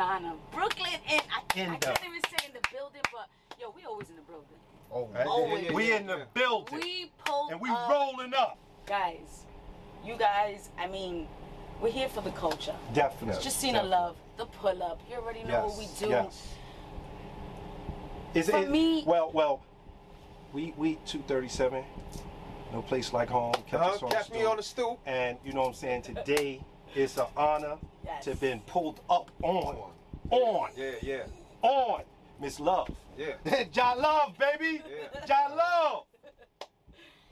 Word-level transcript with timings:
Oh 0.00 0.04
my 0.04 0.18
goodness, 0.18 0.18
what 0.18 0.24
an 0.24 0.24
honor. 0.24 0.36
Brooklyn 0.52 1.00
and 1.10 1.22
I, 1.30 1.60
I 1.60 1.64
In 1.64 1.72
the- 1.72 1.78
can't 1.78 2.00
even 2.06 2.20
say 2.30 2.46
in 2.46 2.52
the 2.54 2.68
building, 2.72 3.02
but 3.12 3.28
yo, 3.60 3.72
we 3.76 3.84
always 3.84 4.08
in 4.10 4.16
the 4.16 4.22
building. 4.22 4.46
Oh, 4.94 5.08
Right? 5.14 5.26
Always. 5.26 5.72
we 5.72 5.92
in 5.92 6.06
the 6.06 6.26
building. 6.34 6.78
We 6.78 7.10
pulled 7.24 7.52
and 7.52 7.60
we 7.60 7.70
up. 7.70 7.88
rolling 7.90 8.34
up. 8.34 8.58
Guys, 8.86 9.44
you 10.04 10.16
guys, 10.16 10.70
I 10.78 10.86
mean, 10.86 11.28
we're 11.80 11.90
here 11.90 12.08
for 12.08 12.20
the 12.20 12.30
culture. 12.32 12.74
Definitely. 12.92 13.42
Jacina 13.42 13.88
Love, 13.88 14.16
the 14.36 14.46
pull 14.46 14.82
up. 14.82 15.00
You 15.08 15.16
already 15.16 15.44
know 15.44 15.66
what 15.66 15.78
we 15.78 15.86
do. 15.98 16.08
Yes. 16.10 16.48
Is 18.34 18.50
For 18.50 18.58
it, 18.58 18.70
me- 18.70 19.04
well, 19.06 19.30
well, 19.32 19.60
we 20.52 20.72
we 20.76 20.98
two 21.06 21.22
thirty 21.28 21.48
seven. 21.48 21.84
No 22.72 22.80
place 22.82 23.12
like 23.12 23.28
home. 23.28 23.52
Catch 23.66 23.80
Uh-huh, 23.80 23.90
us 23.94 24.02
on 24.02 24.10
catch 24.10 24.28
the 24.30 24.34
me 24.38 24.44
on 24.44 24.56
the 24.56 24.62
stoop. 24.62 24.98
And 25.06 25.36
you 25.44 25.52
know 25.52 25.60
what 25.62 25.68
I'm 25.68 25.74
saying. 25.74 26.02
Today 26.02 26.60
it's 26.94 27.16
an 27.18 27.26
honor 27.36 27.76
Yes. 28.04 28.24
to 28.24 28.30
have 28.30 28.40
been 28.40 28.60
pulled 28.60 29.00
up 29.08 29.30
on, 29.42 29.76
on, 30.30 30.70
Yeah, 30.76 30.90
yeah, 31.02 31.22
on. 31.62 32.02
Miss 32.40 32.58
Love. 32.58 32.90
yeah. 33.16 33.34
John 33.72 34.00
Love, 34.02 34.36
baby. 34.36 34.82
Yeah. 34.84 35.24
John 35.24 35.56
Love. 35.56 36.04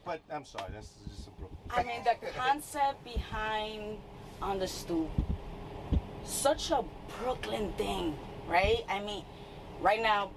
But 0.05 0.21
I'm 0.33 0.45
sorry, 0.45 0.71
that's 0.73 0.89
just 1.09 1.27
a 1.27 1.31
Brooklyn. 1.33 1.59
I 1.71 1.83
mean, 1.83 2.05
the 2.05 2.27
concept 2.39 3.03
behind 3.05 3.99
on 4.41 4.59
the 4.61 4.69
stoop, 4.69 5.11
such 6.25 6.71
a 6.71 6.85
Brooklyn 7.23 7.73
thing, 7.77 8.17
right? 8.49 8.85
I 8.89 9.01
mean, 9.01 9.25
right 9.81 10.01
now, 10.01 10.31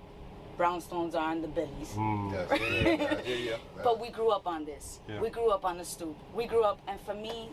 brownstones 0.57 1.13
are 1.15 1.31
in 1.31 1.41
the 1.41 1.47
billies. 1.47 1.89
Mm. 1.95 2.31
Yes, 2.31 2.47
yeah, 2.59 2.79
yeah, 2.89 3.21
yeah, 3.25 3.35
yeah. 3.35 3.57
But 3.83 3.99
we 3.99 4.09
grew 4.09 4.29
up 4.29 4.47
on 4.47 4.65
this. 4.65 4.99
Yeah. 5.07 5.21
We 5.21 5.29
grew 5.29 5.49
up 5.51 5.63
on 5.65 5.77
the 5.77 5.85
stoop. 5.85 6.17
We 6.33 6.45
grew 6.47 6.63
up, 6.63 6.79
and 6.87 6.99
for 7.01 7.13
me, 7.13 7.49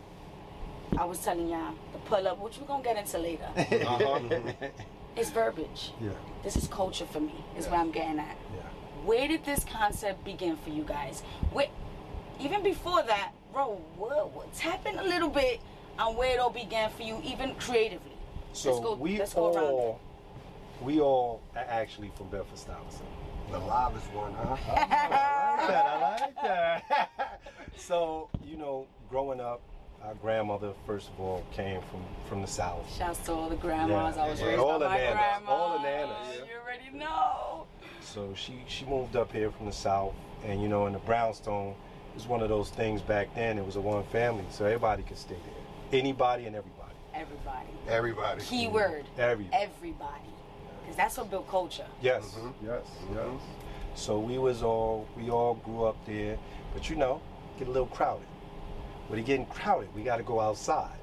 I 0.98 1.04
was 1.04 1.18
telling 1.18 1.48
y'all 1.48 1.74
the 1.92 1.98
pull 2.00 2.26
up, 2.26 2.38
which 2.40 2.58
we're 2.58 2.66
gonna 2.66 2.82
get 2.82 2.96
into 2.96 3.18
later. 3.18 3.46
Uh-huh. 3.56 4.20
it's 5.16 5.30
verbiage. 5.30 5.92
Yeah, 6.00 6.10
This 6.42 6.56
is 6.56 6.66
culture 6.68 7.06
for 7.06 7.20
me. 7.20 7.34
Is 7.56 7.66
where 7.68 7.80
I'm 7.80 7.90
getting 7.90 8.18
at. 8.18 8.36
yeah. 8.54 8.62
Where 9.04 9.26
did 9.28 9.44
this 9.44 9.64
concept 9.64 10.24
begin 10.24 10.56
for 10.56 10.70
you 10.70 10.82
guys? 10.84 11.22
Where, 11.52 11.68
even 12.40 12.62
before 12.62 13.02
that, 13.02 13.32
bro, 13.52 13.80
what, 13.96 14.30
what, 14.32 14.52
tap 14.54 14.86
in 14.86 14.98
a 14.98 15.02
little 15.02 15.28
bit 15.30 15.60
on 15.98 16.16
where 16.16 16.34
it 16.34 16.38
all 16.38 16.50
began 16.50 16.90
for 16.90 17.02
you, 17.02 17.20
even 17.24 17.54
creatively. 17.56 18.12
So 18.52 18.72
let's 18.72 18.84
go, 18.84 18.94
we 18.94 19.18
let's 19.18 19.34
go 19.34 19.56
all, 19.58 20.00
we 20.82 21.00
all 21.00 21.40
are 21.56 21.64
actually 21.68 22.10
from 22.16 22.28
Bedford 22.28 22.58
Stuyvesant. 22.58 23.08
The 23.50 23.58
livest 23.58 24.12
one, 24.12 24.32
huh? 24.34 24.56
I 24.76 26.16
like 26.20 26.34
that. 26.42 27.40
so 27.76 28.28
you 28.44 28.56
know, 28.56 28.86
growing 29.08 29.40
up, 29.40 29.60
our 30.04 30.14
grandmother 30.14 30.72
first 30.86 31.08
of 31.08 31.20
all 31.20 31.44
came 31.52 31.80
from 31.82 32.02
from 32.28 32.40
the 32.42 32.46
south. 32.48 32.84
Shouts 32.96 33.18
to 33.26 33.32
all 33.32 33.48
the 33.48 33.56
grandmas. 33.56 34.16
Yeah, 34.16 34.24
I 34.24 34.30
was 34.30 34.40
yeah, 34.40 34.46
raised 34.46 34.58
all 34.60 34.78
by 34.78 34.84
the 34.84 34.88
my 34.90 34.98
nanas, 34.98 35.12
grandma. 35.12 35.50
all 35.50 35.78
the 35.78 35.84
nanas. 35.84 36.34
You 36.36 36.42
already 36.64 36.98
know. 36.98 37.66
So 38.00 38.32
she 38.34 38.54
she 38.66 38.84
moved 38.86 39.16
up 39.16 39.32
here 39.32 39.50
from 39.50 39.66
the 39.66 39.72
south, 39.72 40.14
and 40.44 40.62
you 40.62 40.68
know, 40.68 40.86
in 40.86 40.92
the 40.94 40.98
brownstone, 41.00 41.70
it 41.70 42.14
was 42.14 42.26
one 42.26 42.40
of 42.42 42.48
those 42.48 42.70
things 42.70 43.02
back 43.02 43.34
then. 43.34 43.58
It 43.58 43.64
was 43.66 43.76
a 43.76 43.80
one 43.80 44.02
family, 44.04 44.44
so 44.50 44.64
everybody 44.64 45.02
could 45.02 45.18
stay 45.18 45.36
there. 45.44 46.00
Anybody 46.00 46.46
and 46.46 46.56
everybody. 46.56 46.94
Everybody. 47.14 47.66
Everybody. 47.88 48.40
Keyword. 48.42 49.04
Everybody. 49.18 49.62
Everybody. 49.64 50.30
Because 50.82 50.96
that's 50.96 51.18
what 51.18 51.30
built 51.30 51.48
culture. 51.48 51.86
Yes, 52.00 52.24
Mm-hmm. 52.36 52.66
yes, 52.66 52.82
yes. 53.14 53.40
So 53.94 54.18
we 54.18 54.38
was 54.38 54.62
all 54.62 55.06
we 55.16 55.30
all 55.30 55.54
grew 55.54 55.84
up 55.84 55.96
there, 56.06 56.38
but 56.72 56.88
you 56.88 56.96
know, 56.96 57.20
get 57.58 57.68
a 57.68 57.70
little 57.70 57.88
crowded. 57.88 58.26
When 59.10 59.18
it 59.18 59.24
getting 59.26 59.46
crowded, 59.46 59.92
we 59.92 60.04
got 60.04 60.18
to 60.18 60.22
go 60.22 60.38
outside. 60.38 60.96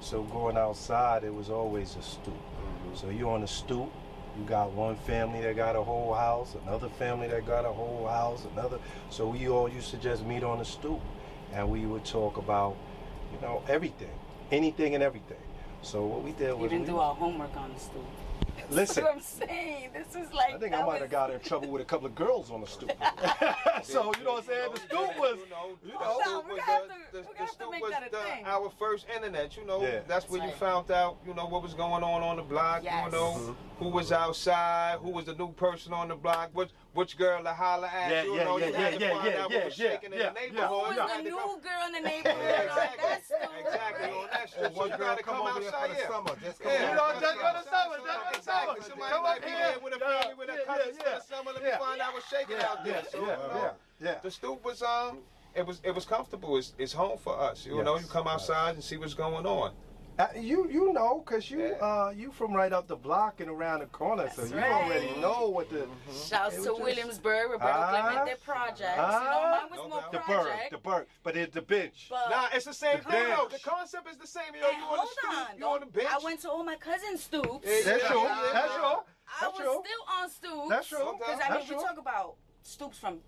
So 0.00 0.22
going 0.24 0.58
outside, 0.58 1.24
it 1.24 1.34
was 1.34 1.48
always 1.48 1.96
a 1.96 2.02
stoop. 2.02 2.34
Mm-hmm. 2.34 2.94
So 2.94 3.08
you 3.08 3.30
on 3.30 3.42
a 3.42 3.46
stoop, 3.46 3.90
you 4.38 4.44
got 4.44 4.72
one 4.72 4.96
family 4.96 5.40
that 5.40 5.56
got 5.56 5.74
a 5.74 5.82
whole 5.82 6.12
house, 6.12 6.56
another 6.66 6.90
family 6.90 7.26
that 7.28 7.46
got 7.46 7.64
a 7.64 7.72
whole 7.72 8.06
house, 8.06 8.46
another. 8.52 8.78
So 9.08 9.28
we 9.28 9.48
all 9.48 9.66
used 9.66 9.90
to 9.92 9.96
just 9.96 10.26
meet 10.26 10.44
on 10.44 10.58
the 10.58 10.64
stoop, 10.66 11.00
and 11.54 11.70
we 11.70 11.86
would 11.86 12.04
talk 12.04 12.36
about, 12.36 12.76
you 13.32 13.40
know, 13.40 13.62
everything, 13.66 14.12
anything 14.52 14.94
and 14.94 15.02
everything. 15.02 15.38
So 15.80 16.04
what 16.04 16.22
we 16.22 16.32
did 16.32 16.52
was 16.52 16.64
We 16.64 16.68
didn't 16.68 16.82
we- 16.82 16.92
do 16.92 16.98
our 16.98 17.14
homework 17.14 17.56
on 17.56 17.72
the 17.72 17.80
stoop. 17.80 18.04
listen. 18.70 19.04
That's 19.04 19.06
what 19.06 19.14
I'm 19.14 19.48
saying. 19.48 19.90
This 19.94 20.14
is 20.22 20.32
like. 20.34 20.54
I 20.54 20.58
think 20.58 20.74
I 20.74 20.84
might 20.84 20.94
have 20.94 21.02
was- 21.02 21.10
got 21.10 21.30
in 21.30 21.40
trouble 21.40 21.68
with 21.68 21.80
a 21.80 21.84
couple 21.86 22.06
of 22.06 22.14
girls 22.14 22.50
on 22.50 22.60
the 22.60 22.66
stoop. 22.66 22.92
so 23.82 24.12
you 24.18 24.24
know 24.24 24.32
what 24.32 24.44
I'm 24.44 24.48
saying? 24.48 24.70
The 24.74 24.80
stoop 24.80 25.18
was, 25.18 25.38
you 25.84 25.92
know, 25.92 26.20
have 26.74 26.82
the- 26.88 26.88
to- 26.88 26.98
the- 27.12 27.32
the 27.32 27.38
have 27.38 27.48
to 27.48 27.54
stoop 27.54 27.70
make 27.70 27.82
was 27.82 27.90
that 27.92 28.06
a 28.06 28.10
the- 28.10 28.16
thing. 28.18 28.44
Our 28.46 28.70
first 28.78 29.06
internet, 29.14 29.56
you 29.56 29.64
know. 29.64 29.82
Yeah. 29.82 30.00
That's 30.06 30.28
where 30.28 30.40
That's 30.40 30.58
you 30.60 30.66
right. 30.66 30.72
found 30.72 30.90
out, 30.90 31.16
you 31.26 31.34
know, 31.34 31.46
what 31.46 31.62
was 31.62 31.74
going 31.74 32.02
on 32.02 32.22
on 32.22 32.36
the 32.36 32.42
block. 32.42 32.82
Yes. 32.84 33.04
You 33.06 33.12
know, 33.12 33.56
who 33.78 33.88
was 33.88 34.12
outside, 34.12 34.98
who 35.02 35.10
was 35.10 35.24
the 35.26 35.34
new 35.34 35.52
person 35.52 35.92
on 35.92 36.08
the 36.08 36.14
block, 36.16 36.50
which 36.52 36.70
which 36.94 37.16
girl 37.18 37.42
to 37.42 37.52
holler 37.52 37.88
at. 37.88 38.08
Yeah, 38.08 38.22
you 38.22 38.36
yeah, 38.36 38.44
know, 38.44 38.56
yeah, 38.56 38.66
you 38.66 38.72
yeah, 38.72 38.78
had 38.78 38.92
to 38.94 39.00
yeah, 39.00 39.10
find 39.10 39.24
yeah, 39.26 39.42
out 39.42 39.50
yeah, 39.50 39.56
what 39.56 39.64
was 39.66 39.78
yeah, 39.78 39.90
shaking 39.90 40.12
yeah, 40.12 40.28
in 40.28 40.34
the 40.34 40.40
yeah. 40.40 40.46
neighborhood. 40.46 40.70
Who 40.70 41.00
was 41.02 41.10
the 41.16 41.22
new 41.22 41.30
go- 41.34 41.58
girl 41.58 41.82
in 41.86 41.92
the 41.92 42.00
neighborhood 42.06 42.68
on 42.70 42.76
that 43.02 43.24
stool? 43.24 43.50
Exactly, 43.58 44.10
on 44.14 44.28
that 44.30 44.48
strip. 44.48 44.74
So 44.76 44.84
you 44.84 44.90
gotta 44.96 45.22
come 45.24 45.34
come 45.34 45.46
over 45.48 45.60
there 45.60 45.70
for 45.70 45.76
outside 45.76 45.90
the 45.90 45.94
here. 45.94 46.06
summer. 46.06 46.34
Just 46.44 46.58
come 46.62 46.70
Yeah. 46.72 46.90
You 46.90 46.94
know, 46.94 47.08
just 47.18 47.34
for 47.34 47.42
go 47.42 47.50
the 47.50 47.58
to 47.58 47.68
summer, 47.74 47.96
just 47.98 48.06
go 48.06 48.30
to 48.30 48.42
summer. 48.46 48.74
Somebody 48.84 49.10
Come 49.10 49.22
might 49.24 49.38
up 49.38 49.44
here. 49.44 49.74
with 49.82 49.94
a 49.94 49.98
Yeah, 49.98 50.20
family 50.22 50.34
with 50.38 50.48
a 50.50 50.52
yeah, 50.54 50.64
cousins 50.70 50.94
yeah, 50.94 51.02
for 51.02 51.18
the 51.18 51.26
summer. 51.26 51.50
Let 51.52 51.62
me 51.64 51.70
find 51.82 52.00
out 52.00 52.12
what's 52.14 52.28
shaking 52.30 52.58
out 52.62 52.84
there. 52.84 52.94
yeah, 53.02 53.10
So, 53.10 53.18
yeah, 53.18 53.24
you 53.26 53.26
know, 53.26 53.74
yeah, 54.00 54.06
yeah. 54.06 54.18
The 54.22 54.30
stoop 54.30 54.64
was 54.64 54.82
um, 54.82 55.18
it 55.54 55.66
was 55.66 55.80
it 55.84 55.94
was 55.94 56.04
comfortable. 56.04 56.56
It's, 56.56 56.72
it's 56.78 56.92
home 56.92 57.18
for 57.18 57.38
us. 57.38 57.64
You 57.66 57.82
know, 57.82 57.98
you 57.98 58.06
come 58.06 58.26
outside 58.28 58.74
and 58.74 58.82
see 58.84 58.96
what's 58.96 59.14
going 59.14 59.46
on. 59.46 59.72
Uh, 60.16 60.28
you 60.38 60.68
you 60.70 60.92
know, 60.92 61.20
cause 61.26 61.50
you 61.50 61.58
Yeah. 61.58 61.72
uh 61.88 62.10
you 62.14 62.30
from 62.30 62.52
right 62.52 62.72
up 62.72 62.86
the 62.86 62.94
block 62.94 63.40
and 63.40 63.50
around 63.50 63.80
the 63.80 63.86
corner, 63.86 64.30
so 64.32 64.44
you 64.44 64.54
right. 64.54 64.70
already 64.70 65.10
know 65.20 65.48
what 65.48 65.68
the 65.70 65.88
Shouts 66.12 66.54
It 66.54 66.58
was 66.58 66.66
to 66.66 66.70
just- 66.70 66.80
Williamsburg, 66.82 67.50
Roberto 67.50 67.72
Ah. 67.72 67.90
Clemente 68.12 68.34
projects. 68.44 68.80
you 68.80 68.86
know, 68.96 69.02
Ah. 69.02 69.58
mine 69.60 69.70
was 69.72 69.78
No 69.80 69.88
more 69.88 70.00
doubt. 70.02 70.12
the 70.12 70.18
project. 70.20 70.70
bird, 70.70 70.70
the 70.70 70.78
bird, 70.88 71.06
but 71.24 71.36
it's 71.36 71.52
the 71.54 71.62
bench. 71.62 72.06
But 72.10 72.30
Nah, 72.30 72.46
it's 72.52 72.64
the 72.64 72.72
same 72.74 72.98
The 72.98 73.10
thing 73.10 73.24
though. 73.28 73.48
bench. 73.48 73.52
The 73.64 73.68
concept 73.70 74.08
is 74.08 74.16
the 74.18 74.26
same. 74.28 74.54
Yo, 74.54 74.68
and 74.68 74.78
you 74.78 74.84
on 74.84 74.98
the 74.98 75.06
stoop, 75.10 75.50
on, 75.50 75.58
you 75.58 75.66
on 75.66 75.80
the 75.80 75.86
bench. 75.86 76.08
I 76.12 76.18
went 76.18 76.40
to 76.42 76.50
all 76.50 76.62
my 76.62 76.76
cousins' 76.76 77.24
stoops. 77.24 77.66
Yeah, 77.66 77.80
That's 77.84 78.06
true. 78.06 78.22
yeah, 78.22 78.50
That's 78.52 78.74
true. 78.76 78.84
I 79.42 79.48
was 79.48 79.56
still 79.58 80.04
on 80.16 80.30
stoops. 80.30 80.68
That's 80.70 80.88
true. 80.88 81.12
Because 81.18 81.40
I 81.44 81.48
mean, 81.50 81.58
That's 81.58 81.70
we 81.70 81.74
talk 81.74 81.98
about 81.98 82.36
stoops 82.62 82.98
from 82.98 83.18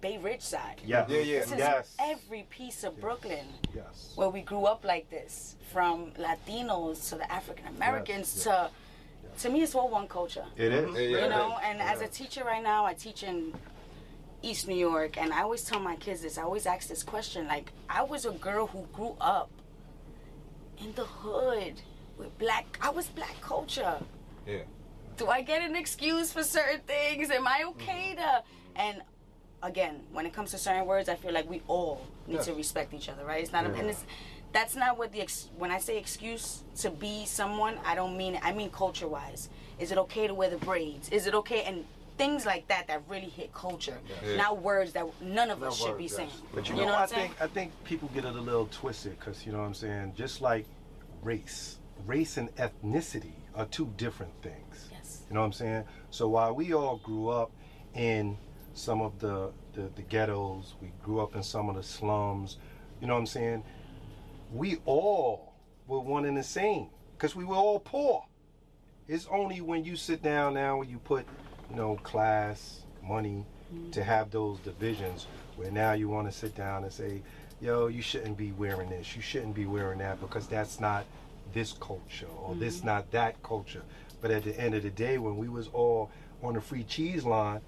Bay 0.00 0.18
Ridge 0.18 0.42
side. 0.42 0.80
Yes. 0.84 1.08
Yeah, 1.10 1.18
yeah. 1.18 1.40
This 1.40 1.52
is 1.52 1.58
Yes. 1.58 1.94
every 1.98 2.44
piece 2.50 2.84
of 2.84 3.00
Brooklyn 3.00 3.46
Yes. 3.74 4.12
where 4.14 4.28
we 4.30 4.42
grew 4.42 4.64
up 4.64 4.84
like 4.84 5.10
this, 5.10 5.56
from 5.72 6.12
Latinos 6.12 7.08
to 7.10 7.16
the 7.16 7.30
African 7.30 7.66
Americans 7.76 8.32
Yes, 8.34 8.44
to, 8.44 8.70
to 9.40 9.50
me, 9.50 9.62
it's 9.62 9.74
all 9.74 9.88
one 9.88 10.08
culture. 10.08 10.46
It 10.56 10.72
is. 10.72 10.94
Yeah, 10.94 11.00
you 11.00 11.16
yeah. 11.18 11.28
know 11.28 11.58
and 11.62 11.80
as 11.80 12.00
a 12.00 12.08
teacher 12.08 12.42
right 12.44 12.62
now 12.62 12.84
i 12.84 12.94
teach 12.94 13.22
in 13.22 13.54
east 14.42 14.68
new 14.68 14.76
york 14.76 15.16
and 15.18 15.32
i 15.32 15.42
always 15.42 15.64
tell 15.64 15.80
my 15.80 15.96
kids 15.96 16.22
this 16.22 16.38
i 16.38 16.42
always 16.42 16.66
ask 16.66 16.88
this 16.88 17.02
question 17.02 17.46
like 17.48 17.72
i 17.90 18.02
was 18.02 18.24
a 18.24 18.30
girl 18.32 18.66
who 18.68 18.86
grew 18.92 19.14
up 19.20 19.50
in 20.80 20.92
the 20.94 21.04
hood 21.04 21.74
with 22.16 22.36
black 22.38 22.78
i 22.80 22.88
was 22.90 23.06
black 23.08 23.40
culture 23.40 23.98
Yeah. 24.46 24.58
do 25.16 25.26
i 25.26 25.42
get 25.42 25.60
an 25.62 25.74
excuse 25.76 26.32
for 26.32 26.42
certain 26.44 26.80
things 26.86 27.30
am 27.30 27.46
i 27.46 27.64
okay 27.70 28.14
mm-hmm. 28.16 28.20
to 28.20 28.42
and 28.80 29.02
again 29.62 30.00
when 30.12 30.24
it 30.26 30.32
comes 30.32 30.50
to 30.52 30.58
certain 30.58 30.86
words 30.86 31.08
i 31.08 31.14
feel 31.14 31.32
like 31.32 31.48
we 31.50 31.60
all 31.68 32.06
need 32.26 32.40
to 32.42 32.52
respect 32.54 32.94
each 32.94 33.08
other 33.08 33.24
right 33.24 33.42
it's 33.42 33.52
not 33.52 33.66
a, 33.66 33.72
and 33.74 33.90
it's 33.90 34.04
that's 34.52 34.76
not 34.76 34.96
what 34.98 35.12
the 35.12 35.20
ex, 35.20 35.48
when 35.58 35.70
i 35.70 35.78
say 35.78 35.98
excuse 35.98 36.62
to 36.76 36.90
be 36.90 37.24
someone 37.26 37.76
i 37.84 37.94
don't 37.94 38.16
mean 38.16 38.36
it 38.36 38.40
i 38.44 38.52
mean 38.52 38.70
culture 38.70 39.08
wise 39.08 39.48
is 39.78 39.90
it 39.90 39.98
okay 39.98 40.26
to 40.26 40.34
wear 40.34 40.48
the 40.48 40.56
braids 40.58 41.08
is 41.10 41.26
it 41.26 41.34
okay 41.34 41.62
and 41.64 41.84
things 42.18 42.44
like 42.46 42.66
that 42.68 42.86
that 42.88 43.02
really 43.08 43.28
hit 43.28 43.52
culture 43.52 43.98
Yeah. 44.24 44.36
not 44.36 44.62
words 44.62 44.92
that 44.92 45.06
none 45.20 45.50
of 45.50 45.62
us 45.62 45.76
should 45.76 45.90
words, 45.90 45.98
be 45.98 46.04
yes. 46.04 46.16
saying 46.16 46.30
But 46.54 46.68
you, 46.68 46.74
You 46.74 46.80
know, 46.82 46.86
know 46.88 46.92
what 46.94 47.02
I 47.02 47.06
saying? 47.06 47.28
think 47.30 47.42
I 47.42 47.46
think 47.46 47.72
people 47.84 48.08
get 48.14 48.24
it 48.24 48.34
a 48.34 48.40
little 48.40 48.66
twisted 48.66 49.18
because 49.18 49.44
you 49.46 49.52
know 49.52 49.58
what 49.58 49.66
I'm 49.66 49.74
saying. 49.74 50.14
Just 50.16 50.40
like 50.40 50.66
race, 51.22 51.78
race 52.06 52.36
and 52.36 52.48
ethnicity 52.56 53.34
are 53.54 53.66
two 53.66 53.92
different 53.96 54.32
things. 54.42 54.88
Yes. 54.90 55.22
You 55.28 55.34
know 55.34 55.40
what 55.40 55.46
I'm 55.46 55.52
saying. 55.52 55.84
So 56.10 56.28
while 56.28 56.52
we 56.54 56.72
all 56.74 56.96
grew 56.96 57.28
up 57.28 57.52
in 57.94 58.36
some 58.78 59.00
of 59.00 59.18
the, 59.18 59.50
the 59.74 59.90
the 59.96 60.02
ghettos, 60.02 60.74
we 60.80 60.92
grew 61.02 61.20
up 61.20 61.34
in 61.34 61.42
some 61.42 61.68
of 61.68 61.76
the 61.76 61.82
slums. 61.82 62.58
You 63.00 63.06
know 63.06 63.14
what 63.14 63.20
I'm 63.20 63.26
saying. 63.26 63.64
We 64.52 64.78
all 64.86 65.54
were 65.86 66.00
one 66.00 66.24
and 66.24 66.36
the 66.36 66.42
same 66.42 66.88
because 67.16 67.36
we 67.36 67.44
were 67.44 67.56
all 67.56 67.80
poor. 67.80 68.24
It's 69.08 69.26
only 69.30 69.60
when 69.60 69.84
you 69.84 69.96
sit 69.96 70.22
down 70.22 70.54
now 70.54 70.80
and 70.82 70.90
you 70.90 70.98
put, 70.98 71.26
you 71.70 71.76
know, 71.76 71.96
class, 72.02 72.82
money, 73.02 73.44
mm-hmm. 73.74 73.90
to 73.90 74.04
have 74.04 74.30
those 74.30 74.58
divisions 74.60 75.26
where 75.56 75.70
now 75.70 75.92
you 75.92 76.08
want 76.08 76.30
to 76.30 76.36
sit 76.36 76.54
down 76.54 76.84
and 76.84 76.92
say, 76.92 77.22
yo, 77.60 77.88
you 77.88 78.02
shouldn't 78.02 78.36
be 78.36 78.52
wearing 78.52 78.90
this, 78.90 79.16
you 79.16 79.22
shouldn't 79.22 79.54
be 79.54 79.66
wearing 79.66 79.98
that 79.98 80.20
because 80.20 80.46
that's 80.46 80.78
not 80.78 81.04
this 81.52 81.72
culture 81.80 82.28
or 82.42 82.54
this 82.54 82.78
mm-hmm. 82.78 82.86
not 82.86 83.10
that 83.10 83.42
culture. 83.42 83.82
But 84.20 84.30
at 84.30 84.44
the 84.44 84.58
end 84.60 84.74
of 84.74 84.82
the 84.82 84.90
day, 84.90 85.18
when 85.18 85.36
we 85.36 85.48
was 85.48 85.68
all 85.68 86.10
on 86.42 86.54
the 86.54 86.60
free 86.60 86.84
cheese 86.84 87.24
line, 87.24 87.60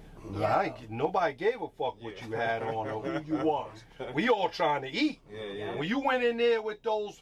I 0.43 0.65
ain't- 0.65 0.89
nobody 0.89 1.33
gave 1.33 1.61
a 1.61 1.67
fuck 1.69 2.01
what 2.01 2.21
you 2.21 2.31
had 2.35 2.63
on 2.63 2.87
or 2.87 3.01
who 3.01 3.21
you 3.23 3.37
was. 3.45 3.83
We 4.13 4.29
all 4.29 4.49
trying 4.49 4.81
to 4.83 4.89
eat. 4.89 5.19
Yeah, 5.31 5.39
yeah. 5.53 5.75
When 5.75 5.87
you 5.87 5.99
went 5.99 6.23
in 6.23 6.37
there 6.37 6.61
with 6.61 6.81
those 6.83 7.21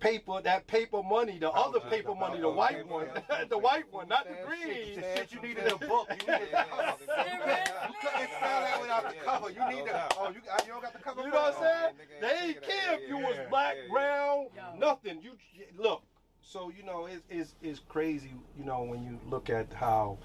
paper, 0.00 0.40
that 0.42 0.66
paper 0.66 1.02
money, 1.02 1.38
the 1.38 1.50
other 1.50 1.80
paper 1.80 2.08
the 2.10 2.14
money, 2.14 2.40
the 2.40 2.48
white 2.48 2.76
paper 2.76 2.88
one, 2.88 3.06
money. 3.08 3.44
the 3.48 3.58
white 3.58 3.90
one, 3.92 4.08
not 4.08 4.26
the 4.28 4.36
green. 4.46 4.60
shit, 4.74 4.94
The 4.96 5.02
shit 5.02 5.32
you 5.32 5.40
needed 5.40 5.66
a 5.66 5.76
book. 5.78 6.08
You 6.10 6.16
needed 6.32 6.48
Yeah, 6.52 6.66
yeah, 7.08 7.38
yeah. 7.46 7.88
You 7.88 7.94
couldn't 8.00 8.30
sell 8.40 8.60
that 8.60 8.80
without 8.80 9.08
the 9.08 9.14
cover. 9.24 9.50
You 9.50 9.76
need 9.76 9.86
the. 9.86 10.02
Oh, 10.18 10.28
you, 10.28 10.34
you 10.66 10.72
don't 10.72 10.82
got 10.82 10.92
the 10.92 10.98
cover. 10.98 11.22
You 11.22 11.28
know 11.30 11.34
what 11.42 11.54
I'm 11.56 11.62
saying? 11.62 11.94
Oh, 11.94 12.02
nigga 12.02 12.20
They 12.20 12.46
ain't 12.46 12.54
taking 12.56 12.60
that. 12.60 12.84
care 12.84 12.94
if 13.00 13.08
you 13.08 13.18
Yeah, 13.18 13.26
was 13.28 13.36
black, 13.48 13.74
yeah, 13.76 13.82
yeah. 13.82 13.92
brown, 13.92 14.46
Yo. 14.54 14.78
nothing. 14.78 15.22
You 15.22 15.32
look. 15.78 16.02
So 16.42 16.70
you 16.76 16.82
know, 16.82 17.06
it's, 17.06 17.22
it's 17.30 17.54
it's 17.62 17.80
crazy. 17.88 18.32
You 18.58 18.64
know, 18.64 18.82
when 18.82 19.02
you 19.02 19.18
look 19.30 19.48
at 19.48 19.72
how, 19.72 20.18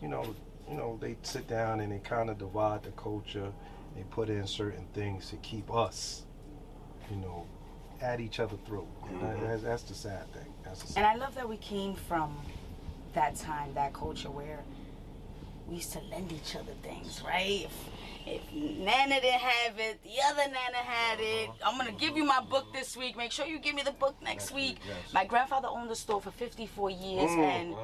you 0.00 0.06
know, 0.06 0.36
you 0.70 0.76
know, 0.76 0.98
they 1.00 1.16
sit 1.22 1.46
down 1.48 1.80
and 1.80 1.92
they 1.92 1.98
kind 1.98 2.30
of 2.30 2.38
divide 2.38 2.82
the 2.82 2.90
culture. 2.92 3.52
They 3.96 4.02
put 4.10 4.28
in 4.28 4.46
certain 4.46 4.86
things 4.94 5.30
to 5.30 5.36
keep 5.36 5.72
us, 5.72 6.22
you 7.10 7.16
know, 7.16 7.46
at 8.00 8.20
each 8.20 8.40
other 8.40 8.56
throat. 8.66 8.88
And 9.08 9.20
that- 9.20 9.36
mm-hmm. 9.36 9.46
that's, 9.46 9.62
that's 9.62 9.82
the 9.84 9.94
sad 9.94 10.32
thing. 10.32 10.52
That's 10.64 10.82
the 10.82 10.88
sad 10.88 11.04
And 11.04 11.06
I 11.06 11.24
love 11.24 11.34
that 11.34 11.48
we 11.48 11.56
came 11.58 11.94
from 11.94 12.36
that 13.14 13.36
time, 13.36 13.74
that 13.74 13.92
culture 13.92 14.30
where 14.30 14.60
we 15.68 15.76
used 15.76 15.92
to 15.92 16.00
lend 16.10 16.32
each 16.32 16.56
other 16.56 16.72
things, 16.82 17.22
right? 17.24 17.66
If, 17.66 17.72
if 18.26 18.52
Nana 18.52 19.20
didn't 19.20 19.40
have 19.40 19.78
it, 19.78 20.02
the 20.02 20.16
other 20.26 20.42
Nana 20.42 20.76
had 20.76 21.20
it. 21.20 21.48
Uh-huh. 21.48 21.70
I'm 21.70 21.78
gonna 21.78 21.92
give 21.92 22.16
you 22.16 22.24
my 22.24 22.40
book 22.40 22.72
this 22.72 22.96
week. 22.96 23.16
Make 23.16 23.32
sure 23.32 23.46
you 23.46 23.58
give 23.58 23.74
me 23.74 23.82
the 23.82 23.92
book 23.92 24.16
next 24.22 24.52
week. 24.52 24.78
My 25.12 25.24
grandfather 25.24 25.68
owned 25.70 25.90
the 25.90 25.96
store 25.96 26.20
for 26.20 26.30
54 26.32 26.90
years, 26.90 27.30
mm. 27.30 27.38
and 27.38 27.74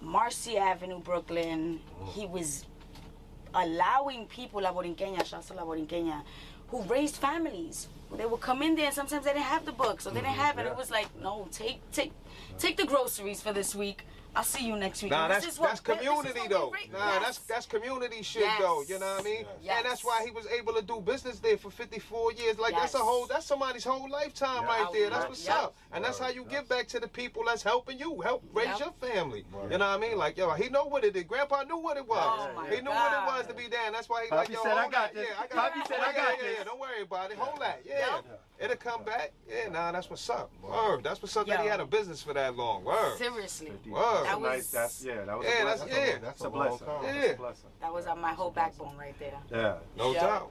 Marcy 0.00 0.56
Avenue, 0.56 1.00
Brooklyn. 1.00 1.80
Oh. 2.00 2.12
He 2.14 2.26
was 2.26 2.64
allowing 3.54 4.26
people, 4.26 4.62
La 4.62 4.72
Borinqueña, 4.72 5.24
shouts 5.24 5.48
to 5.48 5.54
La 5.54 5.64
Borinqueña, 5.64 6.22
who 6.68 6.82
raised 6.82 7.16
families. 7.16 7.88
They 8.16 8.26
would 8.26 8.40
come 8.40 8.62
in 8.62 8.76
there 8.76 8.86
and 8.86 8.94
sometimes 8.94 9.24
they 9.24 9.32
didn't 9.32 9.44
have 9.44 9.64
the 9.64 9.72
book, 9.72 10.00
so 10.00 10.10
they 10.10 10.20
didn't 10.20 10.34
mm-hmm. 10.34 10.40
have 10.40 10.58
it. 10.58 10.66
It 10.66 10.76
was 10.76 10.90
like, 10.90 11.08
no, 11.20 11.48
take 11.50 11.80
take 11.90 12.12
take 12.58 12.76
the 12.76 12.86
groceries 12.86 13.40
for 13.40 13.52
this 13.52 13.74
week. 13.74 14.04
I'll 14.36 14.44
see 14.44 14.66
you 14.66 14.76
next 14.76 15.02
week. 15.02 15.12
Nah, 15.12 15.24
And 15.24 15.32
this 15.32 15.44
that's 15.44 15.54
is 15.54 15.58
what- 15.58 15.68
that's 15.70 15.80
this 15.80 15.96
is 15.96 16.02
community 16.04 16.40
what 16.40 16.50
though. 16.50 16.68
Nah, 16.92 16.98
Yes. 17.14 17.22
that's 17.24 17.38
that's 17.38 17.66
community 17.66 18.22
shit 18.22 18.42
Yes. 18.42 18.60
though. 18.60 18.82
You 18.82 18.98
know 18.98 19.06
what 19.12 19.20
I 19.20 19.22
mean? 19.24 19.46
Yes. 19.62 19.76
And 19.78 19.86
that's 19.86 20.04
why 20.04 20.22
he 20.26 20.30
was 20.30 20.46
able 20.48 20.74
to 20.74 20.82
do 20.82 21.00
business 21.00 21.38
there 21.40 21.56
for 21.56 21.70
54 21.70 22.32
years. 22.32 22.58
Like 22.58 22.74
that's 22.74 22.92
a 22.92 22.98
whole 22.98 23.24
that's 23.26 23.46
somebody's 23.46 23.84
whole 23.84 24.10
lifetime 24.10 24.64
Yeah. 24.64 24.68
right 24.82 24.92
there. 24.92 25.08
That's 25.08 25.26
what's 25.28 25.46
Yeah. 25.46 25.58
up. 25.62 25.76
And 25.92 26.04
that's 26.04 26.18
how 26.18 26.28
you 26.28 26.44
give 26.44 26.68
back 26.68 26.86
to 26.88 27.00
the 27.00 27.08
people 27.08 27.44
that's 27.46 27.62
helping 27.62 27.98
you, 27.98 28.20
help 28.20 28.42
raise 28.52 28.66
Yeah. 28.66 28.78
your 28.78 28.92
family. 29.00 29.46
You 29.70 29.78
know 29.78 29.88
what 29.88 29.94
I 29.94 29.96
mean? 29.96 30.18
Like 30.18 30.36
yo, 30.36 30.50
he 30.50 30.68
know 30.68 30.84
what 30.84 31.02
it 31.02 31.16
is. 31.16 31.24
Grandpa 31.24 31.62
knew 31.62 31.78
what 31.78 31.96
it 31.96 32.06
was. 32.06 32.18
Oh, 32.22 32.52
my 32.54 32.68
he 32.68 32.82
knew 32.82 32.90
what 32.90 33.12
it 33.14 33.24
was 33.26 33.46
to 33.46 33.54
be 33.54 33.68
down. 33.68 33.92
That's 33.94 34.10
why 34.10 34.24
he 34.24 34.28
Poppy 34.28 34.52
like 34.52 34.56
yo, 34.58 34.62
said, 34.64 34.76
"I 34.76 34.82
got 34.82 34.90
that. 34.92 35.14
this." 35.14 35.28
Yeah, 35.30 35.34
I 35.42 35.46
got 35.46 35.72
Poppy 35.72 35.88
said, 35.88 35.98
Yeah, 35.98 36.04
"I 36.08 36.12
got 36.12 36.36
yeah, 36.36 36.42
this." 36.42 36.58
Yeah, 36.58 36.64
don't 36.64 36.78
worry 36.78 37.00
about 37.00 37.30
it. 37.30 37.38
Hold 37.38 37.58
that. 37.62 37.80
Yeah. 37.86 38.20
Yeah. 38.58 38.64
It'll 38.64 38.76
come 38.76 39.04
back. 39.04 39.32
Yeah, 39.48 39.68
nah, 39.70 39.92
that's 39.92 40.08
what's 40.08 40.28
up. 40.30 40.50
Word. 40.62 41.02
That's 41.04 41.20
what's 41.22 41.36
up 41.36 41.46
that 41.48 41.60
he 41.60 41.66
had 41.66 41.80
a 41.80 41.86
business 41.86 42.22
for 42.22 42.32
that 42.34 42.56
long. 42.56 42.84
Word. 42.84 43.16
Seriously, 43.18 43.72
Word. 43.88 44.24
That 44.24 44.40
was- 44.40 44.50
nice. 44.50 44.70
That's 44.70 45.04
yeah. 45.04 45.24
That 45.24 45.38
was 45.38 45.46
Yeah, 45.46 45.52
a 45.62 45.64
that's- 45.64 45.84
blessing. 45.84 46.06
yeah. 46.06 46.18
That's 46.22 46.40
a 46.40 46.46
a 46.46 46.50
blessing. 46.50 46.86
time. 46.86 47.02
That's 47.02 47.14
Yeah. 47.16 47.32
a 47.32 47.36
blessing. 47.36 47.70
that 47.80 47.92
was 47.92 48.06
uh, 48.06 48.14
my 48.16 48.32
whole 48.32 48.50
backbone 48.50 48.96
right 48.96 49.18
there. 49.18 49.38
Yeah, 49.50 49.76
no 49.96 50.12
Yeah. 50.12 50.20
doubt. 50.26 50.50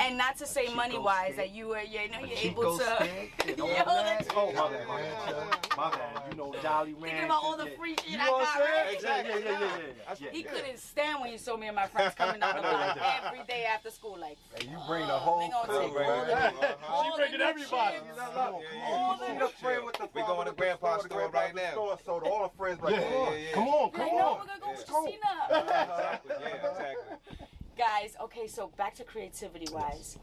And 0.00 0.18
not 0.18 0.36
to 0.38 0.46
say 0.46 0.72
money 0.74 0.98
wise 0.98 1.34
that 1.36 1.50
you 1.50 1.68
were, 1.68 1.80
you 1.80 2.08
know, 2.10 2.18
you're 2.20 2.38
able 2.38 2.78
to. 2.78 2.84
Yo, 3.56 3.66
that's- 3.66 4.26
Oh 4.36 4.52
my 4.52 4.70
bad, 4.70 4.86
my 4.88 5.00
bad, 5.00 5.76
my 5.76 5.90
bad. 5.90 6.22
You 6.30 6.36
know, 6.36 6.54
Jolly 6.62 6.92
Rancher. 6.94 7.06
Thinking 7.08 7.24
about 7.24 7.42
all 7.44 7.56
the 7.56 7.66
free 7.78 7.96
shit 8.06 8.20
I 8.20 8.26
got, 8.26 8.58
right? 8.60 8.92
Exactly. 8.94 9.42
Yeah, 9.44 9.58
yeah, 9.60 10.14
yeah. 10.20 10.30
He 10.30 10.42
couldn't 10.42 10.78
stand 10.78 11.20
when 11.20 11.32
you 11.32 11.38
saw 11.38 11.56
me 11.56 11.66
and 11.68 11.76
my 11.76 11.86
friends 11.86 12.14
coming 12.14 12.42
out 12.42 12.56
the 12.56 12.62
block 12.68 12.98
every 13.24 13.44
day 13.46 13.64
after 13.64 13.90
school, 13.90 14.16
like. 14.20 14.36
And 14.56 14.64
you 14.64 14.76
bring 14.86 15.06
the 15.06 15.14
"Oh, 15.14 15.18
whole 15.18 15.40
they 15.40 15.48
gonna 15.50 15.68
crew, 15.68 15.80
take 15.88 15.94
man. 16.08 16.10
all 16.10 16.24
the- 16.60 16.86
all 16.88 17.04
She 17.04 17.10
the 17.10 17.16
bringing 17.16 17.40
everybody. 17.40 17.96
chips. 17.96 18.06
You 18.08 18.16
know, 18.16 18.28
look. 18.34 18.62
All 18.86 19.18
She 19.26 19.32
the- 19.32 19.38
the 19.38 19.48
friend 19.48 19.84
with 19.86 19.96
the 19.96 20.08
We 20.14 20.20
father 20.20 20.34
going 20.34 20.46
to 20.48 20.52
Grandpa's 20.54 21.02
the 21.02 21.08
store 21.08 21.30
right 21.30 21.54
now. 21.54 21.98
So 22.04 22.20
the, 22.22 22.28
all 22.30 22.42
the 22.48 22.56
friends 22.56 22.80
like, 22.82 22.94
Yeah. 22.96 23.02
come 23.02 23.12
on. 23.18 23.32
yeah, 23.32 23.38
yeah. 23.38 23.52
Come 23.54 23.68
on, 23.68 23.90
come 23.92 24.08
on. 24.08 24.08
we're 24.08 24.46
gonna 24.46 24.60
go 24.60 24.68
Let's 24.68 24.80
with 24.80 24.88
go. 24.90 25.02
Christina. 25.02 25.32
Exactly. 25.50 26.34
Yeah, 26.40 26.54
exactly. 26.54 27.46
Guys, 27.76 28.16
okay, 28.20 28.46
so 28.46 28.70
back 28.76 28.94
to 28.96 29.04
creativity 29.04 29.66
wise. 29.72 30.18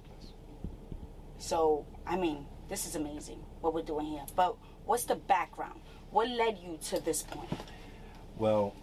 So, 1.40 1.88
I 2.06 2.16
mean, 2.16 2.46
this 2.68 2.86
is 2.86 2.96
amazing 2.96 3.44
what 3.62 3.74
we're 3.74 3.82
doing 3.82 4.06
here. 4.06 4.26
But 4.36 4.56
what's 4.86 5.06
the 5.06 5.16
background? 5.16 5.80
What 6.12 6.30
led 6.30 6.60
you 6.60 6.78
to 6.90 7.00
this 7.00 7.24
point? 7.24 7.50
Well, 8.38 8.76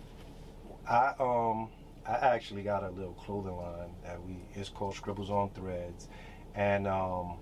I 0.89 1.15
um 1.21 1.71
I 2.07 2.15
actually 2.15 2.63
got 2.63 2.83
a 2.83 2.91
little 2.91 3.15
clothing 3.15 3.57
line 3.57 3.91
that 4.05 4.23
we 4.25 4.37
it's 4.55 4.69
called 4.69 4.95
Scribbles 4.95 5.31
on 5.31 5.51
Threads, 5.51 6.09
and 6.55 6.87
um, 6.87 7.39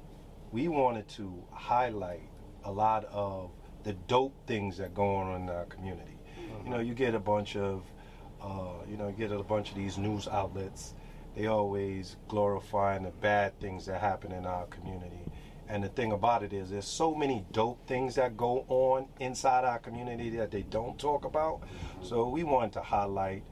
we 0.52 0.68
wanted 0.68 1.08
to 1.10 1.42
highlight 1.52 2.28
a 2.64 2.72
lot 2.72 3.04
of 3.06 3.50
the 3.82 3.92
dope 3.92 4.34
things 4.46 4.78
that 4.78 4.94
go 4.94 5.16
on 5.16 5.42
in 5.42 5.50
our 5.50 5.66
community. 5.66 6.18
You 6.64 6.70
know, 6.70 6.78
you 6.80 6.94
get 6.94 7.14
a 7.14 7.18
bunch 7.18 7.56
of 7.56 7.82
uh, 8.42 8.84
you 8.88 8.96
know 8.96 9.08
you 9.08 9.14
get 9.14 9.32
a 9.32 9.42
bunch 9.42 9.70
of 9.70 9.76
these 9.76 9.98
news 9.98 10.28
outlets. 10.28 10.94
They 11.36 11.46
always 11.46 12.16
glorifying 12.28 13.02
the 13.02 13.10
bad 13.10 13.58
things 13.60 13.86
that 13.86 14.00
happen 14.00 14.32
in 14.32 14.46
our 14.46 14.66
community. 14.66 15.24
And 15.68 15.82
the 15.82 15.88
thing 15.88 16.12
about 16.12 16.42
it 16.42 16.52
is, 16.52 16.70
there's 16.70 16.84
so 16.84 17.14
many 17.14 17.44
dope 17.52 17.86
things 17.86 18.16
that 18.16 18.36
go 18.36 18.64
on 18.68 19.06
inside 19.18 19.64
our 19.64 19.78
community 19.78 20.30
that 20.36 20.50
they 20.50 20.62
don't 20.62 20.98
talk 20.98 21.24
about. 21.24 21.60
So 22.02 22.28
we 22.28 22.44
wanted 22.44 22.72
to 22.74 22.82
highlight 22.82 23.42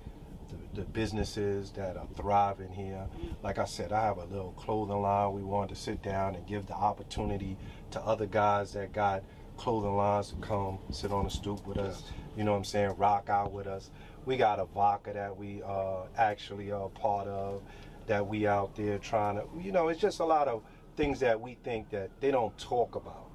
the, 0.49 0.83
the 0.83 0.87
businesses 0.87 1.71
that 1.73 1.97
are 1.97 2.07
thriving 2.15 2.71
here. 2.71 3.07
Like 3.43 3.59
I 3.59 3.65
said, 3.65 3.93
I 3.93 4.05
have 4.05 4.19
a 4.19 4.27
little 4.27 4.53
clothing 4.53 5.01
line. 5.01 5.33
We 5.33 5.43
wanted 5.43 5.75
to 5.75 5.81
sit 5.81 6.03
down 6.03 6.35
and 6.35 6.47
give 6.47 6.67
the 6.67 6.75
opportunity 6.75 7.57
to 7.93 8.01
other 8.01 8.27
guys 8.27 8.75
that 8.75 8.93
got 8.93 9.23
clothing 9.57 9.97
lines 9.97 10.31
to 10.31 10.37
come 10.37 10.79
sit 10.91 11.13
on 11.13 11.25
the 11.25 11.31
stoop 11.31 11.67
with 11.67 11.79
us. 11.79 12.03
You 12.37 12.45
know 12.45 12.53
what 12.53 12.59
I'm 12.59 12.65
saying? 12.65 12.95
Rock 12.99 13.29
out 13.31 13.53
with 13.53 13.67
us. 13.67 13.91
We 14.25 14.37
got 14.37 14.61
a 14.61 14.65
vodka 14.67 15.13
that 15.15 15.37
we 15.37 15.63
uh, 15.63 16.05
actually 16.17 16.71
are 16.71 16.89
part 16.89 17.27
of. 17.29 17.63
That 18.07 18.27
we 18.27 18.47
out 18.47 18.75
there 18.75 18.99
trying 18.99 19.37
to. 19.37 19.45
You 19.61 19.73
know, 19.73 19.89
it's 19.89 20.01
just 20.01 20.21
a 20.21 20.25
lot 20.25 20.49
of 20.49 20.63
things 20.97 21.21
that 21.21 21.41
we 21.41 21.55
think 21.63 21.91
that 21.91 22.11
they 22.21 22.31
don't 22.31 22.57
talk 22.59 22.95
about. 22.97 23.31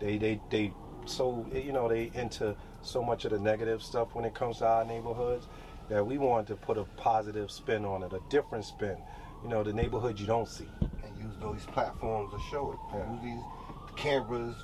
They 0.00 0.18
they 0.18 0.40
they 0.50 0.72
so 1.04 1.46
you 1.52 1.72
know 1.72 1.88
they 1.88 2.10
into 2.14 2.56
so 2.82 3.02
much 3.02 3.24
of 3.24 3.32
the 3.32 3.38
negative 3.38 3.82
stuff 3.82 4.14
when 4.14 4.24
it 4.24 4.34
comes 4.34 4.58
to 4.58 4.66
our 4.66 4.84
neighborhoods 4.84 5.46
that 5.88 6.06
we 6.06 6.18
wanted 6.18 6.46
to 6.46 6.56
put 6.56 6.78
a 6.78 6.84
positive 6.96 7.50
spin 7.50 7.84
on 7.84 8.02
it, 8.02 8.12
a 8.12 8.20
different 8.30 8.64
spin. 8.64 8.96
You 9.42 9.50
know, 9.50 9.62
the 9.62 9.72
neighborhood 9.72 10.18
you 10.18 10.26
don't 10.26 10.48
see. 10.48 10.68
And 10.80 11.18
use 11.18 11.34
those 11.40 11.64
platforms 11.66 12.32
to 12.32 12.38
show 12.50 12.72
it. 12.72 12.96
Yeah. 12.96 13.12
Use 13.12 13.22
these 13.22 13.96
cameras, 13.96 14.54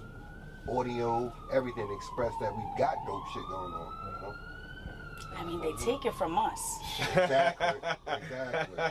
audio, 0.70 1.32
everything 1.52 1.86
to 1.86 1.94
express 1.94 2.32
that 2.40 2.56
we've 2.56 2.78
got 2.78 2.94
dope 3.06 3.22
shit 3.34 3.42
going 3.48 3.72
on. 3.72 3.92
You 4.06 4.22
know? 4.22 4.34
I 5.40 5.44
mean, 5.44 5.60
they 5.60 5.72
take 5.84 6.04
it 6.04 6.14
from 6.14 6.36
us. 6.38 6.78
Exactly. 7.00 7.80
exactly. 8.06 8.90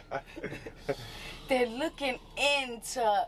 They're 1.47 1.67
looking 1.67 2.17
into, 2.65 3.27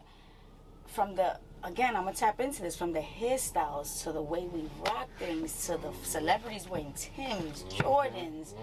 from 0.88 1.16
the, 1.16 1.38
again, 1.64 1.96
I'm 1.96 2.04
going 2.04 2.16
to 2.16 2.20
tap 2.20 2.40
into 2.40 2.62
this, 2.64 2.76
from 2.76 2.94
the 2.94 3.00
hairstyles 3.00 4.02
to 4.04 4.12
the 4.12 4.22
way 4.22 4.48
we 4.52 4.68
rock 4.88 5.08
things 5.20 5.66
to 5.68 5.78
the 5.78 5.92
celebrities 6.04 6.68
wearing 6.68 6.94
Tim's, 6.98 7.64
Jordans. 7.70 8.54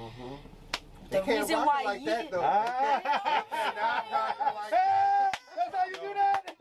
The 1.10 1.20
They 1.20 1.24
can't 1.24 1.40
reason 1.40 1.56
rock 1.56 1.66
why 1.66 1.80
it 1.82 1.86
like 1.86 2.00
you- 2.00 2.06
that 2.06 2.30
though. 2.30 2.40
Ah. 2.44 3.00
They 3.50 3.56
cannot 3.56 4.04
rock 4.12 4.36
it 4.40 4.54
like 4.56 4.70
that. 4.72 5.40
That's 5.56 5.74
how 5.76 5.86
you 5.86 5.94
do 6.08 6.14
that. 6.14 6.54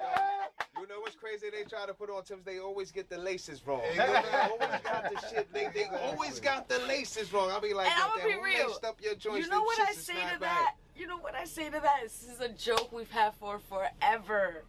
You 0.79 0.87
know 0.87 0.99
what's 1.01 1.15
crazy? 1.27 1.47
They 1.55 1.63
try 1.63 1.85
to 1.85 1.93
put 1.93 2.09
on 2.09 2.23
Tim's. 2.23 2.45
They 2.45 2.59
always 2.59 2.91
get 2.91 3.09
the 3.09 3.17
laces 3.17 3.65
wrong. 3.65 3.81
They 3.91 3.97
They 3.97 4.03
always 4.05 4.81
got 4.83 5.11
the 5.13 5.27
shit. 5.29 5.51
They, 5.53 5.67
they 5.73 5.85
always 6.03 6.39
got 6.39 6.67
the 6.69 6.79
laces 6.87 7.31
wrong. 7.33 7.49
I'll 7.51 7.61
be 7.61 7.73
like, 7.73 7.87
And 7.89 7.95
I'ma 8.03 8.23
be 8.27 8.35
real. 8.41 8.77
up 8.85 8.99
your 9.01 9.15
joints? 9.15 9.45
You 9.45 9.51
know 9.51 9.61
what 9.63 9.79
I 9.87 9.93
say 9.93 10.13
to 10.13 10.19
right." 10.19 10.39
that? 10.41 10.75
You 10.95 11.07
know 11.07 11.17
what 11.17 11.35
I 11.35 11.45
say 11.45 11.65
to 11.65 11.79
that? 11.79 11.99
This 12.03 12.27
is 12.31 12.39
a 12.41 12.49
joke 12.49 12.91
we've 12.91 13.11
had 13.11 13.33
for 13.35 13.59
forever. 13.59 14.63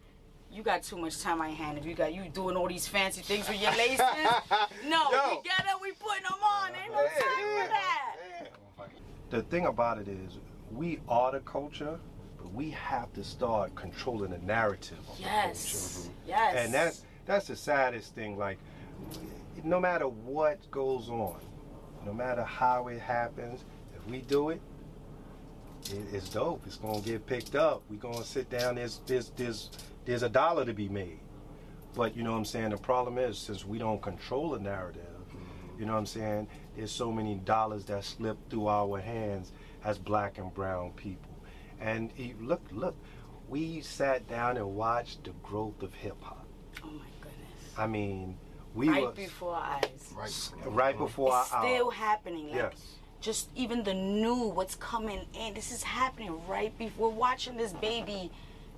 You 0.51 0.63
got 0.63 0.83
too 0.83 0.97
much 0.97 1.21
time 1.21 1.41
on 1.41 1.49
your 1.49 1.57
hand. 1.57 1.79
If 1.79 1.85
you 1.85 1.95
got 1.95 2.15
you 2.15 2.29
doing 2.31 2.57
all 2.57 2.69
these 2.69 2.87
fancy 2.89 3.23
things 3.23 3.49
with 3.49 3.61
your 3.61 3.73
laces, 3.73 4.01
no, 4.87 5.11
Yo. 5.11 5.29
we 5.29 5.43
get 5.43 5.65
it. 5.67 5.81
We 5.83 5.93
putting 5.93 6.23
them 6.25 6.43
on. 6.43 6.71
Ain't 6.83 6.93
no 6.93 7.03
Yeah, 7.03 7.09
time 7.09 7.39
yeah, 7.39 7.63
for 7.63 7.69
that. 7.69 8.17
yeah. 8.41 8.85
The 9.31 9.43
thing 9.43 9.67
about 9.67 9.99
it 9.99 10.09
is, 10.09 10.39
we 10.73 11.01
are 11.09 11.33
the 11.33 11.41
culture, 11.41 11.99
but 12.39 12.53
we 12.53 12.71
have 12.71 13.13
to 13.15 13.25
start 13.25 13.75
controlling 13.75 14.31
the 14.31 14.39
narrative 14.39 14.99
of 15.11 15.21
Yes, 15.21 15.99
culture. 16.05 16.15
yes. 16.27 16.55
And 16.57 16.73
that's 16.75 17.03
that's 17.27 17.47
the 17.49 17.57
saddest 17.57 18.15
thing. 18.15 18.39
Like, 18.39 18.59
no 19.65 19.79
matter 19.81 20.07
what 20.09 20.71
goes 20.71 21.09
on, 21.11 21.37
no 22.07 22.13
matter 22.15 22.43
how 22.45 22.89
it 22.89 23.01
happens, 23.01 23.65
if 23.95 24.07
we 24.11 24.21
do 24.23 24.51
it, 24.51 24.61
it 25.91 26.03
it's 26.13 26.29
dope. 26.29 26.63
It's 26.67 26.77
gonna 26.77 27.01
get 27.01 27.27
picked 27.27 27.55
up. 27.55 27.83
We 27.91 27.97
gonna 27.97 28.25
sit 28.25 28.49
down. 28.51 28.77
There's 28.77 29.01
there's 29.07 29.31
there's 29.37 29.71
there's 30.05 30.23
a 30.23 30.29
dollar 30.29 30.65
to 30.65 30.73
be 30.73 30.89
made. 30.89 31.21
But 31.95 32.17
you 32.17 32.23
know 32.23 32.33
what 32.33 32.39
I'm 32.39 32.45
saying? 32.45 32.71
The 32.71 32.77
problem 32.77 33.19
is 33.19 33.39
since 33.39 33.65
we 33.65 33.79
don't 33.79 34.01
control 34.01 34.51
the 34.51 34.61
narrative, 34.61 35.03
you 35.79 35.85
know 35.87 35.93
what 35.95 35.99
I'm 35.99 36.07
saying? 36.07 36.47
There's 36.77 36.93
so 36.93 37.11
many 37.11 37.35
dollars 37.37 37.85
that 37.87 38.05
slip 38.05 38.37
through 38.51 38.69
our 38.69 39.01
hands 39.01 39.53
as 39.85 39.99
black 39.99 40.39
and 40.39 40.53
brown 40.55 40.93
people. 40.93 41.28
And 41.81 42.11
you- 42.17 42.37
look, 42.41 42.63
look, 42.73 42.97
we 43.49 43.81
sat 43.81 44.29
down 44.29 44.57
and 44.57 44.75
watched 44.75 45.25
the 45.25 45.31
growth 45.43 45.83
of 45.83 45.95
hip 45.95 46.17
hop. 46.23 46.47
Oh 46.83 46.87
my 46.87 47.05
goodness. 47.21 47.75
I 47.77 47.87
mean, 47.87 48.37
we 48.75 48.89
right 48.89 49.07
was 49.07 49.15
before 49.17 49.55
our 49.55 49.77
eyes. 49.83 50.13
Right. 50.15 50.51
right 50.67 50.99
before 50.99 51.29
It's 51.41 51.53
our 51.53 51.65
still 51.65 51.89
eyes. 51.91 51.97
happening. 51.97 52.47
Like, 52.49 52.57
Yes. 52.57 52.95
Just 53.21 53.49
even 53.57 53.83
the 53.83 53.95
new, 53.95 54.35
what's 54.49 54.77
coming 54.77 55.27
in. 55.35 55.53
This 55.55 55.73
is 55.73 55.83
happening 55.83 56.41
right 56.47 56.77
before 56.79 57.11
watching 57.11 57.57
this 57.57 57.73
baby. 57.73 58.31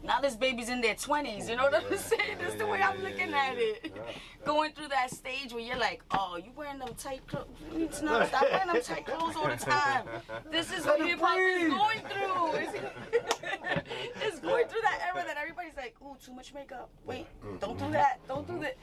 Now 0.02 0.20
this 0.20 0.34
baby's 0.34 0.68
in 0.70 0.80
their 0.80 0.94
20s. 0.94 1.48
You 1.48 1.56
know 1.56 1.64
what 1.64 1.74
I'm 1.74 1.98
saying? 1.98 2.38
That's 2.38 2.54
the 2.54 2.66
way 2.66 2.80
I'm 2.80 3.02
looking 3.02 3.32
at 3.34 3.56
it. 3.56 3.94
Going 4.44 4.72
through 4.72 4.88
that 4.88 5.10
stage 5.10 5.52
where 5.52 5.62
you're 5.62 5.78
like, 5.78 6.02
oh, 6.12 6.38
you 6.42 6.50
wearing 6.56 6.78
them 6.78 6.94
tight 6.96 7.26
clothes. 7.26 7.46
You 7.72 7.80
need 7.80 7.92
to 7.92 8.04
know, 8.04 8.24
stop 8.26 8.42
wearing 8.50 8.68
them 8.68 8.82
tight 8.82 9.06
clothes 9.06 9.36
all 9.36 9.48
the 9.48 9.56
time. 9.56 10.06
This 10.50 10.72
is 10.72 10.86
what 10.86 11.00
hip 11.02 11.20
hop 11.20 11.38
is 11.38 11.68
going 11.68 12.00
through. 12.00 12.20
It's, 12.60 13.40
it's 14.22 14.38
going 14.40 14.66
through 14.66 14.80
that 14.82 15.00
era 15.14 15.24
that 15.26 15.36
everybody's 15.36 15.76
like, 15.76 15.94
ooh, 16.02 16.16
too 16.24 16.32
much 16.32 16.54
makeup. 16.54 16.88
Wait, 17.04 17.26
don't 17.60 17.78
do 17.78 17.90
that. 17.90 18.20
Don't 18.26 18.46
do 18.46 18.58
that. 18.60 18.76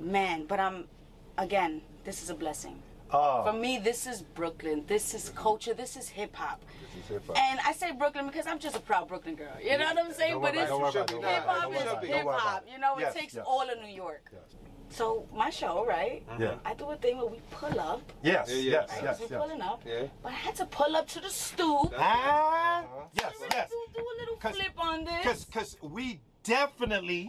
Man, 0.00 0.46
but 0.46 0.60
I'm, 0.60 0.84
again, 1.38 1.80
this 2.04 2.22
is 2.22 2.30
a 2.30 2.34
blessing. 2.34 2.82
Oh, 3.10 3.44
For 3.44 3.52
me, 3.52 3.78
this 3.78 4.06
is 4.06 4.22
Brooklyn. 4.22 4.84
This 4.86 5.14
is 5.14 5.28
culture. 5.30 5.72
This 5.74 5.96
is 5.96 6.08
hip 6.08 6.34
hop. 6.34 6.60
This 6.96 7.04
is 7.04 7.08
hip-hop. 7.10 7.36
And 7.38 7.60
I 7.64 7.72
say 7.72 7.92
Brooklyn 7.92 8.26
because 8.26 8.46
I'm 8.46 8.58
just 8.58 8.76
a 8.76 8.80
proud 8.80 9.08
Brooklyn 9.08 9.34
girl. 9.36 9.52
You 9.62 9.78
know 9.78 9.84
what 9.84 9.98
I'm 10.04 10.12
saying? 10.12 10.32
Don't 10.32 10.42
But 10.42 10.54
it's 10.56 10.64
about 10.64 10.64
it, 10.64 10.68
don't 10.68 10.80
worry 10.82 10.92
should 10.92 11.00
about 11.02 11.10
it, 11.10 11.16
be. 11.16 11.20
don't 11.20 11.22
worry 11.22 11.34
hip 11.34 11.44
about 11.44 11.56
it, 11.56 11.60
hop 11.60 11.70
is 11.70 11.76
worry 11.76 11.82
about 11.92 12.04
it, 12.04 12.06
hip 12.08 12.16
don't 12.16 12.26
worry 12.26 12.34
about 12.36 12.40
hop. 12.40 12.64
You 12.72 12.78
know, 12.78 12.96
it 12.96 13.00
Yes, 13.00 13.14
takes 13.14 13.34
yes. 13.34 13.44
all 13.46 13.62
of 13.70 13.78
New 13.80 13.94
York. 13.94 14.30
Yes. 14.32 14.40
So 14.90 15.26
my 15.34 15.50
show, 15.50 15.84
right? 15.86 16.22
Yeah. 16.38 16.54
I 16.64 16.74
do 16.74 16.90
a 16.90 16.96
thing 16.96 17.18
where 17.18 17.26
we 17.26 17.38
pull 17.50 17.78
up. 17.80 18.00
Yes, 18.22 18.48
Yeah, 18.48 18.54
yeah. 18.56 18.70
yes, 18.70 18.90
Right? 18.90 19.02
yes, 19.04 19.20
we're 19.20 19.26
yes. 19.28 19.40
pulling 19.42 19.60
up. 19.62 19.82
Yeah. 19.86 20.02
But 20.22 20.32
I 20.32 20.34
had 20.36 20.54
to 20.56 20.66
pull 20.66 20.96
up 20.96 21.06
to 21.08 21.20
the 21.20 21.30
stoop. 21.30 21.92
Ah, 21.98 22.84
yes, 23.20 23.32
yes. 23.50 23.70
Do, 23.70 23.86
do 23.94 24.00
a 24.00 24.14
little 24.20 24.36
'Cause- 24.36 24.54
flip 24.56 24.72
on 24.78 25.04
this. 25.04 25.22
Cause, 25.24 25.46
cause 25.52 25.76
we 25.82 26.20
definitely 26.42 27.28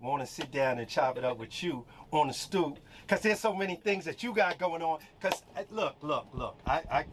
want 0.00 0.20
to 0.20 0.26
sit 0.26 0.50
down 0.50 0.78
and 0.78 0.88
chop 0.88 1.16
it 1.18 1.24
up 1.24 1.38
with 1.38 1.62
you 1.62 1.84
on 2.12 2.28
the 2.28 2.34
stoop. 2.34 2.78
Cause 3.12 3.20
there's 3.20 3.40
so 3.40 3.54
many 3.54 3.74
things 3.76 4.06
that 4.06 4.22
you 4.22 4.32
got 4.32 4.56
going 4.58 4.80
on. 4.80 4.98
Cause 5.20 5.42
uh, 5.54 5.60
look, 5.70 5.96
look, 6.00 6.26
look. 6.32 6.56
I, 6.66 6.80
I, 6.90 7.04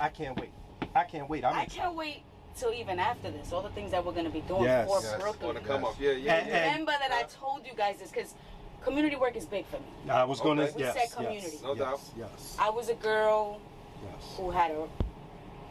I 0.00 0.08
can't 0.08 0.36
wait. 0.40 0.50
I 0.92 1.04
can't 1.04 1.30
wait. 1.30 1.44
I'm 1.44 1.54
I 1.54 1.66
can't 1.66 1.94
wait 1.94 2.24
till 2.56 2.72
even 2.72 2.98
after 2.98 3.30
this. 3.30 3.52
All 3.52 3.62
the 3.62 3.68
things 3.68 3.92
that 3.92 4.04
we're 4.04 4.10
gonna 4.12 4.28
be 4.28 4.40
doing 4.40 4.64
Yes. 4.64 4.88
for 4.88 5.00
Yes. 5.00 5.22
Brooklyn. 5.22 5.54
Want 5.54 5.58
to 5.58 5.64
come 5.64 5.84
up? 5.84 5.94
Yeah, 6.00 6.10
yeah, 6.10 6.34
And- 6.38 6.48
yeah. 6.48 6.66
Remember 6.72 6.94
that 6.98 7.12
I 7.12 7.22
told 7.40 7.64
you 7.64 7.74
guys 7.76 7.98
this 8.00 8.10
because 8.10 8.34
community 8.82 9.14
work 9.14 9.36
is 9.36 9.44
big 9.44 9.66
for 9.68 9.76
me. 9.76 10.10
I 10.10 10.24
was 10.24 10.40
gonna. 10.40 10.62
Okay. 10.62 10.72
We 10.74 10.82
Yes, 10.82 10.94
said 10.94 11.02
yes, 11.04 11.14
community. 11.14 11.58
No 11.62 11.74
yes, 11.74 11.78
doubt. 11.78 12.00
Yes. 12.18 12.56
I 12.58 12.68
was 12.70 12.88
a 12.88 12.94
girl 12.94 13.60
Yes. 14.02 14.34
who 14.36 14.50
had 14.50 14.72
a 14.72 14.88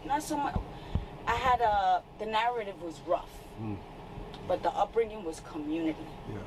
not 0.07 0.23
so 0.23 0.37
much. 0.37 0.55
I 1.27 1.35
had 1.35 1.59
a 1.59 2.01
the 2.19 2.27
narrative 2.27 2.81
was 2.81 3.01
rough, 3.05 3.29
Mm. 3.61 3.75
but 4.47 4.63
the 4.63 4.69
upbringing 4.69 5.25
was 5.25 5.41
community 5.41 6.07
Yeah. 6.29 6.37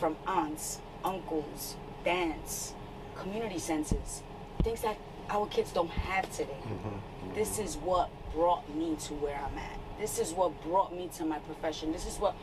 from 0.00 0.16
aunts, 0.26 0.80
uncles, 1.04 1.76
dance, 2.04 2.74
community 3.16 3.58
senses, 3.58 4.22
things 4.62 4.80
that 4.82 4.96
our 5.30 5.46
kids 5.46 5.72
don't 5.72 5.90
have 5.90 6.30
today. 6.36 6.56
Mm-hmm. 6.64 7.34
This 7.34 7.58
is 7.58 7.76
what 7.76 8.10
brought 8.34 8.68
me 8.74 8.96
to 9.06 9.14
where 9.14 9.36
I'm 9.36 9.56
at. 9.58 9.78
This 9.98 10.18
is 10.18 10.32
what 10.32 10.60
brought 10.64 10.94
me 10.94 11.08
to 11.16 11.24
my 11.24 11.38
profession. 11.40 11.92
This 11.92 12.06
is 12.06 12.18
what 12.18 12.34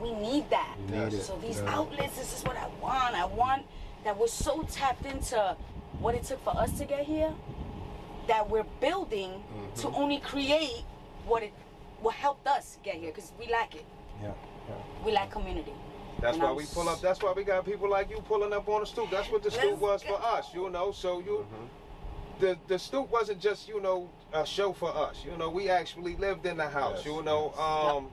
we 0.00 0.12
need 0.14 0.48
that. 0.50 0.76
Need 0.90 1.12
So 1.22 1.38
these 1.42 1.60
yeah. 1.60 1.74
outlets, 1.76 2.16
this 2.16 2.36
is 2.36 2.44
what 2.44 2.56
I 2.56 2.68
want. 2.82 3.14
I 3.14 3.24
want 3.24 3.62
that 4.04 4.16
we're 4.18 4.28
so 4.28 4.62
tapped 4.70 5.04
into 5.06 5.56
what 6.00 6.14
it 6.14 6.24
took 6.24 6.42
for 6.44 6.56
us 6.56 6.76
to 6.78 6.84
get 6.84 7.04
here 7.04 7.32
that 8.28 8.48
we're 8.50 8.66
building 8.80 9.30
to 9.76 9.86
Mm-hmm. 9.86 9.94
only 10.02 10.18
create 10.18 10.84
what 11.26 11.42
it 11.42 11.52
what 12.00 12.14
helped 12.14 12.46
us 12.46 12.76
get 12.82 12.96
here 12.96 13.10
because 13.10 13.32
we 13.38 13.46
lack 13.50 13.74
it. 13.74 13.84
Yeah. 14.22 14.28
yeah. 14.68 14.74
We 15.04 15.12
lack 15.12 15.30
community. 15.30 15.72
That's 16.20 16.34
And 16.34 16.42
why 16.42 16.50
I'm 16.50 16.56
we 16.56 16.64
pull 16.66 16.88
up. 16.88 17.00
That's 17.00 17.22
why 17.22 17.32
we 17.32 17.44
got 17.44 17.64
people 17.64 17.88
like 17.90 18.10
you 18.10 18.18
pulling 18.22 18.52
up 18.52 18.68
on 18.68 18.80
the 18.80 18.86
stoop. 18.86 19.10
That's 19.10 19.30
what 19.30 19.42
the 19.42 19.50
stoop 19.50 19.78
was 19.78 20.02
Let's 20.02 20.02
for 20.04 20.18
go. 20.18 20.24
us, 20.36 20.54
you 20.54 20.70
know. 20.70 20.92
So 20.92 21.20
you, 21.20 21.46
the 22.40 22.56
the 22.68 22.78
stoop 22.78 23.10
wasn't 23.10 23.40
just 23.40 23.68
you 23.68 23.80
know 23.80 24.08
a 24.32 24.46
show 24.46 24.72
for 24.72 24.94
us. 24.96 25.24
You 25.30 25.36
know, 25.36 25.50
we 25.50 25.68
actually 25.68 26.16
lived 26.16 26.46
in 26.46 26.56
the 26.56 26.68
house. 26.68 26.98
Yes, 26.98 27.06
You 27.06 27.22
know, 27.22 27.52
um, 27.54 28.08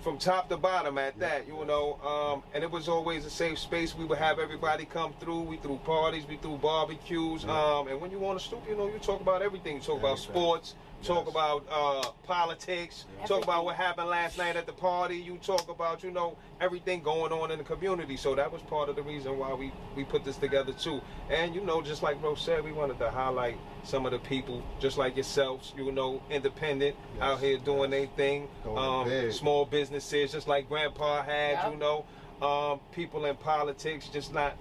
from 0.00 0.16
top 0.16 0.48
to 0.48 0.56
bottom 0.56 0.96
at 0.98 1.18
that. 1.18 1.46
You 1.48 1.56
yes. 1.58 1.66
know, 1.66 1.98
um, 2.04 2.42
and 2.54 2.62
it 2.62 2.70
was 2.70 2.88
always 2.88 3.26
a 3.26 3.30
safe 3.30 3.58
space. 3.58 3.96
We 3.96 4.04
would 4.04 4.18
have 4.18 4.38
everybody 4.38 4.84
come 4.84 5.12
through. 5.20 5.40
We 5.42 5.56
threw 5.56 5.76
parties. 5.78 6.26
We 6.28 6.36
threw 6.36 6.56
barbecues. 6.56 7.44
Um, 7.44 7.88
and 7.88 8.00
when 8.00 8.10
you 8.12 8.24
on 8.26 8.34
the 8.34 8.40
stoop, 8.40 8.62
you 8.68 8.76
know, 8.76 8.86
you 8.86 8.98
talk 9.00 9.20
about 9.20 9.42
everything. 9.42 9.76
You 9.76 9.82
talk 9.82 9.98
about 9.98 10.18
sports. 10.20 10.74
Talk 11.02 11.24
Yes. 11.26 11.34
about 11.34 11.64
uh, 11.70 12.10
politics. 12.26 13.06
Talk 13.26 13.42
about 13.44 13.64
what 13.64 13.76
happened 13.76 14.08
last 14.08 14.36
night 14.36 14.56
at 14.56 14.66
the 14.66 14.72
party. 14.72 15.16
You 15.16 15.38
talk 15.38 15.68
about, 15.70 16.02
you 16.02 16.10
know, 16.10 16.36
everything 16.60 17.02
going 17.02 17.32
on 17.32 17.50
in 17.50 17.58
the 17.58 17.64
community. 17.64 18.16
So 18.18 18.34
that 18.34 18.52
was 18.52 18.60
part 18.62 18.90
of 18.90 18.96
the 18.96 19.02
reason 19.02 19.38
why 19.38 19.54
we, 19.54 19.72
we 19.96 20.04
put 20.04 20.24
this 20.24 20.36
together 20.36 20.72
too. 20.72 21.00
And 21.30 21.54
you 21.54 21.62
know, 21.62 21.80
just 21.80 22.02
like 22.02 22.22
Rose 22.22 22.42
said, 22.42 22.62
we 22.64 22.72
wanted 22.72 22.98
to 22.98 23.10
highlight 23.10 23.56
some 23.82 24.04
of 24.04 24.12
the 24.12 24.18
people, 24.18 24.62
just 24.78 24.98
like 24.98 25.16
yourselves, 25.16 25.72
you 25.76 25.90
know, 25.90 26.20
independent, 26.30 26.94
Yes, 27.14 27.22
out 27.22 27.40
here 27.40 27.56
doing 27.56 27.90
their 27.90 28.06
thing. 28.08 28.48
Um, 28.66 29.30
small 29.32 29.64
businesses, 29.64 30.32
just 30.32 30.48
like 30.48 30.68
Grandpa 30.68 31.22
had, 31.22 31.52
Yep. 31.52 31.72
you 31.72 31.78
know. 31.78 32.04
Um, 32.46 32.80
people 32.92 33.24
in 33.24 33.36
politics, 33.36 34.08
just 34.08 34.32
not 34.34 34.54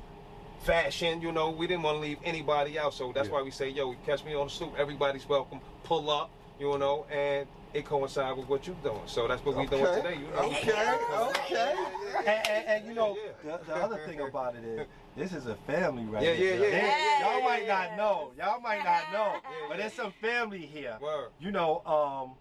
fashion, 0.61 1.21
you 1.21 1.31
know, 1.31 1.49
we 1.51 1.67
didn't 1.67 1.83
want 1.83 1.95
to 1.97 2.01
leave 2.01 2.17
anybody 2.23 2.77
out. 2.77 2.93
So 2.93 3.11
that's 3.13 3.27
Yeah. 3.29 3.35
why 3.35 3.41
we 3.43 3.51
say, 3.51 3.69
yo, 3.69 3.93
catch 4.05 4.25
me 4.25 4.35
on 4.35 4.47
the 4.47 4.51
stoop, 4.51 4.73
everybody's 4.77 5.27
welcome, 5.27 5.61
pull 5.83 6.09
up, 6.09 6.29
you 6.59 6.77
know, 6.77 7.05
and 7.11 7.47
it 7.73 7.85
coincides 7.85 8.37
with 8.37 8.47
what 8.49 8.65
you're 8.65 8.75
doing. 8.83 8.99
So 9.05 9.27
that's 9.27 9.43
what 9.45 9.55
we're 9.55 9.65
doing 9.67 9.85
today, 9.85 10.15
you 10.15 10.27
know. 10.33 10.47
Okay. 10.49 10.97
Okay. 11.29 11.73
And, 12.17 12.27
and, 12.27 12.65
and 12.67 12.87
you 12.87 12.93
know, 12.93 13.15
Yeah. 13.45 13.57
the, 13.57 13.65
the 13.65 13.75
other 13.75 13.97
thing 14.07 14.21
about 14.21 14.55
it 14.55 14.63
is, 14.63 14.87
this 15.15 15.33
is 15.33 15.45
a 15.47 15.55
family 15.67 16.03
right 16.05 16.23
Yeah, 16.23 16.33
here. 16.33 16.55
yeah, 16.55 16.65
yeah. 16.65 16.71
They- 16.81 17.25
Y'all 17.25 17.43
might 17.43 17.67
not 17.67 17.97
know. 17.97 18.31
Y'all 18.37 18.59
might 18.61 18.83
not 18.83 19.11
know. 19.11 19.33
Yeah, 19.43 19.49
but 19.67 19.75
yeah. 19.77 19.81
there's 19.83 19.93
some 19.93 20.11
family 20.13 20.65
here. 20.65 20.97
Word. 21.01 21.29
You 21.39 21.51
know, 21.51 21.81
um, 21.85 22.31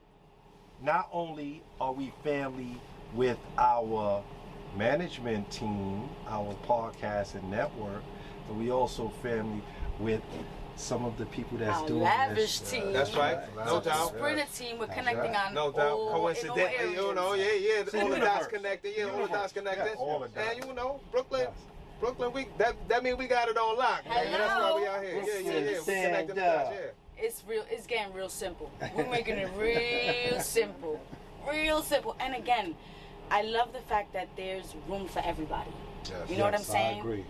not 0.82 1.08
only 1.12 1.62
are 1.80 1.92
we 1.92 2.12
family 2.22 2.80
with 3.14 3.38
our 3.58 4.22
management 4.76 5.50
team, 5.50 6.08
our 6.28 6.54
podcast 6.66 7.34
and 7.34 7.50
network, 7.50 8.02
but 8.46 8.56
we 8.56 8.70
also 8.70 9.08
family 9.22 9.62
with 9.98 10.22
some 10.78 11.04
of 11.04 11.18
the 11.18 11.26
people 11.26 11.58
that's 11.58 11.76
Our 11.78 11.88
doing 11.88 12.02
lavish 12.02 12.60
this. 12.60 12.70
team. 12.70 12.92
That's 12.92 13.14
right, 13.16 13.36
Right. 13.54 13.66
no 13.66 13.66
So 13.66 13.80
the 13.80 13.90
doubt. 13.90 14.08
Sprinter 14.08 14.44
team, 14.54 14.78
we're 14.78 14.86
connecting 14.86 15.32
right. 15.32 15.46
on 15.48 15.54
No 15.54 15.72
doubt. 15.72 15.90
all, 15.92 16.08
in 16.08 16.14
all 16.14 16.20
Coincidentally, 16.20 16.94
you 16.94 17.14
know, 17.14 17.34
yeah, 17.34 17.44
areas. 17.44 17.62
yeah. 17.64 17.80
It's 17.80 17.94
all 17.94 18.08
the 18.08 18.18
dots 18.20 18.46
connected, 18.46 18.94
yeah, 18.96 19.04
all 19.10 19.22
the 19.26 19.28
dots 19.32 19.52
connected. 19.52 19.84
Yes, 19.86 19.96
all 19.98 20.20
the 20.20 20.28
dots. 20.28 20.54
And 20.56 20.64
you 20.64 20.72
know, 20.74 21.00
Brooklyn, 21.10 21.40
Yes. 21.42 21.52
Brooklyn, 22.00 22.32
we 22.32 22.46
that 22.58 22.76
that 22.88 23.02
means 23.02 23.18
we 23.18 23.26
got 23.26 23.48
it 23.48 23.56
on 23.58 23.76
lock. 23.76 24.06
man. 24.08 24.30
That's 24.30 24.54
why 24.54 24.80
we 24.80 24.86
out 24.86 25.02
here. 25.02 25.16
Yeah, 25.26 25.38
yeah, 25.52 25.58
yeah. 25.58 25.68
We 25.70 25.74
Stand 25.82 26.04
connected 26.06 26.36
the 26.36 26.40
dots, 26.40 26.70
yeah. 26.72 27.24
It's 27.24 27.42
real. 27.48 27.64
It's 27.68 27.86
getting 27.88 28.14
real 28.14 28.28
simple. 28.28 28.70
We're 28.94 29.08
making 29.10 29.36
it 29.38 29.50
real 29.56 30.40
simple, 30.40 31.00
real 31.50 31.82
simple. 31.82 32.14
And 32.20 32.36
again, 32.36 32.76
I 33.32 33.42
love 33.42 33.72
the 33.72 33.80
fact 33.80 34.12
that 34.12 34.28
there's 34.36 34.76
room 34.88 35.08
for 35.08 35.18
everybody. 35.24 35.72
Yes. 36.04 36.30
You 36.30 36.36
know 36.36 36.44
what 36.44 36.54
I'm 36.54 36.62
saying? 36.62 36.98
I 36.98 37.00
agree. 37.00 37.24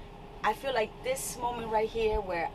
I 0.45 0.53
feel 0.53 0.75
like 0.75 0.91
this 1.03 1.39
moment 1.39 1.73
right 1.73 1.89
here 1.89 2.21
where 2.21 2.51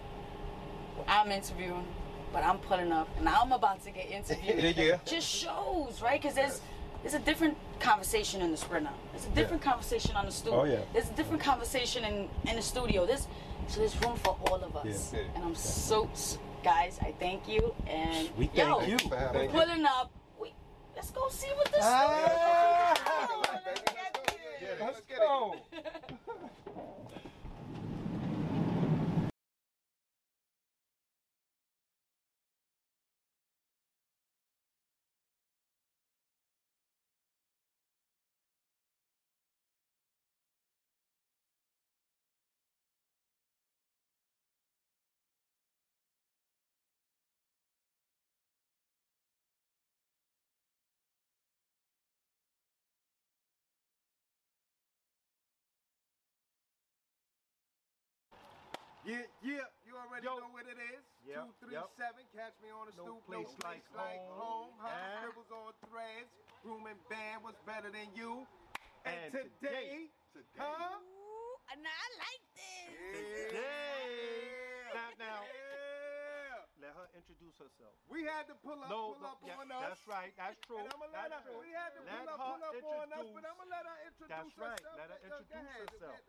I'm 1.08 1.32
interviewing, 1.32 1.86
but 2.32 2.44
I'm 2.44 2.58
pulling 2.60 2.92
up 2.92 3.08
and 3.18 3.28
I'm 3.28 3.52
about 3.52 3.84
to 3.86 3.92
get 3.92 4.10
interviewed. 4.10 4.76
Yeah, 4.78 4.84
yeah. 4.84 4.98
Just 5.06 5.28
shows, 5.28 6.02
right? 6.02 6.22
Because 6.22 6.36
there's 6.36 6.62
there's 7.02 7.16
a 7.16 7.20
different 7.20 7.58
conversation 7.80 8.42
in 8.42 8.52
the 8.52 8.58
sprinter. 8.58 8.90
There's 9.12 9.26
a 9.26 9.30
different 9.30 9.62
conversation 9.62 10.16
on 10.16 10.26
the 10.26 10.32
studio. 10.32 10.62
Oh, 10.62 10.64
yeah. 10.64 10.80
There's 10.94 11.10
a 11.10 11.14
different 11.14 11.42
conversation 11.42 12.06
in 12.06 12.30
in 12.50 12.56
the 12.56 12.62
studio. 12.62 13.06
There's 13.06 13.28
so 13.68 13.80
there's 13.80 14.00
room 14.02 14.16
for 14.18 14.38
all 14.48 14.64
of 14.64 14.76
us. 14.76 15.14
Yeah. 15.14 15.20
Yeah. 15.20 15.28
And 15.36 15.44
I'm 15.44 15.56
so 15.56 16.10
guys, 16.64 16.98
I 17.02 17.14
thank 17.20 17.48
you 17.48 17.76
and 17.88 18.30
We 18.38 18.48
thank 18.48 18.58
yo, 18.58 18.82
you. 18.82 18.98
For 19.00 19.18
having 19.18 19.42
Thank 19.42 19.54
you. 19.54 19.60
pulling 19.60 19.86
up. 19.86 20.12
We, 20.40 20.54
let's 20.96 21.12
go 21.12 21.28
see 21.30 21.50
what 21.56 21.72
this 21.72 21.82
Ah. 21.82 22.94
Let's 23.66 23.82
Yeah, 24.62 24.68
let's 24.80 25.02
Let's 25.10 25.20
go. 25.20 25.56
Yeah, 59.04 59.28
yeah, 59.44 59.68
you 59.84 59.94
already 60.00 60.24
Yo. 60.24 60.40
know 60.40 60.48
what 60.56 60.64
it 60.64 60.80
is. 60.80 61.04
Yep, 61.28 61.36
Two, 61.36 61.52
three, 61.60 61.76
yep. 61.76 61.92
seven. 62.00 62.24
Catch 62.32 62.56
me 62.64 62.72
on 62.72 62.88
the 62.88 62.96
No 62.96 63.20
stoop. 63.20 63.26
place 63.28 63.48
no 63.48 63.60
place 63.60 63.84
like 63.92 64.00
like 64.00 64.24
home. 64.32 64.72
home. 64.72 64.80
Huh? 64.80 64.88
And- 64.88 65.20
Scribbles 65.20 65.52
on 65.52 65.72
threads. 65.92 66.32
Room 66.64 66.88
and 66.88 67.00
band 67.12 67.44
was 67.44 67.56
better 67.68 67.92
than 67.92 68.08
you. 68.16 68.48
And, 69.04 69.36
And 69.36 69.52
today, 69.60 70.08
today- 70.32 70.56
huh? 70.56 71.04
and 71.76 71.84
I 71.84 72.06
like 72.16 72.44
this. 72.56 72.96
Hey. 73.52 74.88
Now, 74.96 75.10
now, 75.20 75.40
Yeah. 75.44 76.64
let 76.80 76.96
her 76.96 77.08
introduce 77.20 77.58
herself. 77.60 77.96
We 78.08 78.24
had 78.24 78.48
to 78.48 78.56
pull 78.64 78.80
up, 78.80 78.88
No, 78.88 79.12
pull 79.12 79.20
no, 79.20 79.28
up 79.36 79.40
yeah, 79.44 79.60
on 79.60 79.68
us. 79.72 79.82
that's 79.84 80.08
right. 80.08 80.32
That's 80.38 80.60
true. 80.64 80.80
And 80.80 80.88
I'm 80.88 81.00
gonna 81.00 81.12
let 81.12 81.30
That's 81.30 81.44
her. 81.44 81.52
true. 81.52 81.60
We 81.60 81.72
had 81.76 81.92
to 81.96 82.02
Let 82.08 82.24
pull 82.24 82.30
up, 82.32 82.40
pull 82.40 82.64
up 82.64 82.84
on 83.04 83.12
us, 83.12 83.28
but 83.36 83.44
I'm 83.44 83.58
gonna 83.60 83.70
let 83.70 83.84
her 83.86 83.98
introduce 84.08 84.30
That's 84.32 84.58
right. 84.58 84.80
Let 84.96 85.10
her 85.12 85.20
Go 85.20 85.36
introduce 85.36 85.68
ahead. 85.68 85.90
herself. 85.92 86.20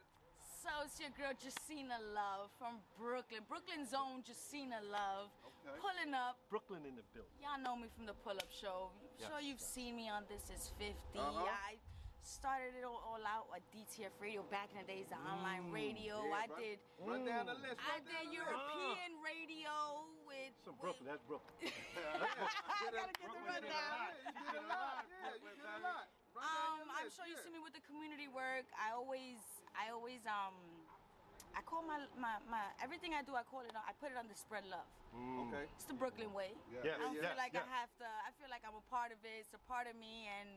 So 0.65 0.73
it's 0.89 0.97
your 0.97 1.13
girl 1.13 1.37
Jacina 1.37 2.01
Love 2.17 2.49
from 2.57 2.81
Brooklyn. 2.97 3.45
Brooklyn's 3.45 3.93
own 3.93 4.25
Jacina 4.25 4.81
Love. 4.89 5.29
Okay. 5.45 5.77
Pulling 5.77 6.17
up. 6.17 6.41
Brooklyn 6.49 6.89
in 6.89 6.97
the 6.97 7.05
building. 7.13 7.37
Y'all 7.37 7.61
know 7.61 7.77
me 7.77 7.93
from 7.93 8.09
the 8.09 8.17
pull 8.25 8.33
up 8.33 8.49
show. 8.49 8.89
I'm 8.97 9.05
Yes, 9.21 9.29
sure 9.29 9.41
you've 9.45 9.61
yes. 9.61 9.77
seen 9.77 9.93
me 9.93 10.09
on 10.09 10.25
This 10.25 10.49
Is 10.49 10.73
50. 10.81 10.97
Uh-huh. 11.21 11.45
I 11.45 11.77
started 12.25 12.73
it 12.81 12.85
all, 12.89 12.97
all 13.05 13.21
out 13.29 13.53
at 13.53 13.61
DTF 13.77 14.17
Radio 14.25 14.41
back 14.49 14.73
in 14.73 14.81
the 14.81 14.89
days, 14.89 15.13
the 15.13 15.21
online 15.21 15.69
radio. 15.69 16.25
Mm. 16.25 16.33
Yeah, 16.33 16.41
I 16.41 16.47
run- 16.49 16.57
did. 16.57 16.79
Run 16.97 17.21
down 17.29 17.45
the 17.53 17.59
list. 17.61 17.77
I 17.85 18.01
did. 18.01 18.25
European 18.33 19.13
radio 19.21 20.09
with. 20.25 20.53
So 20.65 20.73
with- 20.73 20.81
Brooklyn, 20.81 21.13
that's 21.13 21.25
Brooklyn. 21.29 21.53
I 21.69 22.89
gotta 22.89 23.13
get 23.21 23.29
the 23.29 23.43
rundown. 23.45 23.61
did 23.69 23.69
a 23.69 23.85
lot. 23.85 24.17
You 24.33 24.45
did 24.49 24.57
a 24.57 24.65
lot. 24.73 25.05
Yeah, 25.13 25.29
you 25.45 25.53
did 25.61 25.69
a 25.69 25.81
lot. 25.85 26.09
Run 26.33 26.49
down 26.49 26.89
Um, 26.89 26.89
I'm 26.89 27.09
sure 27.13 27.29
you 27.29 27.37
see 27.45 27.53
me 27.53 27.61
with 27.61 27.77
the 27.77 27.85
community 27.85 28.27
work. 28.33 28.65
I 28.81 28.91
always, 28.97 29.39
I 29.75 29.91
always, 29.91 30.23
um, 30.27 30.55
I 31.55 31.63
call 31.67 31.83
my, 31.87 32.03
my, 32.19 32.39
my 32.51 32.63
everything 32.83 33.15
I 33.15 33.23
do. 33.23 33.35
I 33.39 33.43
call 33.47 33.63
it. 33.67 33.75
I 33.75 33.93
put 33.99 34.11
it 34.11 34.19
on 34.19 34.27
the 34.27 34.35
spread 34.39 34.67
love. 34.67 34.87
Okay. 35.47 35.67
It's 35.79 35.87
the 35.87 35.95
Brooklyn 35.95 36.35
way. 36.35 36.51
Yeah. 36.71 36.83
Yes, 36.83 36.95
I 36.99 37.03
don't 37.07 37.15
yes, 37.15 37.23
feel 37.23 37.39
like 37.39 37.55
yes. 37.55 37.63
I 37.63 37.71
have 37.71 37.93
to. 38.03 38.07
I 38.27 38.31
feel 38.43 38.51
like 38.51 38.63
I'm 38.67 38.75
a 38.75 38.87
part 38.91 39.15
of 39.15 39.19
it. 39.23 39.47
It's 39.47 39.55
a 39.55 39.63
part 39.71 39.87
of 39.87 39.95
me, 39.95 40.27
and 40.27 40.51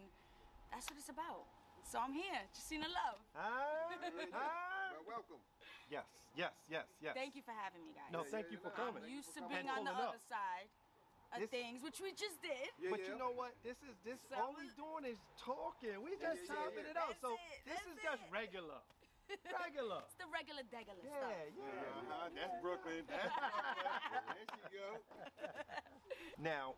that's 0.73 0.89
what 0.89 0.97
it's 0.97 1.13
about. 1.13 1.45
So 1.85 2.01
I'm 2.01 2.11
here, 2.11 2.41
Jacina 2.51 2.89
Love. 2.89 3.21
Huh? 3.37 3.93
Huh? 4.33 4.97
Well, 5.05 5.21
welcome. 5.21 5.39
Yes, 5.87 6.03
yes, 6.35 6.51
yes, 6.67 6.83
yes. 6.99 7.13
Thank 7.15 7.37
you 7.37 7.45
for 7.45 7.55
having 7.55 7.79
me, 7.85 7.95
guys. 7.95 8.11
No, 8.11 8.25
Yeah, 8.27 8.33
thank 8.33 8.51
yeah, 8.51 8.57
you 8.57 8.59
for 8.59 8.73
coming. 8.75 9.05
I'm 9.05 9.13
used 9.13 9.31
to 9.37 9.45
And 9.45 9.47
being 9.47 9.69
on 9.71 9.87
the 9.87 9.95
pulling 9.95 10.11
up. 10.11 10.19
other 10.19 10.23
side 10.27 10.67
of 11.31 11.39
This- 11.47 11.53
things, 11.53 11.79
which 11.79 12.03
we 12.03 12.11
just 12.11 12.43
did. 12.43 12.67
Yeah, 12.75 12.91
but 12.91 12.99
yeah. 13.05 13.13
you 13.13 13.15
know 13.15 13.31
what? 13.31 13.55
This 13.63 13.79
is 13.87 13.95
this. 14.03 14.19
So 14.27 14.35
all 14.35 14.51
we 14.57 14.67
we- 14.67 14.75
doing 14.75 15.05
is 15.07 15.19
talking. 15.39 15.95
We 16.03 16.19
just 16.19 16.43
yeah, 16.43 16.43
yeah, 16.43 16.51
chopping 16.59 16.83
yeah. 16.89 16.91
it 16.91 16.97
out. 16.99 17.15
That's 17.15 17.23
so 17.23 17.31
it, 17.39 17.63
this 17.63 17.79
that's 17.79 17.87
is 17.87 17.97
just 18.03 18.21
regular, 18.33 18.83
regular. 19.35 20.01
It's 20.07 20.15
the 20.19 20.29
regular 20.31 20.63
degular 20.71 21.03
Yeah, 21.03 21.19
stuff. 21.19 21.31
yeah. 21.55 21.99
Uh-huh, 21.99 22.29
that's 22.31 22.55
Brooklyn. 22.63 23.03
That's 23.07 23.27
Brooklyn. 23.27 24.23
there 24.31 24.47
she 24.47 24.61
go. 24.71 24.87
Now, 26.39 26.75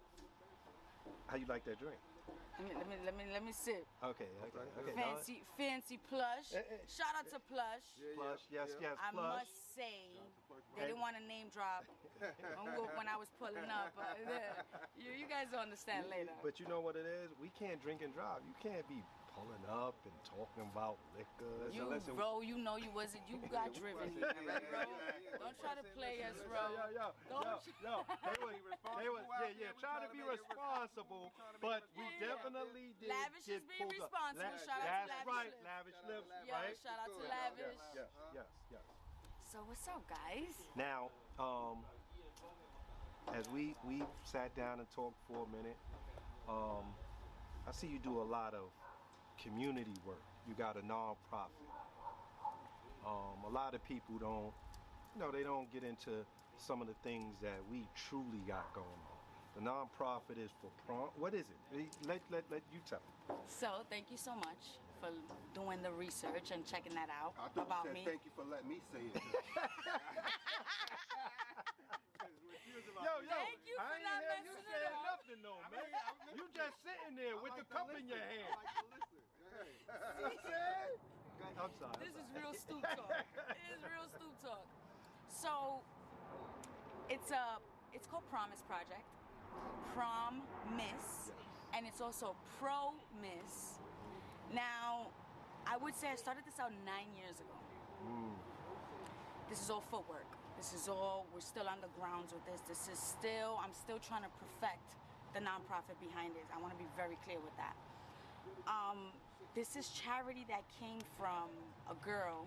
how 1.28 1.38
you 1.38 1.46
like 1.46 1.66
that 1.66 1.78
drink? 1.78 2.00
Let 2.60 2.68
me, 2.68 2.76
let 2.76 2.88
me, 2.92 2.96
let 3.08 3.16
me, 3.16 3.24
let 3.32 3.44
me 3.46 3.54
sip. 3.56 3.88
Okay, 4.04 4.28
okay, 4.52 4.68
okay. 4.84 4.92
Fancy, 4.92 5.40
fancy 5.56 5.96
plush. 6.12 6.52
Eh, 6.52 6.60
eh. 6.60 6.84
Shout 6.92 7.16
out 7.16 7.24
to 7.32 7.40
plush. 7.48 7.88
Yeah, 7.96 8.20
Plush, 8.20 8.44
yes, 8.52 8.68
yeah. 8.76 8.92
yes, 8.92 8.96
I 9.00 9.16
plush. 9.16 9.48
must 9.48 9.56
say, 9.80 10.12
they 10.76 10.92
didn't 10.92 11.00
want 11.00 11.16
to 11.16 11.24
name 11.24 11.48
drop 11.56 11.88
when, 13.00 13.08
I 13.08 13.16
was 13.16 13.32
pulling 13.40 13.72
up. 13.72 13.96
But, 13.96 14.20
you, 15.00 15.16
you 15.16 15.24
guys 15.32 15.48
will 15.56 15.64
understand 15.64 16.12
later. 16.12 16.36
But 16.44 16.60
you 16.60 16.68
know 16.68 16.84
what 16.84 17.00
it 17.00 17.08
is? 17.08 17.32
We 17.40 17.48
can't 17.56 17.80
drink 17.80 18.04
and 18.04 18.12
drive. 18.12 18.44
You 18.44 18.56
can't 18.60 18.84
be 18.92 19.00
pulling 19.40 19.64
up 19.72 19.96
and 20.04 20.16
talking 20.28 20.68
about 20.68 21.00
liquor. 21.16 21.72
you, 21.72 21.88
listen, 21.88 22.16
bro, 22.20 22.44
you 22.44 22.60
know 22.60 22.76
you 22.76 22.92
wasn't. 22.92 23.24
You 23.32 23.40
got 23.48 23.72
driven. 23.72 24.12
Yeah, 24.20 24.36
yeah, 24.44 24.60
yeah, 24.60 24.84
yeah. 24.84 25.40
Don't 25.40 25.56
try 25.64 25.74
to 25.80 25.86
play 25.96 26.20
us, 26.28 26.36
Listen, 26.36 26.52
bro. 26.52 26.64
Yo, 26.76 26.84
yo, 26.92 27.00
yo, 27.00 27.08
Don't 27.32 27.48
yo, 27.48 27.56
yo. 27.80 27.96
They 28.04 28.38
was, 28.44 28.56
they 29.00 29.08
was, 29.08 29.24
responsible 29.24 29.40
yeah, 29.40 29.56
yeah, 29.56 29.72
here. 29.72 29.74
Trying 29.80 30.04
to 30.04 30.12
be 30.12 30.22
responsible, 30.24 31.32
responsible. 31.32 31.32
We 31.32 31.40
tryna 31.40 31.56
make 31.56 31.64
but 31.64 31.82
we 31.96 32.04
responsible. 32.04 32.28
definitely 32.28 32.86
did 33.00 33.10
Lavish 33.10 33.46
get 33.48 33.56
is 33.56 33.64
being 33.64 33.88
pulled 33.88 34.04
up. 34.04 34.12
responsible. 34.12 34.44
La- 34.44 34.68
Shout 34.68 34.84
out 34.84 35.00
to 35.00 35.08
That's 35.08 35.28
right, 35.30 35.54
lavish 35.64 35.64
Shout 35.64 35.72
out 35.72 35.86
to 35.88 36.10
lips, 36.12 36.28
Lavish 36.28 36.50
Yo, 36.50 36.56
right? 36.60 36.76
shout 36.84 37.00
out 37.00 37.12
to 37.16 37.24
Lavish. 37.24 37.84
Yes, 37.96 38.12
yes, 38.36 38.44
yes, 38.44 38.50
yes. 38.76 38.86
So 39.48 39.58
what's 39.66 39.88
up, 39.88 40.04
guys? 40.06 40.56
Now, 40.76 41.10
um, 41.40 41.82
as 43.34 43.46
we 43.50 43.74
we 43.88 44.04
sat 44.28 44.52
down 44.60 44.84
and 44.84 44.90
talked 44.92 45.18
for 45.26 45.48
a 45.48 45.50
minute, 45.56 45.78
um, 46.50 46.86
I 47.68 47.72
see 47.72 47.88
you 47.88 48.00
do 48.02 48.22
a 48.22 48.28
lot 48.28 48.54
of 48.54 48.70
community 49.44 49.96
work. 50.06 50.22
You 50.48 50.54
got 50.56 50.76
a 50.78 50.82
nonprofit. 50.82 51.68
Um, 53.06 53.44
a 53.48 53.50
lot 53.50 53.74
of 53.74 53.84
people 53.84 54.18
don't, 54.20 54.52
you 55.16 55.20
know, 55.22 55.32
they 55.32 55.44
don't 55.44 55.72
get 55.72 55.84
into 55.84 56.26
some 56.58 56.82
of 56.82 56.88
the 56.88 56.96
things 57.04 57.36
that 57.42 57.60
we 57.72 57.88
truly 57.96 58.44
got 58.48 58.72
going 58.74 58.88
on. 58.88 59.18
The 59.56 59.62
nonprofit 59.62 60.38
is 60.38 60.52
for 60.62 60.70
prom. 60.86 61.10
What 61.18 61.34
is 61.34 61.46
it? 61.50 61.60
Let 62.08 62.22
let 62.30 62.44
let 62.52 62.62
you 62.72 62.80
tell. 62.88 63.00
me. 63.00 63.36
So 63.48 63.68
thank 63.90 64.12
you 64.12 64.18
so 64.18 64.36
much 64.36 64.78
for 65.00 65.10
doing 65.56 65.82
the 65.82 65.92
research 65.92 66.52
and 66.52 66.66
checking 66.66 66.94
that 66.94 67.10
out 67.10 67.34
I 67.40 67.48
thought 67.56 67.68
about 67.68 67.84
you 67.86 67.90
said 67.90 67.94
me. 67.96 68.04
thank 68.06 68.22
you 68.26 68.32
for 68.36 68.44
letting 68.46 68.68
me 68.70 68.80
say 68.92 69.00
it. 69.00 69.16
Yo, 73.00 73.16
yo, 73.24 73.32
Thank 73.32 73.64
you 73.66 73.76
I 73.80 73.88
for 73.88 73.96
ain't 73.96 74.04
not 74.04 74.20
hear 74.22 74.44
you 74.44 74.54
messing 74.54 74.76
it 74.76 74.92
up. 74.92 75.08
nothing, 75.08 75.40
though, 75.42 75.64
man. 75.72 75.90
You 76.36 76.44
just 76.52 76.76
sitting 76.84 77.16
there 77.16 77.36
with 77.40 77.56
the 77.56 77.66
cup 77.72 77.90
in 77.96 78.06
your 78.06 78.20
hand. 78.20 78.60
I'm 81.60 81.74
sorry. 81.76 81.92
This 82.00 82.16
is 82.16 82.28
real 82.32 82.56
stoop 82.56 82.84
talk. 82.96 83.12
It 83.52 83.68
is 83.76 83.84
real 83.84 84.08
stoop 84.08 84.36
talk. 84.40 84.64
So 85.28 85.84
it's 87.10 87.32
a 87.32 87.60
it's 87.92 88.08
called 88.08 88.24
Promise 88.32 88.64
Project. 88.64 89.04
Prom 89.94 90.42
Miss. 90.78 91.36
And 91.76 91.86
it's 91.86 92.02
also 92.02 92.36
Pro 92.60 92.96
Miss. 93.22 93.80
Now, 94.54 95.12
I 95.68 95.78
would 95.78 95.96
say 95.96 96.10
I 96.10 96.16
started 96.16 96.44
this 96.46 96.58
out 96.60 96.72
nine 96.86 97.12
years 97.14 97.38
ago. 97.38 97.58
Mm. 98.08 98.34
This 99.50 99.62
is 99.62 99.70
all 99.70 99.84
footwork. 99.92 100.28
This 100.56 100.74
is 100.74 100.88
all 100.88 101.26
we're 101.34 101.44
still 101.44 101.68
on 101.68 101.80
the 101.82 101.92
grounds 102.00 102.32
with 102.32 102.46
this. 102.48 102.62
This 102.68 102.88
is 102.88 103.00
still 103.00 103.60
I'm 103.60 103.76
still 103.76 104.00
trying 104.00 104.24
to 104.24 104.32
perfect 104.40 104.96
the 105.34 105.44
nonprofit 105.44 106.00
behind 106.00 106.40
it. 106.40 106.48
I 106.56 106.58
want 106.62 106.72
to 106.74 106.80
be 106.80 106.90
very 106.96 107.18
clear 107.26 107.40
with 107.44 107.56
that. 107.58 107.76
This 109.56 109.76
is 109.76 109.90
charity 109.90 110.46
that 110.48 110.64
came 110.80 111.02
from 111.18 111.50
a 111.90 111.96
girl 112.06 112.46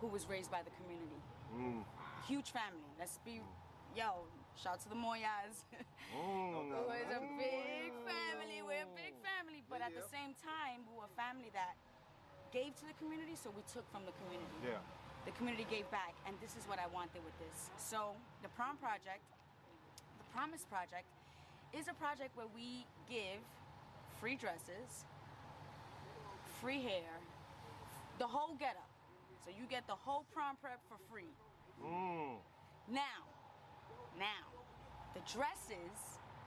who 0.00 0.08
was 0.08 0.28
raised 0.28 0.50
by 0.50 0.60
the 0.62 0.74
community. 0.82 1.20
Mm. 1.54 1.82
Huge 2.26 2.50
family. 2.50 2.90
Let's 2.98 3.18
be, 3.24 3.40
yo, 3.96 4.26
shout 4.58 4.74
out 4.74 4.80
to 4.82 4.88
the 4.88 4.98
Moyas. 4.98 5.64
Mm, 6.08 6.72
we're 6.88 7.04
a 7.04 7.20
big 7.36 7.92
family. 8.08 8.64
We're 8.64 8.88
a 8.88 8.94
big 8.96 9.12
family. 9.20 9.60
But 9.68 9.84
at 9.84 9.92
the 9.92 10.00
same 10.08 10.32
time, 10.40 10.88
we 10.88 10.96
were 10.96 11.04
a 11.04 11.12
family 11.20 11.52
that 11.52 11.76
gave 12.48 12.72
to 12.80 12.88
the 12.88 12.96
community, 12.96 13.36
so 13.36 13.52
we 13.52 13.60
took 13.68 13.84
from 13.92 14.08
the 14.08 14.16
community. 14.24 14.56
Yeah. 14.64 14.80
The 15.28 15.36
community 15.36 15.68
gave 15.68 15.84
back, 15.92 16.16
and 16.24 16.32
this 16.40 16.56
is 16.56 16.64
what 16.64 16.80
I 16.80 16.88
wanted 16.88 17.20
with 17.28 17.36
this. 17.36 17.68
So, 17.76 18.16
the 18.40 18.48
Prom 18.56 18.80
Project, 18.80 19.20
the 20.16 20.24
Promise 20.32 20.64
Project, 20.64 21.04
is 21.76 21.92
a 21.92 21.96
project 22.00 22.32
where 22.32 22.48
we 22.56 22.88
give 23.04 23.44
free 24.16 24.40
dresses, 24.40 25.04
free 26.60 26.82
hair, 26.82 27.12
the 28.18 28.26
whole 28.26 28.54
getup. 28.54 28.90
So 29.44 29.50
you 29.50 29.66
get 29.68 29.86
the 29.86 29.94
whole 29.94 30.24
prom 30.32 30.56
prep 30.60 30.80
for 30.88 30.98
free. 31.10 31.32
Mm. 31.82 32.36
Now, 32.90 33.22
now, 34.18 34.44
the 35.14 35.20
dresses, 35.30 35.94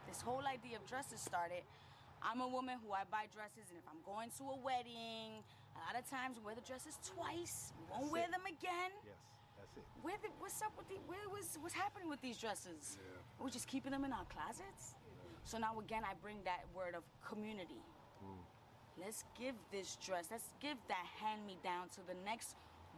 this 0.08 0.21
whole 0.21 0.43
idea 0.45 0.78
of 0.78 0.86
dresses 0.86 1.19
started. 1.21 1.63
I'm 2.21 2.41
a 2.41 2.47
woman 2.47 2.78
who 2.86 2.93
I 2.93 3.02
buy 3.10 3.26
dresses, 3.34 3.71
and 3.71 3.80
if 3.80 3.88
I'm 3.89 4.04
going 4.06 4.30
to 4.38 4.43
a 4.54 4.58
wedding, 4.62 5.41
a 5.74 5.80
lot 5.82 5.97
of 5.97 6.06
times 6.06 6.38
we 6.38 6.45
wear 6.45 6.54
the 6.54 6.62
dresses 6.62 7.00
twice. 7.02 7.74
Won't 7.89 8.04
That's 8.04 8.12
wear 8.13 8.28
it. 8.28 8.32
them 8.32 8.45
again. 8.45 8.91
Yes, 9.02 9.17
that's 9.58 9.74
it. 9.78 9.86
Where 10.04 10.19
the, 10.21 10.30
what's 10.38 10.62
up 10.62 10.74
with 10.78 10.86
the 10.89 11.00
where 11.08 11.26
was 11.32 11.58
what's 11.63 11.74
happening 11.74 12.10
with 12.10 12.21
these 12.21 12.38
dresses? 12.38 13.00
We're 13.39 13.50
just 13.50 13.65
keeping 13.65 13.91
them 13.91 14.06
in 14.06 14.13
our 14.13 14.28
closets. 14.30 14.93
So 15.45 15.58
now 15.58 15.80
again, 15.80 16.04
I 16.06 16.13
bring 16.21 16.38
that 16.45 16.67
word 16.76 16.93
of 16.93 17.02
community. 17.26 17.82
Let's 18.99 19.23
give 19.39 19.56
this 19.71 19.97
dress. 20.04 20.27
Let's 20.32 20.54
give 20.60 20.77
that 20.88 21.06
hand 21.19 21.45
me 21.45 21.58
down 21.63 21.89
to 21.95 22.01
the 22.08 22.15
next 22.25 22.56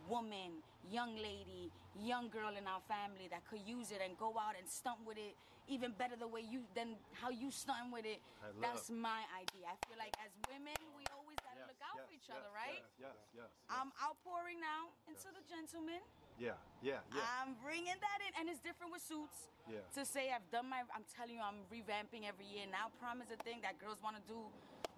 woman, 0.10 0.64
young 0.90 1.16
lady, 1.16 1.72
young 2.00 2.30
girl 2.30 2.52
in 2.58 2.68
our 2.68 2.82
family 2.88 3.28
that 3.32 3.46
could 3.48 3.62
use 3.66 3.92
it 3.92 4.02
and 4.04 4.18
go 4.18 4.36
out 4.36 4.56
and 4.58 4.68
stunt 4.68 5.00
with 5.06 5.18
it 5.18 5.36
even 5.68 5.96
better 5.96 6.16
the 6.20 6.28
way 6.28 6.44
you 6.44 6.68
than 6.76 7.00
how 7.16 7.32
you 7.32 7.48
stunt 7.48 7.88
with 7.92 8.04
it. 8.04 8.20
That's 8.60 8.92
my 8.92 9.24
idea. 9.32 9.72
I 9.72 9.76
feel 9.88 9.96
like 9.96 10.12
as 10.20 10.32
women, 10.52 10.76
we 10.92 11.08
always 11.16 11.40
gotta 11.40 11.64
Yes, 11.64 11.72
look 11.72 11.82
out 11.88 11.96
yes, 11.96 12.04
for 12.04 12.12
each 12.12 12.28
yes, 12.28 12.36
other, 12.36 12.52
right? 12.52 12.84
Yes, 13.00 13.16
yes, 13.32 13.48
yes. 13.48 13.50
I'm 13.72 13.96
outpouring 14.04 14.60
now 14.60 14.92
into 15.08 15.32
the 15.32 15.44
gentlemen. 15.48 16.04
Yeah, 16.36 16.60
yeah, 16.82 17.00
yeah. 17.14 17.24
I'm 17.40 17.56
bringing 17.64 17.96
that 17.96 18.20
in, 18.26 18.32
and 18.42 18.52
it's 18.52 18.60
different 18.60 18.92
with 18.92 19.06
suits. 19.06 19.48
Yeah. 19.70 19.80
To 19.96 20.02
say 20.04 20.34
I've 20.34 20.44
done 20.52 20.68
my, 20.68 20.84
I'm 20.92 21.08
telling 21.16 21.40
you, 21.40 21.44
I'm 21.46 21.64
revamping 21.72 22.28
every 22.28 22.50
year. 22.50 22.68
Now, 22.68 22.92
prom 23.00 23.24
is 23.24 23.32
a 23.32 23.40
thing 23.48 23.64
that 23.64 23.80
girls 23.80 24.04
want 24.04 24.20
to 24.20 24.24
do. 24.28 24.52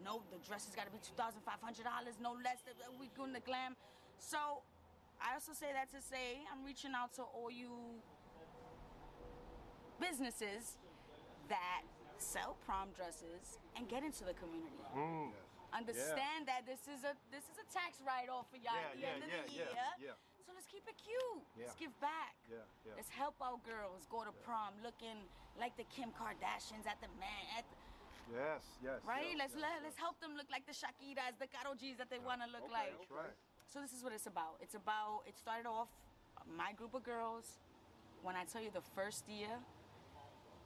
No, 0.03 0.21
the 0.31 0.37
dress 0.45 0.65
has 0.65 0.75
got 0.75 0.85
to 0.85 0.93
be 0.93 0.99
two 0.99 1.15
thousand 1.15 1.41
five 1.45 1.61
hundred 1.61 1.85
dollars, 1.85 2.15
no 2.21 2.35
less. 2.43 2.61
Than, 2.65 2.75
we 2.99 3.09
doing 3.15 3.33
the 3.33 3.43
glam. 3.43 3.75
So, 4.19 4.63
I 5.21 5.33
also 5.33 5.53
say 5.53 5.71
that 5.73 5.89
to 5.95 5.99
say 6.03 6.43
I'm 6.51 6.63
reaching 6.65 6.91
out 6.95 7.13
to 7.15 7.23
all 7.23 7.49
you 7.49 7.99
businesses 9.99 10.77
that 11.47 11.83
sell 12.17 12.57
prom 12.65 12.91
dresses 12.95 13.59
and 13.75 13.87
get 13.87 14.03
into 14.03 14.23
the 14.23 14.35
community. 14.35 14.83
Mm. 14.95 15.31
Understand 15.75 16.47
that 16.47 16.63
this 16.63 16.87
is 16.87 17.03
a 17.03 17.15
this 17.31 17.43
is 17.51 17.59
a 17.59 17.67
tax 17.67 17.99
write 17.99 18.31
off 18.31 18.47
for 18.47 18.55
y'all 18.59 18.75
Yeah, 18.75 18.87
at 18.87 18.95
the 18.95 19.03
yeah, 19.03 19.15
end 19.15 19.21
of 19.23 19.29
yeah, 19.31 19.43
the 19.43 19.51
year. 19.51 19.71
yeah. 19.99 20.15
So 20.47 20.53
let's 20.55 20.69
keep 20.69 20.85
it 20.87 20.95
cute. 20.95 21.43
Let's 21.57 21.75
give 21.75 21.91
back. 21.99 22.37
Yeah, 22.47 22.63
yeah. 22.87 22.95
Let's 22.95 23.09
help 23.11 23.35
our 23.43 23.59
girls 23.65 24.07
go 24.07 24.23
to 24.23 24.31
prom 24.45 24.77
looking 24.85 25.25
like 25.59 25.75
the 25.75 25.83
Kim 25.91 26.13
Kardashians 26.15 26.85
at 26.87 27.01
the 27.03 27.09
man 27.19 27.43
at 27.59 27.65
the, 27.67 27.75
Yes, 28.31 28.63
yes. 28.81 28.99
right. 29.05 29.33
yes, 29.33 29.37
let's 29.37 29.53
yes, 29.53 29.61
let, 29.61 29.73
yes. 29.77 29.83
let's 29.85 29.99
help 29.99 30.17
them 30.19 30.33
look 30.35 30.49
like 30.49 30.65
the 30.65 30.73
Shakiras, 30.73 31.37
the 31.37 31.47
Karol 31.47 31.75
G's 31.77 31.97
that 31.97 32.09
they 32.09 32.19
want 32.19 32.41
to 32.41 32.47
look 32.49 32.65
Okay, 32.65 32.73
like. 32.73 32.93
okay. 33.05 33.29
Right. 33.29 33.37
So 33.69 33.81
this 33.81 33.93
is 33.93 34.03
what 34.03 34.13
it's 34.13 34.25
about. 34.25 34.57
It's 34.61 34.75
about. 34.75 35.25
It 35.27 35.37
started 35.37 35.67
off 35.67 35.89
my 36.49 36.73
group 36.73 36.93
of 36.93 37.03
girls. 37.03 37.59
When 38.23 38.35
I 38.35 38.43
tell 38.45 38.61
you 38.61 38.71
the 38.73 38.85
first 38.95 39.29
year, 39.29 39.53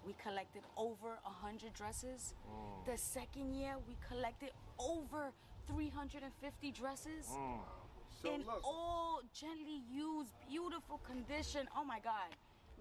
we 0.06 0.16
collected 0.22 0.64
over 0.78 1.20
a 1.26 1.30
hundred 1.30 1.74
dresses. 1.74 2.34
Mm. 2.48 2.86
The 2.86 2.98
second 2.98 3.54
year, 3.54 3.76
we 3.88 3.96
collected 4.08 4.52
over 4.80 5.32
350 5.68 6.72
dresses 6.72 7.28
So 8.22 8.34
in 8.34 8.42
look, 8.42 8.62
all 8.64 9.22
gently 9.34 9.82
used, 9.92 10.32
beautiful 10.50 11.00
condition. 11.06 11.68
Oh 11.76 11.84
my 11.84 12.00
God. 12.00 12.32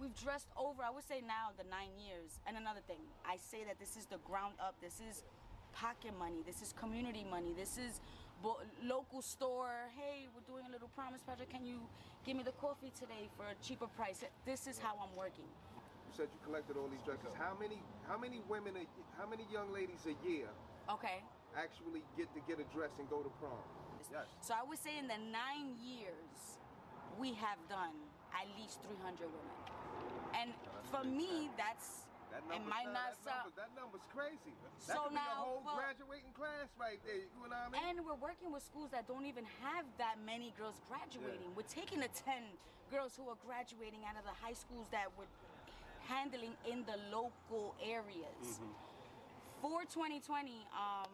We've 0.00 0.14
dressed 0.14 0.48
over, 0.56 0.82
I 0.82 0.90
would 0.90 1.06
say 1.06 1.20
now, 1.26 1.50
the 1.58 1.64
nine 1.68 1.90
years. 1.98 2.38
And 2.46 2.56
another 2.56 2.80
thing, 2.86 3.02
I 3.26 3.36
say 3.36 3.64
that 3.66 3.78
this 3.80 3.96
is 3.96 4.06
the 4.06 4.18
ground 4.22 4.54
up. 4.62 4.74
This 4.80 5.00
is 5.02 5.24
pocket 5.72 6.14
money. 6.18 6.42
This 6.46 6.62
is 6.62 6.72
community 6.78 7.26
money. 7.28 7.52
This 7.56 7.78
is 7.78 8.00
bo- 8.42 8.62
local 8.84 9.22
store. 9.22 9.90
Hey, 9.98 10.28
we're 10.34 10.46
doing 10.46 10.64
a 10.68 10.72
little 10.72 10.88
promise 10.94 11.20
project. 11.22 11.50
Can 11.50 11.64
you 11.64 11.82
give 12.24 12.36
me 12.36 12.42
the 12.44 12.54
coffee 12.62 12.92
today 12.94 13.26
for 13.36 13.42
a 13.50 13.56
cheaper 13.62 13.88
price? 13.98 14.22
This 14.46 14.66
is 14.66 14.78
how 14.78 14.94
I'm 15.02 15.14
working. 15.18 15.46
you 16.06 16.12
said 16.14 16.28
you 16.32 16.38
collected 16.46 16.76
all 16.78 16.86
these 16.88 17.02
dresses. 17.02 17.34
How 17.36 17.58
many 17.58 17.82
how 18.06 18.16
many 18.18 18.40
women 18.48 18.74
a, 18.78 18.86
how 19.20 19.26
many 19.28 19.44
young 19.52 19.72
ladies 19.74 20.06
a 20.06 20.14
year 20.26 20.48
Okay. 20.88 21.20
actually 21.58 22.00
get 22.16 22.32
to 22.34 22.40
get 22.48 22.56
a 22.62 22.66
dress 22.74 22.90
and 22.98 23.10
go 23.10 23.18
to 23.20 23.30
prom? 23.42 23.58
Yes. 24.10 24.24
So 24.40 24.54
I 24.54 24.62
would 24.62 24.78
say 24.78 24.96
in 24.98 25.06
the 25.10 25.18
nine 25.18 25.74
years, 25.82 26.56
we 27.20 27.34
have 27.34 27.58
done 27.68 27.92
at 28.32 28.46
least 28.56 28.80
300 28.86 29.26
women. 29.26 29.67
And 30.36 30.52
for 30.90 31.04
me, 31.04 31.48
that's 31.56 32.04
That 32.30 32.44
it 32.44 32.60
number, 32.60 32.68
might 32.68 32.88
that, 32.92 32.96
not 32.96 33.12
that, 33.24 33.44
number, 33.44 33.56
that 33.56 33.70
number's 33.76 34.04
crazy. 34.12 34.52
That 34.60 34.72
So 34.96 35.08
could 35.08 35.16
be 35.16 35.20
now 35.20 35.32
a 35.32 35.40
whole 35.44 35.62
for- 35.64 35.76
graduating 35.80 36.32
class 36.36 36.68
right 36.80 37.00
there. 37.04 37.24
You 37.24 37.28
know 37.40 37.48
what 37.48 37.56
I 37.56 37.68
mean? 37.72 37.80
And 37.88 37.96
we're 38.04 38.20
working 38.20 38.52
with 38.52 38.62
schools 38.64 38.90
that 38.92 39.08
don't 39.08 39.24
even 39.24 39.44
have 39.64 39.84
that 39.96 40.16
many 40.24 40.52
girls 40.60 40.76
graduating. 40.88 41.48
Yeah. 41.52 41.56
We're 41.56 41.68
taking 41.72 42.00
the 42.04 42.12
10 42.12 42.44
girls 42.92 43.16
who 43.16 43.28
are 43.28 43.38
graduating 43.44 44.04
out 44.08 44.16
of 44.16 44.24
the 44.24 44.36
high 44.40 44.56
schools 44.56 44.88
that 44.92 45.08
we're 45.16 45.28
handling 46.08 46.56
in 46.64 46.84
the 46.88 46.96
local 47.12 47.74
areas. 47.84 48.60
For 49.60 49.82
2020, 49.90 50.22
um, 50.70 51.10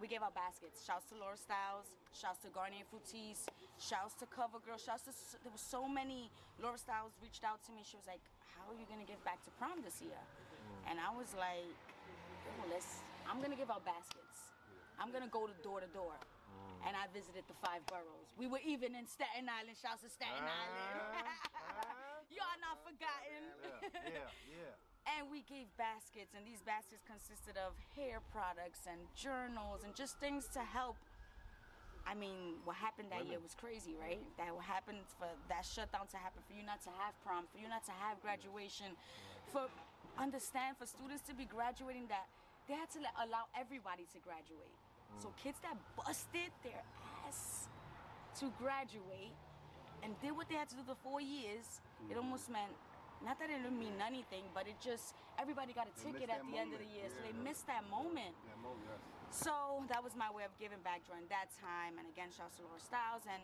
we 0.00 0.08
gave 0.08 0.22
out 0.22 0.34
baskets. 0.34 0.80
Shouts 0.82 1.04
to 1.12 1.14
Laura 1.20 1.36
Styles, 1.36 1.84
shouts 2.16 2.40
to 2.40 2.48
Garnier 2.48 2.88
Fructis, 2.88 3.44
shouts 3.78 4.14
to 4.18 4.26
Cover 4.26 4.58
CoverGirl, 4.58 4.80
shouts 4.80 5.04
to, 5.04 5.12
there 5.44 5.52
were 5.52 5.60
so 5.60 5.86
many. 5.86 6.30
Laura 6.58 6.78
Styles 6.78 7.12
reached 7.20 7.44
out 7.44 7.60
to 7.68 7.70
me. 7.72 7.82
She 7.84 7.96
was 8.00 8.06
like, 8.08 8.24
how 8.62 8.70
are 8.70 8.78
you 8.78 8.86
gonna 8.86 9.06
give 9.06 9.18
back 9.26 9.42
to 9.42 9.50
prom 9.58 9.82
this 9.82 9.98
year? 9.98 10.22
And 10.86 11.02
I 11.02 11.10
was 11.10 11.34
like, 11.34 11.66
oh, 12.46 12.66
let's, 12.70 13.02
I'm 13.26 13.42
gonna 13.42 13.58
give 13.58 13.74
out 13.74 13.82
baskets. 13.82 14.54
I'm 15.02 15.10
gonna 15.10 15.30
go 15.30 15.50
to 15.50 15.56
door 15.66 15.82
to 15.82 15.90
door. 15.90 16.14
Mm. 16.14 16.86
And 16.86 16.92
I 16.94 17.10
visited 17.10 17.42
the 17.50 17.58
five 17.58 17.82
boroughs. 17.90 18.30
We 18.38 18.46
were 18.46 18.62
even 18.62 18.94
in 18.94 19.10
Staten 19.10 19.50
Island. 19.50 19.74
Shouts 19.82 20.06
to 20.06 20.10
Staten 20.14 20.46
uh-huh. 20.46 20.62
Island. 20.62 21.26
Y'all 22.38 22.58
not 22.62 22.78
forgotten. 22.86 23.42
Yeah, 23.82 24.30
yeah, 24.30 24.30
yeah. 24.46 24.74
And 25.02 25.26
we 25.34 25.42
gave 25.50 25.66
baskets, 25.74 26.30
and 26.38 26.46
these 26.46 26.62
baskets 26.62 27.02
consisted 27.02 27.58
of 27.58 27.74
hair 27.98 28.22
products 28.30 28.86
and 28.86 29.02
journals 29.18 29.82
and 29.82 29.90
just 29.98 30.14
things 30.22 30.46
to 30.54 30.62
help. 30.62 30.94
I 32.06 32.14
mean, 32.14 32.58
what 32.64 32.76
happened 32.76 33.08
that 33.10 33.26
year 33.26 33.38
was 33.38 33.54
crazy, 33.54 33.94
right? 33.94 34.20
That 34.36 34.50
what 34.54 34.64
happened 34.64 35.06
for 35.18 35.30
that 35.48 35.64
shutdown 35.64 36.10
to 36.10 36.18
happen, 36.18 36.42
for 36.46 36.54
you 36.54 36.66
not 36.66 36.82
to 36.84 36.92
have 36.98 37.14
prom, 37.22 37.46
for 37.50 37.58
you 37.62 37.68
not 37.68 37.84
to 37.86 37.94
have 37.94 38.20
graduation, 38.20 38.98
for 39.52 39.70
understand 40.18 40.76
for 40.76 40.86
students 40.86 41.22
to 41.24 41.34
be 41.34 41.46
graduating 41.46 42.06
that 42.08 42.26
they 42.68 42.74
had 42.74 42.90
to 42.92 43.00
let, 43.00 43.14
allow 43.22 43.48
everybody 43.56 44.04
to 44.12 44.18
graduate. 44.20 44.74
So 45.18 45.28
mm. 45.28 45.36
kids 45.42 45.58
that 45.62 45.76
busted 45.96 46.52
their 46.62 46.82
ass 47.26 47.68
to 48.40 48.52
graduate 48.58 49.34
and 50.02 50.18
did 50.20 50.34
what 50.34 50.48
they 50.48 50.56
had 50.56 50.68
to 50.70 50.76
do 50.76 50.82
the 50.86 50.98
four 51.02 51.20
years, 51.20 51.80
it 52.08 52.12
mm-hmm. 52.12 52.18
almost 52.18 52.50
meant 52.50 52.72
not 53.24 53.38
that 53.38 53.50
it 53.50 53.62
didn't 53.62 53.78
mean 53.78 54.02
anything, 54.02 54.42
but 54.54 54.66
it 54.66 54.74
just 54.82 55.14
everybody 55.38 55.72
got 55.72 55.88
a 55.88 55.94
ticket 56.00 56.28
at 56.30 56.42
the 56.44 56.56
end 56.58 56.72
of 56.72 56.80
the 56.80 56.86
moment. 56.86 56.96
year, 56.96 57.08
so 57.08 57.16
Yeah. 57.20 57.32
they 57.32 57.34
missed 57.42 57.66
that 57.66 57.84
moment. 57.88 58.34
That 58.46 58.58
moment, 58.58 58.84
yes. 58.88 59.00
So 59.30 59.84
that 59.88 60.02
was 60.04 60.14
my 60.14 60.30
way 60.30 60.44
of 60.44 60.52
giving 60.58 60.80
back 60.82 61.04
during 61.04 61.26
that 61.28 61.48
time. 61.60 61.98
And 61.98 62.08
again, 62.08 62.30
shouts 62.30 62.56
to 62.56 62.62
Laura 62.62 62.80
Styles. 62.80 63.24
And 63.26 63.42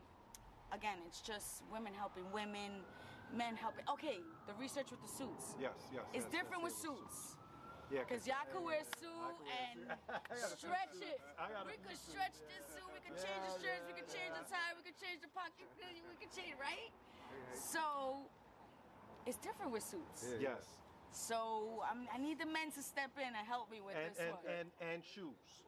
again, 0.72 0.98
it's 1.06 1.20
just 1.20 1.62
women 1.72 1.94
helping 1.94 2.30
women, 2.32 2.84
men 3.32 3.56
helping. 3.56 3.84
Okay, 3.88 4.20
the 4.46 4.54
research 4.54 4.90
with 4.90 5.00
the 5.00 5.08
suits. 5.08 5.56
Yes, 5.58 5.72
yes. 5.92 6.04
It's 6.12 6.24
yes, 6.28 6.32
different 6.32 6.62
yes, 6.62 6.72
with 6.72 6.76
yes. 6.76 6.82
suits. 6.84 7.36
Yeah, 7.90 8.04
Because 8.04 8.26
y'all 8.28 8.44
could 8.52 8.60
wear 8.64 8.84
a 8.84 8.84
suit 9.00 9.36
and 9.48 9.80
stretch 10.60 10.92
it. 11.00 11.20
We 11.64 11.72
could 11.88 11.96
stretch 11.96 12.36
this 12.44 12.64
suit, 12.68 12.84
we 12.92 13.00
could 13.00 13.16
change 13.16 13.40
the 13.48 13.64
shirts, 13.64 13.84
we 13.88 13.94
could 13.96 14.10
change 14.12 14.32
the 14.36 14.44
tie, 14.44 14.76
we 14.76 14.82
could 14.84 15.00
change 15.00 15.22
the 15.24 15.32
pocket, 15.32 15.64
we 15.80 16.16
could 16.20 16.28
change, 16.36 16.52
right? 16.60 16.92
So 17.56 18.28
it's 19.24 19.38
different 19.38 19.72
with 19.72 19.82
suits. 19.82 20.36
Yes. 20.38 20.68
So 21.12 21.82
I'm, 21.90 22.06
I 22.14 22.18
need 22.18 22.38
the 22.38 22.46
men 22.46 22.70
to 22.76 22.82
step 22.82 23.10
in 23.18 23.28
and 23.34 23.44
help 23.46 23.70
me 23.70 23.80
with 23.80 23.96
And 23.96 24.14
this 24.14 24.20
and, 24.22 24.32
one. 24.32 24.44
and 24.48 24.68
and 24.80 24.98
shoes. 25.04 25.64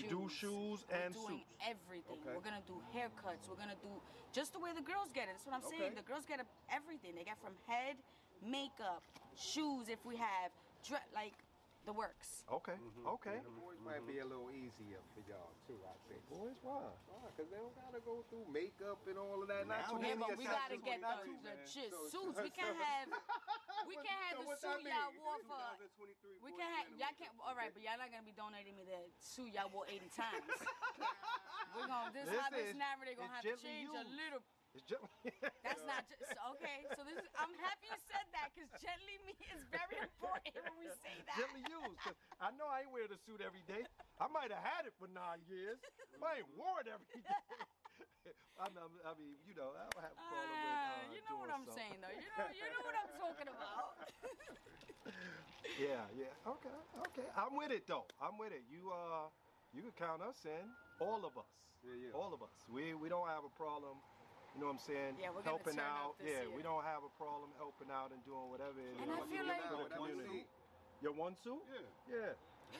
You 0.00 0.08
do 0.08 0.22
shoes 0.32 0.80
We're 0.88 0.96
and 0.96 1.12
doing 1.12 1.44
suits. 1.44 1.60
everything. 1.68 2.16
Okay. 2.24 2.32
We're 2.32 2.40
gonna 2.46 2.64
do 2.64 2.80
haircuts. 2.96 3.44
We're 3.52 3.60
gonna 3.60 3.76
do 3.84 3.92
just 4.32 4.52
the 4.56 4.60
way 4.60 4.72
the 4.72 4.80
girls 4.80 5.12
get 5.12 5.28
it. 5.28 5.36
That's 5.36 5.44
what 5.44 5.54
I'm 5.60 5.66
saying. 5.68 5.92
Okay. 5.92 6.00
The 6.00 6.08
girls 6.08 6.24
get 6.24 6.40
everything. 6.72 7.12
They 7.12 7.24
get 7.24 7.36
from 7.36 7.52
head, 7.68 8.00
makeup, 8.40 9.04
shoes 9.36 9.92
if 9.92 10.00
we 10.08 10.16
have, 10.16 10.48
dre- 10.88 11.04
like 11.12 11.36
the 11.84 11.92
works. 11.92 12.44
Okay. 12.48 12.76
Mm-hmm. 12.76 13.14
Okay. 13.20 13.38
The 13.44 13.52
boys 13.60 13.76
might 13.84 14.04
be 14.08 14.18
a 14.20 14.26
little 14.26 14.48
easier 14.52 15.00
for 15.12 15.20
y'all 15.28 15.52
too, 15.68 15.76
I 15.84 15.92
think. 16.08 16.24
Boys, 16.32 16.56
why? 16.64 16.88
Because 17.32 17.48
they 17.52 17.60
don't 17.60 17.76
gotta 17.76 18.00
go 18.04 18.24
through 18.32 18.48
makeup 18.48 19.00
and 19.08 19.16
all 19.20 19.40
of 19.44 19.48
that. 19.52 19.68
Not 19.68 19.88
too 19.92 20.00
Yeah, 20.00 20.16
many 20.16 20.24
but 20.24 20.36
we 20.40 20.44
gotta 20.48 20.80
get 20.80 21.00
the, 21.04 21.12
too 21.24 21.36
the 21.44 21.52
many. 21.54 21.64
just 21.68 21.92
So- 21.92 22.08
suits. 22.08 22.40
We 22.40 22.48
can't 22.52 22.76
have 22.80 23.06
we 23.88 23.94
can't 24.00 24.20
have 24.32 24.40
the 24.40 24.48
suit 24.56 24.80
y'all 24.88 25.12
mean? 25.12 25.20
wore 25.20 25.40
for. 25.44 25.60
We 26.40 26.50
can't 26.56 26.72
have 26.72 26.86
y'all 26.96 27.16
can't. 27.20 27.32
All 27.40 27.52
right, 27.56 27.68
but 27.72 27.80
y'all 27.84 28.00
not 28.00 28.08
gonna 28.08 28.24
be 28.24 28.32
donating 28.36 28.72
me 28.76 28.84
the 28.88 29.04
suit 29.20 29.52
y'all 29.52 29.68
wore 29.68 29.84
80 29.84 30.08
times. 30.12 30.48
We're 31.76 31.88
gonna 31.90 32.12
this 32.14 32.24
This 32.30 32.38
how 32.40 32.48
this 32.54 32.72
is- 32.72 32.78
narrative 32.78 33.18
gonna 33.20 33.34
have 33.34 33.44
to 33.44 33.50
gently 33.52 33.68
change 33.68 33.92
a 33.92 34.04
used. 34.08 34.14
little. 34.16 34.42
It's 34.74 34.84
just. 34.90 35.06
That's 35.64 35.80
not 35.86 36.02
just 36.10 36.34
okay. 36.58 36.84
So 36.98 37.06
this 37.06 37.16
is, 37.22 37.30
I'm 37.38 37.54
happy 37.62 37.86
you 37.88 38.00
said 38.10 38.26
that 38.34 38.50
because 38.52 38.68
gently 38.82 39.16
me 39.24 39.32
is 39.54 39.62
very 39.70 39.96
important 40.02 40.50
when 40.60 40.76
we 40.82 40.90
say 41.00 41.14
that. 41.24 41.38
gently 41.38 41.62
used. 41.62 42.02
'cause 42.02 42.18
I 42.42 42.50
know 42.52 42.66
I 42.66 42.82
ain't 42.84 42.92
wear 42.92 43.06
the 43.06 43.16
suit 43.22 43.40
every 43.40 43.62
day. 43.64 43.86
I 44.18 44.26
might 44.28 44.50
have 44.50 44.60
had 44.62 44.82
it 44.86 44.94
for 44.98 45.06
nine 45.08 45.40
years. 45.46 45.78
but 46.18 46.26
I 46.26 46.42
ain't 46.42 46.50
wore 46.58 46.82
it 46.82 46.88
every 46.90 47.06
day. 47.22 47.42
I, 48.58 48.68
know, 48.70 48.86
I 49.06 49.14
mean, 49.18 49.34
you 49.46 49.54
know, 49.54 49.74
I 49.78 49.86
don't 49.88 50.02
have 50.02 50.14
a 50.14 50.24
problem 50.26 50.58
with. 50.62 50.78
Ah, 50.78 51.06
Uh, 51.06 51.14
you 51.14 51.20
know 51.26 51.36
what 51.38 51.50
I'm 51.50 51.66
something. 51.66 51.78
saying 51.80 51.98
though. 52.02 52.14
You 52.14 52.28
know, 52.34 52.46
you 52.50 52.66
know 52.70 52.82
what 52.84 52.96
I'm 52.98 53.12
talking 53.18 53.48
about. 53.48 53.86
Yeah, 55.78 56.06
yeah. 56.14 56.30
Okay, 56.46 56.70
okay. 57.10 57.26
I'm 57.34 57.56
with 57.56 57.72
it 57.72 57.86
though. 57.86 58.06
I'm 58.22 58.38
with 58.38 58.52
it. 58.52 58.62
You 58.70 58.92
uh, 58.94 59.26
you 59.74 59.82
can 59.82 59.90
count 59.92 60.22
us 60.22 60.44
in. 60.46 60.70
All 61.00 61.24
of 61.26 61.36
us. 61.36 61.50
Yeah, 61.82 61.94
yeah. 61.98 62.14
All 62.14 62.32
of 62.32 62.42
us. 62.42 62.54
We 62.70 62.94
we 62.94 63.08
don't 63.08 63.26
have 63.26 63.42
a 63.44 63.50
problem. 63.50 63.98
You 64.54 64.62
know 64.62 64.70
what 64.70 64.78
I'm 64.78 64.86
saying? 64.86 65.12
Yeah, 65.18 65.34
we're 65.34 65.42
gonna 65.42 65.58
helping 65.58 65.74
turn 65.74 65.90
up 65.90 66.14
out. 66.14 66.18
this 66.22 66.30
yeah, 66.30 66.46
year. 66.46 66.54
we 66.54 66.62
don't 66.62 66.86
have 66.86 67.02
a 67.02 67.10
problem 67.18 67.50
helping 67.58 67.90
out 67.90 68.14
and 68.14 68.22
doing 68.22 68.46
whatever 68.54 68.78
it 68.78 68.86
is. 68.86 69.02
And 69.02 69.10
I 69.10 69.18
feel 69.26 69.42
like- 69.50 69.66
know, 69.66 69.66
for 69.66 69.90
the 69.90 69.98
whatever 69.98 70.06
community. 70.14 70.46
suit. 70.46 71.02
Your 71.02 71.14
one 71.18 71.34
suit? 71.42 71.62
Yeah. 71.66 71.82
Yeah. 72.06 72.32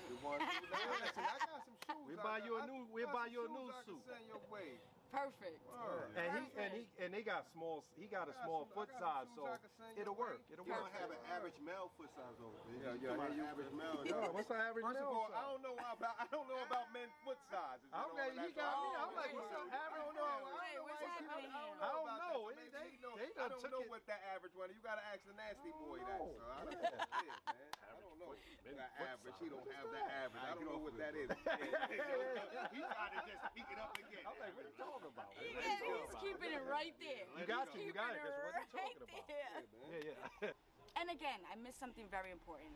The 0.09 0.17
one 0.23 0.39
suit. 0.39 0.71
Listen, 1.03 1.27
I 1.27 1.37
got 1.43 1.61
some 1.67 1.79
shoes. 1.83 2.07
We 2.07 2.15
buy 2.23 2.39
got- 2.39 2.47
you 2.47 2.53
a 2.57 2.63
I 2.63 2.67
new- 2.71 2.89
we 2.95 3.03
buy 3.11 3.27
some 3.27 3.35
you 3.35 3.41
a 3.43 3.49
new 3.51 3.67
I 3.75 3.83
suit. 3.83 4.01
Send 4.07 4.23
your 4.31 4.43
way. 4.55 4.79
Perfect. 5.15 5.63
Word. 5.71 6.11
And 6.19 6.27
he 6.35 6.45
and 6.59 6.71
he 6.75 6.83
and 6.99 7.15
they 7.15 7.23
got 7.23 7.47
small. 7.55 7.87
He 7.95 8.11
got 8.11 8.27
a 8.27 8.35
I 8.35 8.39
got 8.39 8.43
small 8.51 8.63
some- 8.67 8.75
foot 8.75 8.91
size, 8.99 9.31
some 9.31 9.47
shoes 9.47 9.47
I 9.47 9.55
so 9.55 9.63
can 9.63 9.71
send 9.79 9.91
your 9.95 10.03
it'll 10.11 10.19
work. 10.19 10.43
It'll 10.51 10.67
You 10.67 10.75
don't 10.75 10.91
have 10.91 11.11
an 11.15 11.23
average 11.31 11.59
male 11.63 11.87
foot 11.95 12.11
size 12.19 12.35
over 12.43 12.51
there. 12.51 12.75
Yeah, 12.75 12.99
You 12.99 12.99
yeah, 12.99 13.15
talking 13.15 13.23
about 13.23 13.31
yeah, 13.31 13.39
you- 13.39 13.53
average 13.55 13.73
male. 13.79 13.99
Yeah, 14.03 14.35
what's 14.35 14.51
the 14.51 14.59
average 14.59 14.83
First 14.91 14.99
of 14.99 15.07
all, 15.15 15.31
size? 15.31 15.39
I 15.39 15.43
don't 15.47 15.63
know 15.63 15.77
about 15.79 16.15
I 16.19 16.27
don't 16.35 16.49
know 16.51 16.61
about 16.67 16.87
men's 16.91 17.15
foot 17.23 17.39
sizes. 17.47 17.87
you 17.87 17.95
I'm 17.95 18.11
know, 18.11 18.19
ready. 18.27 18.43
He 18.43 18.51
got 18.59 18.75
me. 18.75 18.89
I'm 18.99 19.13
like, 19.15 19.31
what's 19.39 19.55
up, 19.55 19.63
I 19.71 19.79
average? 19.87 20.03
don't 20.03 20.15
know. 20.19 20.27
I 20.27 20.35
don't 20.35 20.51
Wait, 20.51 20.75
know 20.75 20.83
what's 20.83 20.99
why- 20.99 21.15
happening 21.15 21.31
I 21.31 21.39
here? 21.39 21.55
don't 21.55 21.79
I 21.79 21.91
don't 21.95 22.07
about 22.11 22.19
know. 22.27 22.35
that, 22.35 22.35
so 22.35 22.51
They- 22.51 22.59
maybe 22.59 22.75
they- 22.75 22.91
he 22.91 22.97
know- 22.99 23.15
they 23.23 23.31
I 23.31 23.39
done 23.39 23.44
don't 23.55 23.63
took 23.63 23.73
know 23.73 23.85
it- 23.87 23.91
what 23.95 24.03
that 24.11 24.21
average 24.35 24.55
one. 24.59 24.69
is. 24.71 24.77
You 24.77 24.83
gotta 24.83 25.05
ask 25.15 25.23
the 25.25 25.35
nasty 25.39 25.71
boy 25.79 26.03
know. 26.03 26.11
that. 26.11 26.19
So 26.35 26.43
I 26.51 26.63
don't 26.67 26.75
know. 26.75 26.91
Yeah, 27.23 27.39
man. 27.47 27.71
I 27.87 27.95
don't 28.03 28.19
know. 28.19 28.31
men's 28.35 28.75
That 28.75 28.91
average. 28.99 29.37
He 29.39 29.47
don't 29.53 29.69
have 29.71 29.87
that? 29.95 30.05
that 30.05 30.27
average. 30.27 30.43
I 30.43 30.51
don't 30.59 30.67
know 30.67 30.81
what 30.83 30.95
that 30.99 31.15
is. 31.15 31.29
He 32.75 32.81
tried 32.83 33.13
to 33.15 33.21
just 33.31 33.43
speak 33.55 33.69
it 33.71 33.79
up 33.79 33.95
again. 33.95 34.25
I'm 34.27 34.35
like, 34.43 34.51
what 34.59 34.67
are 34.67 34.73
you 34.73 34.79
talking 34.81 35.07
about? 35.15 35.29
He 35.39 35.55
got- 35.55 35.79
he's 35.79 36.15
keeping 36.19 36.51
it 36.53 36.65
right 36.67 36.95
there. 36.99 37.25
You 37.39 37.45
got 37.47 37.71
He's 37.71 37.79
to, 37.79 37.87
you 37.87 37.93
got 37.95 38.13
it. 38.19 38.21
That's 38.25 38.35
what 38.35 38.51
right 38.51 38.67
I'm 38.67 38.75
talking 38.75 39.03
about. 39.07 39.31
Yeah, 39.31 40.11
yeah. 40.43 40.51
And 41.01 41.11
again, 41.11 41.41
I 41.51 41.57
missed 41.59 41.79
something 41.83 42.07
very 42.11 42.31
important. 42.31 42.71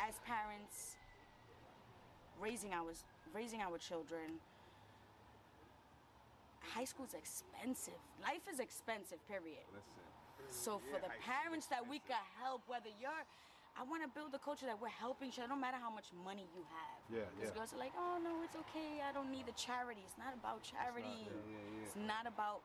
As 0.00 0.16
parents, 0.24 0.96
raising 2.40 2.72
our 2.72 2.92
raising 3.34 3.60
our 3.60 3.76
children. 3.78 4.40
High 6.62 6.84
school's 6.86 7.14
expensive. 7.14 7.98
Life 8.22 8.46
is 8.50 8.60
expensive, 8.60 9.18
period. 9.26 9.66
Listen. 9.74 10.06
So 10.50 10.78
for 10.90 10.98
Yeah, 11.02 11.08
the 11.10 11.12
parents 11.24 11.66
that 11.72 11.82
we 11.86 11.98
could 11.98 12.22
help, 12.38 12.62
whether 12.70 12.90
you're, 13.00 13.24
I 13.74 13.82
want 13.88 14.02
to 14.04 14.10
build 14.12 14.34
a 14.36 14.38
culture 14.38 14.66
that 14.66 14.76
we're 14.80 14.92
helping 14.92 15.28
each 15.32 15.38
other, 15.40 15.48
no 15.48 15.56
matter 15.56 15.80
how 15.80 15.88
much 15.90 16.12
money 16.12 16.44
you 16.52 16.62
have. 16.68 16.98
Yeah, 17.08 17.24
Because 17.34 17.50
yeah. 17.52 17.58
girls 17.58 17.72
are 17.72 17.80
like, 17.80 17.94
oh 17.96 18.20
no, 18.20 18.42
it's 18.44 18.56
okay. 18.68 19.00
I 19.00 19.12
don't 19.16 19.30
need 19.32 19.46
the 19.48 19.56
charity. 19.56 20.02
It's 20.04 20.18
not 20.20 20.36
about 20.36 20.60
charity. 20.62 21.24
yeah, 21.24 21.32
yeah, 21.32 21.56
yeah. 21.56 21.84
It's 21.88 21.96
not 21.96 22.26
about. 22.28 22.60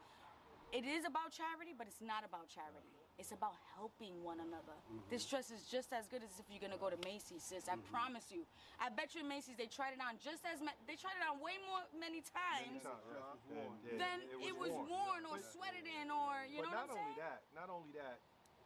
It 0.75 0.83
is 0.83 1.07
about 1.07 1.31
charity, 1.31 1.71
but 1.71 1.87
it's 1.87 2.03
not 2.03 2.27
about 2.27 2.51
charity. 2.51 2.91
It's 3.17 3.31
about 3.33 3.57
helping 3.73 4.13
one 4.21 4.37
another. 4.39 4.77
Mm-hmm. 4.93 5.09
This 5.09 5.25
dress 5.25 5.49
is 5.49 5.65
just 5.65 5.89
as 5.91 6.05
good 6.05 6.21
as 6.21 6.37
if 6.37 6.45
you're 6.53 6.61
gonna 6.61 6.77
go 6.77 6.93
to 6.93 6.99
Macy's, 7.01 7.41
sis. 7.41 7.65
I 7.65 7.73
promise 7.89 8.29
you. 8.29 8.45
I 8.77 8.93
bet 8.93 9.17
you 9.17 9.21
in 9.25 9.27
Macy's 9.27 9.57
they 9.57 9.65
tried 9.65 9.97
it 9.97 10.01
on 10.05 10.21
just 10.21 10.45
as 10.45 10.61
ma- 10.61 10.77
they 10.85 10.93
tried 10.93 11.17
it 11.17 11.25
on 11.25 11.41
way 11.41 11.57
more 11.65 11.81
many 11.97 12.21
times 12.21 12.85
And- 12.85 13.57
and 13.89 13.99
than 13.99 14.17
it 14.45 14.53
was, 14.53 14.69
worn, 14.69 15.25
or 15.25 15.41
But- 15.41 15.49
sweated 15.49 15.87
in 15.89 16.11
or 16.13 16.45
you 16.45 16.61
but 16.61 16.69
know 16.69 16.77
not 16.77 16.89
what 16.93 16.97
I'm 16.97 17.03
only 17.09 17.15
saying? 17.17 17.25
that, 17.25 17.41
not 17.57 17.69
only 17.73 17.91
that, 17.97 18.19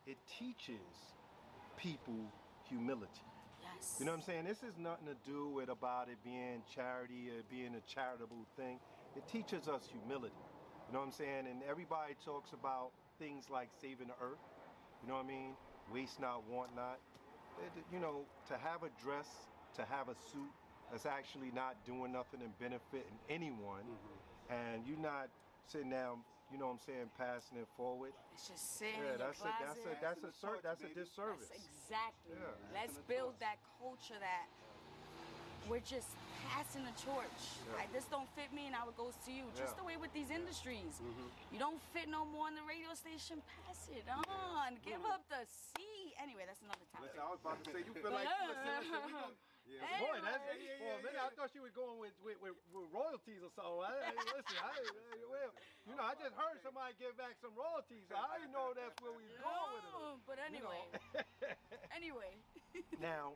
it 0.05 0.17
teaches 0.27 1.15
people 1.77 2.27
humility. 2.67 3.23
Yes. 3.61 3.97
You 3.99 4.05
know 4.05 4.11
what 4.11 4.17
I'm 4.19 4.23
saying? 4.25 4.43
This 4.45 4.63
is 4.63 4.77
nothing 4.77 5.07
to 5.07 5.15
do 5.23 5.47
with 5.47 5.69
about 5.69 6.09
it 6.09 6.21
being 6.23 6.61
charity 6.67 7.29
or 7.31 7.41
being 7.43 7.75
a 7.75 7.81
charitable 7.81 8.45
thing. 8.57 8.79
It 9.15 9.27
teaches 9.27 9.67
us 9.69 9.87
humility. 9.87 10.35
You 10.87 10.93
know 10.93 10.99
what 10.99 11.05
I'm 11.05 11.11
saying? 11.13 11.47
And 11.47 11.63
everybody 11.63 12.15
talks 12.25 12.51
about 12.51 12.91
things 13.21 13.45
like 13.53 13.69
saving 13.79 14.09
the 14.09 14.17
earth. 14.17 14.41
You 15.05 15.09
know 15.13 15.21
what 15.21 15.29
I 15.29 15.29
mean? 15.29 15.53
Waste 15.93 16.17
not, 16.19 16.41
want 16.49 16.73
not. 16.75 16.97
You 17.93 18.01
know, 18.01 18.25
to 18.49 18.57
have 18.57 18.81
a 18.81 18.89
dress, 18.97 19.29
to 19.77 19.85
have 19.85 20.09
a 20.09 20.17
suit 20.33 20.49
that's 20.89 21.05
actually 21.05 21.53
not 21.53 21.77
doing 21.85 22.11
nothing 22.11 22.41
and 22.41 22.57
benefiting 22.57 23.13
anyone, 23.29 23.85
and 24.49 24.81
you're 24.89 24.97
not 24.99 25.29
sitting 25.69 25.93
down, 25.93 26.25
you 26.49 26.57
know 26.57 26.73
what 26.73 26.81
I'm 26.81 26.85
saying, 26.89 27.07
passing 27.21 27.61
it 27.61 27.69
forward. 27.77 28.11
It's 28.33 28.49
just 28.49 28.81
sitting 28.81 28.97
Yeah, 28.97 29.13
in 29.13 29.21
that's 29.21 29.39
a 29.39 29.45
your 29.45 29.53
that's 29.61 29.77
a 29.77 29.93
closet. 29.93 30.01
that's 30.01 30.19
a 30.19 30.25
That's 30.25 30.41
ser- 30.41 30.57
the 30.57 30.67
that's 30.67 30.81
a 30.81 30.89
torch, 30.89 30.95
baby. 30.97 31.05
disservice. 31.05 31.49
That's 31.53 31.69
exactly. 31.69 32.33
Yeah. 32.41 32.73
Let's 32.73 32.97
build 33.05 33.37
that 33.45 33.61
culture 33.77 34.17
that 34.17 34.49
we're 35.69 35.83
just 35.85 36.09
passing 36.51 36.83
the 36.83 36.95
torch. 37.05 37.41
Like 37.77 37.91
this 37.95 38.03
don't 38.11 38.27
fit 38.35 38.51
me, 38.51 38.67
and 38.67 38.75
now 38.75 38.89
it 38.89 38.97
goes 38.99 39.15
to 39.25 39.31
you. 39.31 39.45
Just 39.55 39.59
Yeah. 39.59 39.65
Mm-hmm. 39.65 39.79
the 39.79 39.87
way 39.87 39.95
with 39.97 40.11
these 40.13 40.29
industries, 40.33 40.99
you 41.51 41.59
don't 41.59 41.79
fit 41.95 42.09
no 42.11 42.25
more 42.27 42.47
on 42.51 42.55
the 42.55 42.65
radio 42.67 42.91
station. 42.97 43.39
Pass 43.65 43.87
it 43.93 44.03
on. 44.09 44.75
Give 44.83 44.99
up 45.07 45.23
the 45.31 45.41
seat. 45.47 46.13
Anyway, 46.19 46.43
that's 46.45 46.61
another 46.61 46.83
topic. 46.91 47.11
Listen, 47.15 47.21
I 47.23 47.29
was 47.31 47.39
about 47.41 47.57
to 47.63 47.71
say, 47.71 47.81
you 47.87 47.93
feel 47.95 48.11
like 48.13 48.27
you 48.27 48.51
listen, 48.51 48.91
listen, 48.91 49.01
we 49.07 49.13
yeah. 49.71 49.87
Anyway. 49.95 50.03
Boy, 50.03 50.17
that's 50.27 50.43
Yeah, 50.51 50.59
yeah, 50.59 50.75
for 50.75 50.83
yeah, 50.83 50.99
a 50.99 51.05
minute. 51.07 51.17
yeah. 51.21 51.27
I 51.27 51.31
thought 51.39 51.51
you 51.55 51.63
were 51.63 51.71
going 51.73 51.97
with 52.03 52.13
with, 52.25 52.37
with, 52.43 52.57
with 52.75 52.87
royalties 52.91 53.41
or 53.45 53.51
something. 53.55 53.81
I, 53.87 54.11
I- 54.11 54.35
listen, 54.35 54.57
I, 54.59 54.75
well, 55.33 55.51
you 55.87 55.93
know, 55.95 56.03
I 56.05 56.13
just 56.19 56.35
heard 56.35 56.59
somebody 56.61 56.91
give 56.99 57.15
back 57.15 57.39
some 57.39 57.55
royalties. 57.55 58.03
So 58.11 58.19
I 58.19 58.37
didn't 58.43 58.51
know 58.53 58.75
that's 58.75 58.97
where 58.99 59.15
we 59.15 59.23
were 59.31 59.39
going 59.47 59.71
with 59.79 59.87
No, 59.87 60.19
but 60.27 60.37
anyway, 60.43 60.81
anyway. 61.95 62.33
Now, 62.99 63.33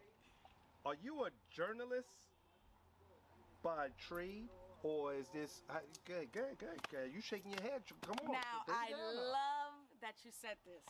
are 0.85 0.95
you 1.01 1.25
a 1.25 1.29
journalist 1.49 2.29
by 3.63 3.87
trade, 3.97 4.49
or 4.83 5.15
is 5.15 5.27
this? 5.33 5.63
Good, 6.05 6.31
good, 6.31 6.57
good, 6.59 6.79
good. 6.91 7.09
You 7.13 7.21
shaking 7.21 7.51
your 7.51 7.63
head? 7.63 7.81
Come 8.05 8.15
on. 8.27 8.33
Now 8.33 8.61
I 8.69 8.93
love 8.93 9.81
that 10.01 10.13
you 10.23 10.31
said 10.31 10.57
this. 10.63 10.85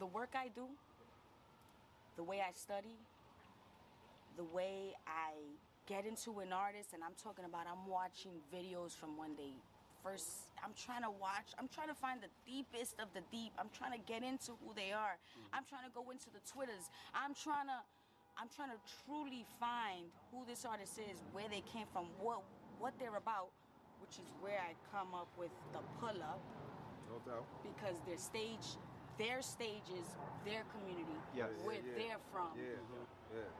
The 0.00 0.06
work 0.06 0.30
I 0.34 0.48
do, 0.48 0.66
the 2.16 2.24
way 2.24 2.40
I 2.40 2.50
study, 2.52 2.98
the 4.36 4.44
way 4.44 4.94
I 5.06 5.38
get 5.86 6.04
into 6.04 6.40
an 6.40 6.52
artist, 6.52 6.90
and 6.92 7.04
I'm 7.04 7.14
talking 7.22 7.44
about 7.44 7.66
I'm 7.70 7.86
watching 7.86 8.32
videos 8.52 8.96
from 8.96 9.16
when 9.16 9.36
they 9.36 9.54
first. 10.02 10.50
I'm 10.64 10.74
trying 10.74 11.02
to 11.02 11.10
watch. 11.10 11.54
I'm 11.58 11.68
trying 11.68 11.88
to 11.88 11.94
find 11.94 12.18
the 12.18 12.30
deepest 12.42 12.98
of 12.98 13.14
the 13.14 13.22
deep. 13.30 13.52
I'm 13.58 13.70
trying 13.70 13.92
to 13.92 14.02
get 14.10 14.26
into 14.26 14.58
who 14.58 14.74
they 14.74 14.90
are. 14.90 15.22
Mm-hmm. 15.22 15.54
I'm 15.54 15.62
trying 15.70 15.86
to 15.86 15.94
go 15.94 16.10
into 16.10 16.26
the 16.34 16.42
twitters. 16.50 16.90
I'm 17.14 17.34
trying 17.38 17.70
to. 17.70 17.78
I'm 18.38 18.48
trying 18.54 18.70
to 18.70 18.80
truly 19.04 19.44
find 19.60 20.08
who 20.32 20.44
this 20.46 20.64
artist 20.64 20.98
is, 20.98 21.20
where 21.32 21.48
they 21.48 21.62
came 21.72 21.86
from, 21.92 22.06
what 22.20 22.42
what 22.78 22.94
they're 22.98 23.16
about, 23.16 23.50
which 24.00 24.18
is 24.18 24.26
where 24.42 24.58
I 24.58 24.74
come 24.90 25.14
up 25.14 25.28
with 25.38 25.52
the 25.72 25.78
pull 26.00 26.18
up 26.22 26.40
No 27.06 27.22
doubt. 27.22 27.46
because 27.62 28.00
their 28.08 28.18
stage, 28.18 28.74
their 29.18 29.38
stage 29.42 29.86
is 29.94 30.06
their 30.44 30.64
community, 30.74 31.14
Yes. 31.36 31.50
where 31.62 31.76
Yeah, 31.78 31.82
yeah. 31.86 31.98
they're 31.98 32.22
from. 32.32 32.50
Yeah, 32.58 32.74
mm-hmm. 32.82 33.38
yeah. 33.38 33.50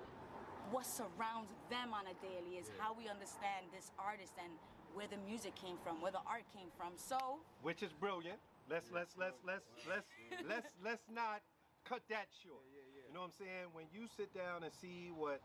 What 0.74 0.86
surrounds 0.86 1.52
them 1.70 1.94
on 1.94 2.08
a 2.10 2.14
daily 2.18 2.56
is 2.58 2.66
how 2.78 2.94
we 2.94 3.06
understand 3.06 3.66
this 3.70 3.92
artist 3.98 4.32
and 4.42 4.50
where 4.94 5.06
the 5.06 5.18
music 5.28 5.54
came 5.54 5.76
from, 5.84 6.00
where 6.00 6.10
the 6.12 6.24
art 6.26 6.44
came 6.52 6.68
from. 6.76 6.92
So, 6.96 7.38
which 7.62 7.82
is 7.84 7.92
brilliant. 7.92 8.40
Let's 8.68 8.90
let's 8.90 9.14
let's 9.18 9.38
let's 9.46 9.68
let's 9.86 10.08
let's 10.48 10.72
let's 10.82 11.06
not 11.14 11.42
cut 11.84 12.02
that 12.08 12.26
short. 12.42 12.64
You 13.12 13.20
know 13.20 13.28
what 13.28 13.36
I'm 13.36 13.44
saying? 13.44 13.68
When 13.76 13.84
you 13.92 14.08
sit 14.16 14.32
down 14.32 14.64
and 14.64 14.72
see 14.72 15.12
what 15.12 15.36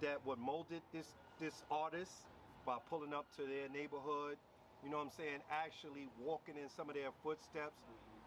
that 0.00 0.24
what 0.24 0.38
molded 0.38 0.80
this 0.94 1.12
this 1.38 1.60
artist 1.70 2.24
by 2.64 2.78
pulling 2.88 3.12
up 3.12 3.26
to 3.36 3.42
their 3.42 3.68
neighborhood, 3.68 4.38
you 4.82 4.88
know 4.88 4.96
what 4.96 5.12
I'm 5.12 5.12
saying? 5.12 5.44
Actually 5.52 6.08
walking 6.24 6.56
in 6.56 6.70
some 6.72 6.88
of 6.88 6.94
their 6.96 7.12
footsteps, 7.22 7.76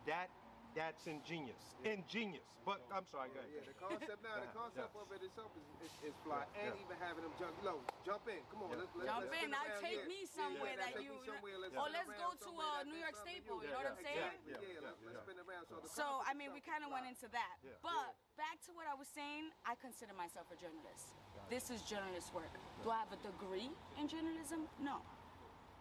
that 0.05 0.29
that's 0.75 1.07
ingenious, 1.07 1.75
ingenious. 1.83 2.45
But 2.61 2.85
I'm 2.93 3.09
sorry, 3.09 3.33
go 3.33 3.41
ahead. 3.41 3.49
Yeah, 3.49 3.65
the 3.65 3.73
concept 3.73 4.21
now, 4.21 4.37
the 4.37 4.53
concept 4.61 4.93
yeah. 4.93 5.01
of 5.01 5.09
it 5.09 5.21
itself 5.25 5.49
is, 5.57 5.65
is, 5.81 6.13
is 6.13 6.15
fly. 6.21 6.45
Yeah, 6.53 6.69
and 6.69 6.77
yeah. 6.77 6.83
even 6.85 6.95
having 7.01 7.25
them 7.25 7.33
jump, 7.41 7.57
low, 7.65 7.81
jump 8.05 8.21
in. 8.29 8.37
Come 8.53 8.61
on, 8.61 8.69
Yeah. 8.69 8.85
let's, 8.85 8.93
let's, 8.93 9.09
jump 9.09 9.25
let's 9.25 9.33
in. 9.33 9.49
spin 9.49 9.49
Now 9.49 9.65
take 9.81 10.01
yeah. 10.05 10.13
me 10.13 10.19
somewhere 10.29 10.75
yeah, 10.77 10.83
that 10.85 10.93
you. 11.01 11.13
somewhere, 11.25 11.57
let's 11.57 11.73
or 11.73 11.87
let's 11.89 12.13
go 12.21 12.29
to 12.37 12.51
uh, 12.53 12.81
a 12.81 12.85
New 12.85 13.01
York 13.01 13.17
Staple. 13.17 13.57
to 13.57 13.65
You 13.65 13.73
know 13.73 13.81
what 13.81 13.89
I'm 13.89 14.01
saying? 14.05 14.13
Exactly. 14.45 14.45
Yeah, 14.45 14.61
Yeah, 14.61 14.77
yeah, 14.77 14.85
let's, 14.85 15.01
let's 15.01 15.17
yeah. 15.17 15.25
spin 15.25 15.37
around. 15.41 15.63
So, 15.73 15.75
So 15.89 16.05
I 16.21 16.37
mean, 16.37 16.53
we 16.53 16.61
kind 16.61 16.85
of 16.85 16.93
went 16.93 17.09
into 17.09 17.25
that. 17.33 17.55
Yeah. 17.65 17.81
But 17.81 18.13
back 18.37 18.61
to 18.69 18.77
what 18.77 18.85
I 18.85 18.93
was 18.93 19.09
saying, 19.09 19.49
I 19.65 19.73
consider 19.81 20.13
myself 20.13 20.45
a 20.53 20.57
journalist. 20.61 21.17
This 21.49 21.73
is 21.73 21.81
journalist 21.81 22.29
work. 22.29 22.53
Do 22.85 22.93
I 22.93 23.01
have 23.01 23.09
a 23.09 23.17
degree 23.25 23.73
in 23.97 24.05
journalism? 24.05 24.69
No. 24.77 25.01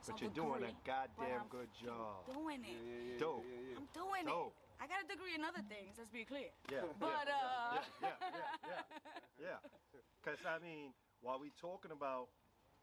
So 0.00 0.16
But 0.16 0.24
you're 0.24 0.32
doing 0.32 0.64
a 0.64 0.72
goddamn 0.80 1.44
good 1.52 1.68
job. 1.76 2.24
Doing 2.24 2.64
it. 2.64 2.72
Yeah, 2.72 2.88
yeah, 2.88 3.12
yeah, 3.12 3.20
Dope. 3.20 3.44
yeah, 3.44 3.68
yeah. 3.68 3.76
I'm 3.76 3.88
doing 3.92 4.24
Dope. 4.24 4.56
it. 4.56 4.69
I 4.80 4.88
got 4.88 5.04
a 5.04 5.08
degree 5.08 5.36
in 5.36 5.44
other 5.44 5.60
things. 5.68 6.00
Let's 6.00 6.10
be 6.10 6.24
clear. 6.24 6.48
Yeah. 6.72 6.88
But 6.98 7.28
yeah, 7.28 7.36
uh, 7.36 7.84
yeah, 8.00 8.08
yeah, 8.08 8.16
yeah, 8.32 8.82
yeah, 9.38 9.52
yeah. 9.52 9.58
Because 10.16 10.40
I 10.48 10.56
mean, 10.56 10.96
while 11.20 11.38
we 11.38 11.52
talking 11.60 11.92
about 11.92 12.32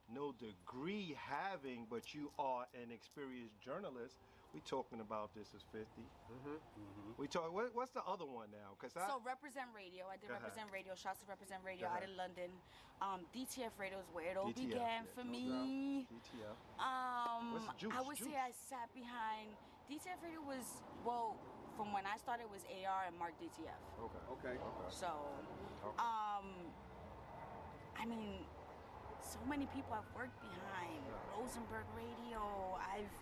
no 0.05 0.31
degree 0.37 1.17
having, 1.17 1.89
but 1.89 2.13
you 2.13 2.31
are 2.37 2.69
an 2.77 2.93
experienced 2.93 3.59
journalist, 3.59 4.21
we 4.53 4.61
talking 4.61 5.01
about 5.01 5.33
this 5.35 5.51
as 5.57 5.65
50. 5.73 5.85
Mm-hmm. 5.85 6.57
We 7.17 7.27
talk. 7.27 7.51
What, 7.53 7.73
what's 7.73 7.91
the 7.91 8.05
other 8.05 8.25
one 8.25 8.47
now? 8.53 8.77
Because 8.77 8.95
I. 8.95 9.09
so 9.09 9.19
represent 9.25 9.67
radio. 9.75 10.05
I 10.07 10.15
did 10.21 10.29
Go 10.29 10.37
ahead. 10.37 10.47
represent 10.47 10.69
radio. 10.71 10.93
Shots 10.95 11.19
to 11.21 11.27
represent 11.27 11.65
radio 11.65 11.89
Go 11.89 11.97
out 11.97 12.05
in 12.05 12.13
London. 12.15 12.53
Um, 13.01 13.25
DTF 13.35 13.75
radio 13.77 13.99
is 13.99 14.09
where 14.13 14.31
it 14.31 14.37
all 14.37 14.53
DTF, 14.53 14.69
began 14.69 15.03
yeah, 15.03 15.13
for 15.17 15.25
no 15.25 15.33
me. 15.33 16.07
DTF. 16.13 16.57
Um, 16.79 17.57
What's 17.57 17.69
Juice? 17.77 17.93
I 17.93 18.01
would 18.05 18.17
Juice. 18.17 18.29
say 18.29 18.37
I 18.37 18.53
sat 18.53 18.87
behind 18.95 19.57
DTF 19.91 20.19
Radio 20.19 20.43
was 20.43 20.83
well 21.05 21.39
from 21.77 21.93
when 21.93 22.09
I 22.09 22.17
started 22.17 22.49
it 22.49 22.51
was 22.51 22.65
AR 22.65 23.05
and 23.05 23.13
Mark 23.21 23.37
DTF. 23.37 23.77
Okay. 24.01 24.23
Okay. 24.33 24.55
Okay. 24.57 24.89
So, 24.89 25.13
Okay. 25.85 26.01
um, 26.01 26.49
I 27.95 28.03
mean, 28.09 28.41
so 29.21 29.37
many 29.47 29.69
people 29.69 29.93
I've 29.93 30.09
worked 30.17 30.35
behind 30.41 30.97
Rosenberg 31.37 31.85
Radio. 31.93 32.41
I've 32.81 33.13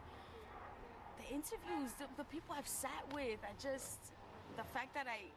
the 1.20 1.28
interviews, 1.36 1.92
the, 2.00 2.08
the 2.16 2.24
people 2.32 2.56
I've 2.56 2.68
sat 2.68 3.04
with. 3.12 3.44
I 3.44 3.52
just 3.60 4.00
the 4.56 4.64
fact 4.72 4.96
that 4.96 5.06
I 5.06 5.28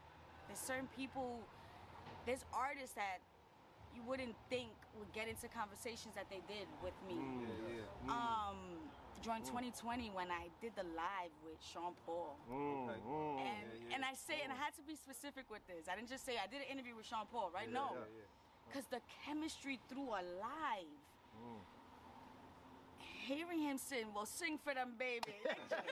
there's 0.46 0.62
certain 0.62 0.88
people, 0.96 1.42
there's 2.24 2.44
artists 2.54 2.94
that 2.94 3.18
you 3.94 4.02
wouldn't 4.06 4.34
think 4.48 4.70
would 4.96 5.10
get 5.12 5.26
into 5.28 5.48
conversations 5.50 6.14
that 6.14 6.30
they 6.30 6.40
did 6.46 6.70
with 6.82 6.94
me. 7.10 7.18
Yeah, 7.18 7.82
yeah. 7.82 8.12
Um, 8.14 8.77
during 9.22 9.42
2020 9.42 10.10
when 10.14 10.30
I 10.30 10.48
did 10.60 10.72
the 10.76 10.84
live 10.94 11.32
with 11.44 11.58
Sean 11.60 11.94
Paul. 12.06 12.36
Mm, 12.50 12.88
Okay. 12.88 13.00
mm. 13.02 13.38
And, 13.40 13.66
yeah. 13.88 13.94
and 13.96 14.04
I 14.04 14.14
say, 14.14 14.40
and 14.42 14.52
I 14.52 14.56
had 14.56 14.74
to 14.76 14.82
be 14.86 14.94
specific 14.94 15.50
with 15.50 15.66
this. 15.66 15.88
I 15.90 15.96
didn't 15.96 16.08
just 16.08 16.24
say 16.24 16.38
I 16.38 16.46
did 16.46 16.62
an 16.62 16.68
interview 16.70 16.94
with 16.96 17.06
Sean 17.06 17.26
Paul, 17.30 17.50
right? 17.54 17.70
no, 17.70 17.92
yeah, 17.94 18.04
yeah. 18.22 18.26
because 18.68 18.86
the 18.90 19.00
chemistry 19.24 19.78
through 19.88 20.10
a 20.14 20.22
live, 20.40 21.02
Mm. 21.38 21.62
hearing 23.28 23.60
him 23.62 23.78
sing, 23.78 24.10
well, 24.14 24.26
sing 24.26 24.58
for 24.58 24.74
them, 24.74 24.94
baby. 24.98 25.34
Like, 25.44 25.60
just- 25.68 25.82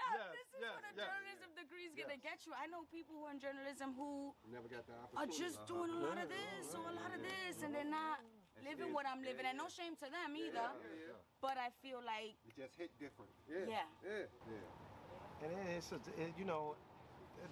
no, 0.00 0.08
yes, 0.16 0.32
this 0.32 0.48
is 0.48 0.60
yes, 0.60 0.72
what 0.72 0.84
a 0.86 0.92
yes. 0.96 1.04
journalism 1.08 1.50
degree 1.58 1.84
is 1.84 1.92
gonna 1.92 2.16
Yes. 2.16 2.24
get 2.24 2.38
you. 2.46 2.52
I 2.56 2.66
know 2.72 2.84
people 2.92 3.16
who 3.18 3.24
are 3.28 3.32
in 3.34 3.40
journalism 3.40 3.92
who 3.96 4.32
Never 4.48 4.68
got 4.68 4.86
the 4.86 4.94
are 5.16 5.26
just 5.28 5.60
doing 5.66 5.90
a 5.90 6.00
lot 6.00 6.16
of 6.18 6.28
this 6.28 6.72
or 6.74 6.88
a 6.88 6.94
lot 6.96 7.12
of 7.12 7.20
this, 7.20 7.62
and 7.62 7.74
they're 7.74 7.84
not 7.84 8.20
living 8.64 8.92
what 8.94 9.06
I'm 9.06 9.20
living. 9.22 9.44
And 9.48 9.58
no 9.58 9.68
shame 9.68 9.94
to 9.96 10.06
them 10.08 10.32
either. 10.36 10.56
Yeah, 10.56 11.12
yeah. 11.12 11.18
But 11.40 11.56
I 11.58 11.68
feel 11.82 12.00
like 12.04 12.36
It 12.48 12.56
just 12.56 12.76
hit 12.76 12.90
different. 12.98 13.30
Yeah. 13.48 13.66
Yeah. 13.68 13.86
Yeah. 14.04 14.26
Yeah. 14.48 15.48
And 15.48 15.68
it's 15.76 15.92
a, 15.92 16.00
it- 16.20 16.32
you 16.38 16.44
know, 16.44 16.76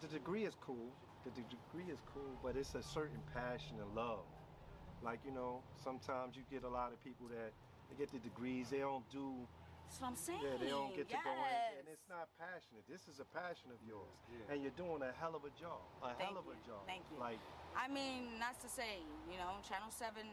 the 0.01 0.09
degree 0.09 0.45
is 0.45 0.55
cool. 0.61 0.89
The 1.25 1.31
degree 1.41 1.89
is 1.93 2.01
cool, 2.13 2.37
but 2.43 2.57
it's 2.57 2.75
a 2.75 2.83
certain 2.83 3.21
passion 3.33 3.81
and 3.81 3.89
love 3.97 4.25
Like 5.03 5.21
you 5.25 5.33
know, 5.33 5.61
sometimes 5.83 6.37
you 6.37 6.45
get 6.53 6.65
a 6.65 6.69
lot 6.69 6.93
of 6.93 7.01
people 7.05 7.29
that 7.33 7.53
they 7.89 7.97
get 7.97 8.13
the 8.13 8.19
degrees, 8.21 8.69
they 8.73 8.81
don't 8.81 9.05
do 9.13 9.33
That's 9.89 10.01
what 10.01 10.09
I'm 10.13 10.17
saying. 10.17 10.41
yeah, 10.45 10.57
they 10.61 10.69
don't 10.73 10.93
get 10.97 11.09
to 11.13 11.17
go 11.21 11.33
in, 11.33 11.81
and 11.81 11.87
it's 11.93 12.05
not 12.09 12.29
passionate. 12.41 12.85
This 12.89 13.09
is 13.09 13.21
a 13.21 13.29
passion 13.29 13.69
of 13.73 13.81
yours, 13.85 14.09
Yeah. 14.33 14.53
and 14.53 14.61
you're 14.65 14.77
doing 14.77 15.01
a 15.05 15.13
hell 15.21 15.37
of 15.37 15.45
a 15.45 15.53
job. 15.57 15.81
A 16.01 16.13
Thank 16.17 16.33
hell 16.33 16.41
of 16.41 16.45
you. 16.49 16.57
a 16.57 16.59
job. 16.65 16.81
Thank 16.89 17.05
you. 17.13 17.17
Like, 17.21 17.41
I 17.77 17.89
mean, 17.93 18.37
not 18.41 18.57
to 18.65 18.69
say, 18.69 19.01
you 19.29 19.37
know, 19.37 19.61
Channel 19.69 19.93
7, 19.93 20.25
I'm, 20.25 20.33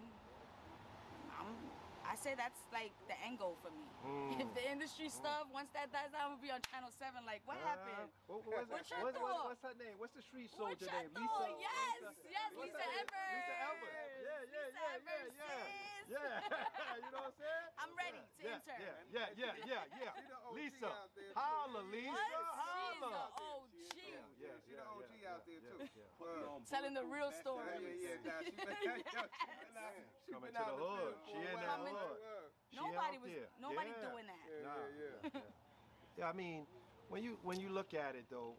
I 2.12 2.20
say 2.20 2.36
that's 2.36 2.60
like 2.76 2.92
the 3.08 3.16
end 3.24 3.40
goal 3.40 3.56
for 3.64 3.72
me. 3.72 3.88
Mm. 4.04 4.44
If 4.44 4.52
the 4.52 4.66
industry 4.68 5.08
stuff, 5.08 5.48
once 5.56 5.72
that 5.72 5.96
dies 5.96 6.12
down, 6.12 6.36
I'm 6.36 6.36
to 6.36 6.44
be 6.44 6.52
on 6.52 6.60
Channel 6.68 6.92
7. 6.92 7.24
Like, 7.24 7.40
what 7.48 7.56
uh, 7.64 7.72
happened? 7.72 8.12
what- 8.28 8.44
what's, 8.44 8.68
What 8.68 8.84
that- 8.92 9.00
what- 9.00 9.16
what- 9.24 9.48
what's 9.56 9.64
her 9.64 9.72
name? 9.80 9.96
What's 9.96 10.12
the 10.12 10.26
street 10.28 10.52
soldier 10.52 10.92
name? 10.92 11.08
thought? 11.16 11.56
Yes, 11.56 12.04
yes, 12.28 12.52
what's 12.52 12.68
Lisa 12.76 12.84
her? 12.84 13.00
Evers. 13.00 13.32
Lisa 13.32 13.56
Evers. 13.64 13.96
Yeah, 13.96 14.12
yeah, 14.12 14.44
Lisa 14.44 14.76
yeah, 14.76 14.96
Evers, 15.00 15.32
yeah, 15.40 15.48
yeah, 15.48 15.64
sis. 15.72 16.01
yeah. 16.16 17.00
you 17.00 17.12
know 17.12 17.24
what 17.24 17.32
I'm 17.32 17.38
saying? 17.40 17.68
I'm 17.80 17.92
ready 17.96 18.20
to 18.20 18.40
yeah, 18.44 18.56
intern. 18.60 18.80
Yeah, 19.12 19.30
yeah, 19.40 19.54
yeah, 19.64 19.84
yeah, 19.96 20.12
yeah. 20.12 20.14
Lisa, 20.56 20.88
out 20.92 21.12
there, 21.16 21.32
holla, 21.36 21.82
Lisa, 21.88 22.12
What? 22.12 22.20
She's 22.28 23.00
holla. 23.00 23.12
the 23.16 23.26
OG. 23.40 23.76
Yeah, 23.96 24.20
Yeah, 24.36 24.56
she 24.68 24.72
the 24.76 24.84
OG 24.84 25.12
out 25.32 25.44
there 25.48 25.62
too. 25.64 25.80
yeah. 25.88 26.68
Telling 26.68 26.94
the 27.00 27.06
real 27.08 27.32
story. 27.32 27.64
Yeah, 27.82 28.12
yeah, 28.12 28.20
yeah. 28.28 28.28
Nah, 28.28 28.44
she 28.44 28.52
been, 28.52 29.08
yo, 29.08 29.24
she 29.24 29.56
been 29.64 29.78
out, 29.80 29.94
she 30.26 30.32
Coming 30.36 30.52
to 30.52 30.64
the 30.68 30.76
hood. 30.76 31.14
She 31.32 31.38
in 31.40 31.48
while. 31.56 31.64
that 31.64 31.80
hood. 31.80 32.20
Nobody 32.76 33.18
was, 33.20 33.32
nobody 33.60 33.92
doing 34.04 34.28
that. 34.28 34.44
Yeah, 34.48 34.64
Nah. 34.68 34.76
yeah, 34.92 35.32
yeah. 35.34 35.40
Yeah, 36.18 36.28
I 36.30 36.34
mean, 36.34 36.68
when 37.08 37.24
you 37.24 37.40
when 37.44 37.60
you 37.60 37.70
look 37.70 37.94
at 37.94 38.16
it 38.16 38.26
though, 38.30 38.56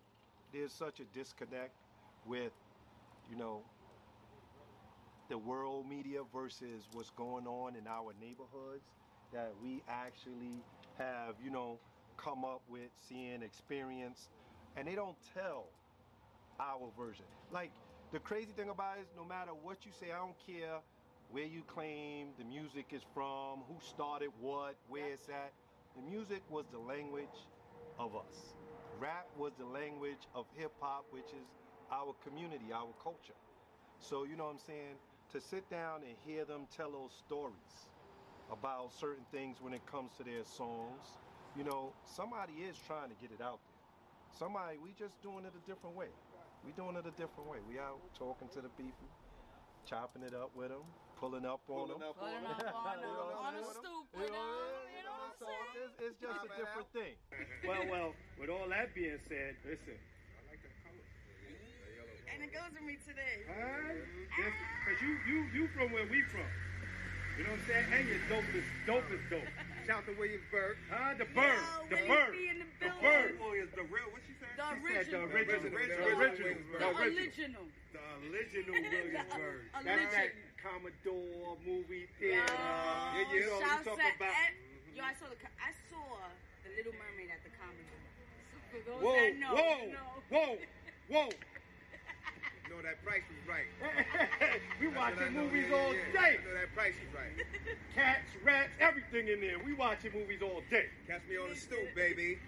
there's 0.53 0.73
such 0.73 1.01
a 1.01 1.05
disconnect 1.05 1.73
with, 2.25 2.53
you 3.29 3.37
know, 3.37 3.65
the 5.33 5.38
world 5.38 5.88
media 5.88 6.23
versus 6.23 6.90
what's 6.92 7.09
going 7.09 7.47
on 7.47 7.75
in 7.75 7.87
our 7.87 8.12
neighborhoods 8.21 8.85
that 9.33 9.51
we 9.62 9.83
actually 9.88 10.62
have, 10.99 11.37
you 11.42 11.49
know, 11.51 11.81
come 12.18 12.45
up 12.45 12.61
with, 12.68 12.90
seeing, 13.09 13.40
experience, 13.42 14.29
and 14.77 14.87
they 14.87 14.95
don't 14.95 15.16
tell 15.33 15.64
our 16.61 16.90
version. 16.99 17.25
Like 17.51 17.71
the 18.11 18.21
crazy 18.21 18.53
thing 18.53 18.68
about 18.68 18.99
it 18.99 19.03
is 19.09 19.14
no 19.16 19.25
matter 19.25 19.55
what 19.55 19.87
you 19.87 19.92
say, 19.92 20.12
I 20.12 20.18
don't 20.18 20.38
care 20.47 20.83
where 21.31 21.47
you 21.47 21.62
claim 21.62 22.35
the 22.37 22.45
music 22.45 22.92
is 22.92 23.03
from, 23.03 23.61
who 23.61 23.81
started 23.81 24.29
what, 24.38 24.77
where 24.90 25.14
it's 25.14 25.31
at. 25.31 25.55
The 25.97 26.03
music 26.03 26.42
was 26.51 26.66
the 26.71 26.79
language 26.79 27.49
of 27.99 28.14
us. 28.14 28.53
Rap 29.01 29.27
was 29.38 29.55
the 29.57 29.64
language 29.64 30.29
of 30.35 30.45
hip 30.59 30.73
hop, 30.79 31.07
which 31.11 31.33
is 31.33 31.49
our 31.90 32.12
community, 32.23 32.71
our 32.71 32.92
culture. 33.03 33.33
So 33.99 34.25
you 34.25 34.37
know 34.37 34.45
what 34.45 34.51
I'm 34.53 34.59
saying? 34.59 34.97
To 35.33 35.40
sit 35.40 35.64
down 35.71 36.03
and 36.03 36.14
hear 36.27 36.45
them 36.45 36.66
tell 36.77 36.90
those 36.92 37.12
stories 37.25 37.88
about 38.53 38.92
certain 38.92 39.25
things 39.33 39.62
when 39.62 39.73
it 39.73 39.81
comes 39.87 40.12
to 40.18 40.25
their 40.25 40.45
songs, 40.45 41.16
you 41.57 41.64
know, 41.64 41.95
somebody 42.05 42.53
is 42.68 42.77
trying 42.87 43.09
to 43.09 43.14
get 43.16 43.31
it 43.33 43.40
out 43.40 43.57
there. 43.64 43.81
Somebody, 44.37 44.77
we 44.77 44.92
just 44.92 45.23
doing 45.23 45.47
it 45.47 45.53
a 45.57 45.66
different 45.66 45.97
way. 45.97 46.09
We 46.66 46.73
doing 46.73 46.97
it 46.97 47.07
a 47.07 47.11
different 47.16 47.49
way. 47.49 47.59
We 47.66 47.79
out 47.79 47.97
talking 48.12 48.49
to 48.51 48.61
the 48.61 48.68
people, 48.77 49.09
chopping 49.88 50.23
it 50.23 50.35
up 50.35 50.55
with 50.55 50.68
them, 50.68 50.85
pulling 51.16 51.47
up 51.47 51.61
on 51.68 51.88
Pulling 51.88 51.99
them. 52.01 52.09
up 52.12 52.16
Pulling 52.21 52.45
on 52.45 52.53
up 52.53 52.75
on 52.75 53.01
them, 53.01 53.09
know 53.09 53.25
what 53.25 53.37
on 53.40 53.55
a 53.57 53.62
saying? 53.64 53.73
stoop 53.81 54.07
You 54.12 54.21
with 54.21 54.31
know 54.33 54.37
them. 54.37 54.53
what 54.53 54.92
You 54.92 55.03
know 55.05 55.16
what 55.16 55.33
I'm 55.33 55.37
saying? 55.40 55.64
It's, 55.81 55.95
it's 56.12 56.18
just 56.21 56.45
a 56.45 56.49
different 56.61 56.88
thing. 56.92 57.14
Well, 57.66 57.87
well, 57.88 58.11
with 58.38 58.51
all 58.51 58.68
that 58.68 58.92
being 58.95 59.16
said, 59.29 59.57
listen. 59.64 59.97
And 62.35 62.42
it 62.42 62.51
goes 62.53 62.73
with 62.73 62.83
me 62.85 62.97
today. 63.07 63.45
Huh? 63.49 63.92
Because 64.33 64.99
you, 65.05 65.12
you, 65.29 65.38
you 65.53 65.62
from 65.77 65.92
where 65.92 66.07
we 66.09 66.23
from. 66.33 66.47
You 67.38 67.45
know 67.49 67.57
what 67.57 67.64
I'm 67.64 67.68
saying? 67.68 67.87
And 67.92 68.03
you're 68.09 68.25
dope 68.29 68.49
as, 68.53 68.66
dope 68.85 69.09
as 69.12 69.23
dope. 69.33 69.49
Shout 69.88 70.05
to 70.07 70.12
Williamsburg. 70.21 70.77
Huh? 70.92 71.16
The 71.16 71.27
Yo, 71.27 71.35
bird. 71.37 71.61
The 71.90 71.97
bird. 72.07 72.33
in 72.37 72.57
the 72.61 72.68
The 72.81 72.92
building. 72.92 73.03
bird. 73.03 73.33
Oh, 73.40 73.53
is 73.57 73.71
the 73.73 73.87
real? 73.88 74.09
What 74.12 74.23
she 74.29 74.35
said? 74.38 74.53
The 74.57 74.68
She 74.79 74.95
said 74.95 75.07
the 75.11 75.25
original. 75.27 75.33
original. 75.33 75.73
Original. 75.73 75.97
The 75.97 76.12
original. 76.12 76.53
Williamsburg. 76.53 76.79
The 76.79 76.87
The 76.87 76.92
original. 76.92 77.16
original. 77.16 77.64
The 77.92 78.05
original 78.31 78.75
Williamsburg. 78.85 79.61
The 79.73 79.81
That's 79.83 80.12
that 80.12 80.29
original. 80.29 80.51
Commodore 80.62 81.57
movie 81.66 82.07
Yo, 82.07 82.14
theater. 82.23 82.47
yeah, 82.47 83.27
You 83.33 83.40
know 83.42 83.59
what 83.59 83.66
shouts 83.66 83.83
I'm 83.83 83.97
talking 83.97 84.14
about? 84.23 84.33
Ed- 84.33 84.55
mm-hmm. 84.55 84.95
Yo, 84.95 85.03
I 85.03 85.12
saw 85.18 85.27
the 85.27 85.38
I 85.59 85.71
saw 85.90 86.05
the 86.62 86.71
Little 86.79 86.95
Mermaid 86.95 87.31
at 87.35 87.42
the 87.42 87.51
Commodore. 87.59 88.05
So 88.53 88.57
for 88.71 88.81
those 88.87 89.01
Whoa, 89.03 89.18
that 89.18 89.35
know, 89.42 89.53
whoa, 89.59 89.83
you 89.83 89.90
know. 89.99 90.12
whoa, 90.31 90.53
whoa. 91.11 91.29
You 92.73 92.81
know 92.81 92.89
that 92.89 93.05
price 93.05 93.21
was 93.29 93.45
right. 93.45 93.69
we 94.81 94.89
That's 94.89 94.97
watching 94.97 95.37
movies 95.37 95.69
Yeah, 95.69 95.77
all 95.77 95.93
yeah, 95.93 96.01
yeah. 96.09 96.21
day. 96.25 96.33
I 96.41 96.45
know 96.49 96.55
that 96.57 96.73
price 96.73 96.97
was 97.05 97.13
right. 97.13 97.37
Cats, 97.95 98.33
rats, 98.41 98.73
everything 98.81 99.29
in 99.29 99.45
there. 99.45 99.61
We 99.61 99.77
watching 99.77 100.17
movies 100.17 100.41
all 100.41 100.65
day. 100.73 100.89
Catch 101.05 101.21
me 101.29 101.37
on 101.37 101.53
the 101.53 101.57
stoop, 101.61 101.85
baby. 101.93 102.41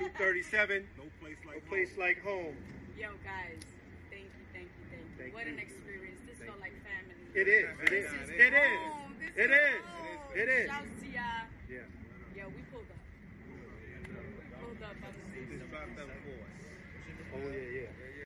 237, 0.00 0.80
No 0.96 1.04
place 1.20 1.36
like 1.44 1.60
place 1.68 1.92
home. 1.92 2.00
like 2.00 2.24
home. 2.24 2.56
Yo, 2.96 3.12
guys, 3.20 3.60
thank 4.08 4.24
you, 4.32 4.44
thank 4.56 4.64
you, 4.64 4.84
thank 4.88 5.04
you. 5.04 5.12
Thank 5.20 5.36
what 5.36 5.44
you. 5.44 5.52
an 5.52 5.60
experience. 5.60 6.24
This 6.24 6.40
felt 6.40 6.56
like 6.56 6.72
family. 6.80 7.20
It 7.36 7.44
is, 7.44 7.68
it 7.76 7.92
is, 7.92 8.08
This 8.08 8.16
is 8.16 8.28
it 8.32 8.52
is, 8.56 8.80
home. 8.80 9.12
This 9.20 9.28
it 9.36 9.50
is 9.52 9.60
is, 9.60 9.84
home. 9.92 10.40
it 10.40 10.48
is. 10.56 10.66
Shouts 10.72 10.96
to 11.04 11.08
y'all. 11.12 11.44
Yeah. 11.68 11.84
Yo, 12.32 12.48
we 12.48 12.64
pulled 12.72 12.88
up. 12.88 13.04
We 13.44 13.60
pulled 14.56 14.80
up 14.88 14.96
on 15.04 15.12
the 15.12 15.40
Just 15.52 15.68
them 15.68 16.08
for. 16.24 16.40
Oh, 17.36 17.44
yeah, 17.52 17.84
yeah. 17.84 18.05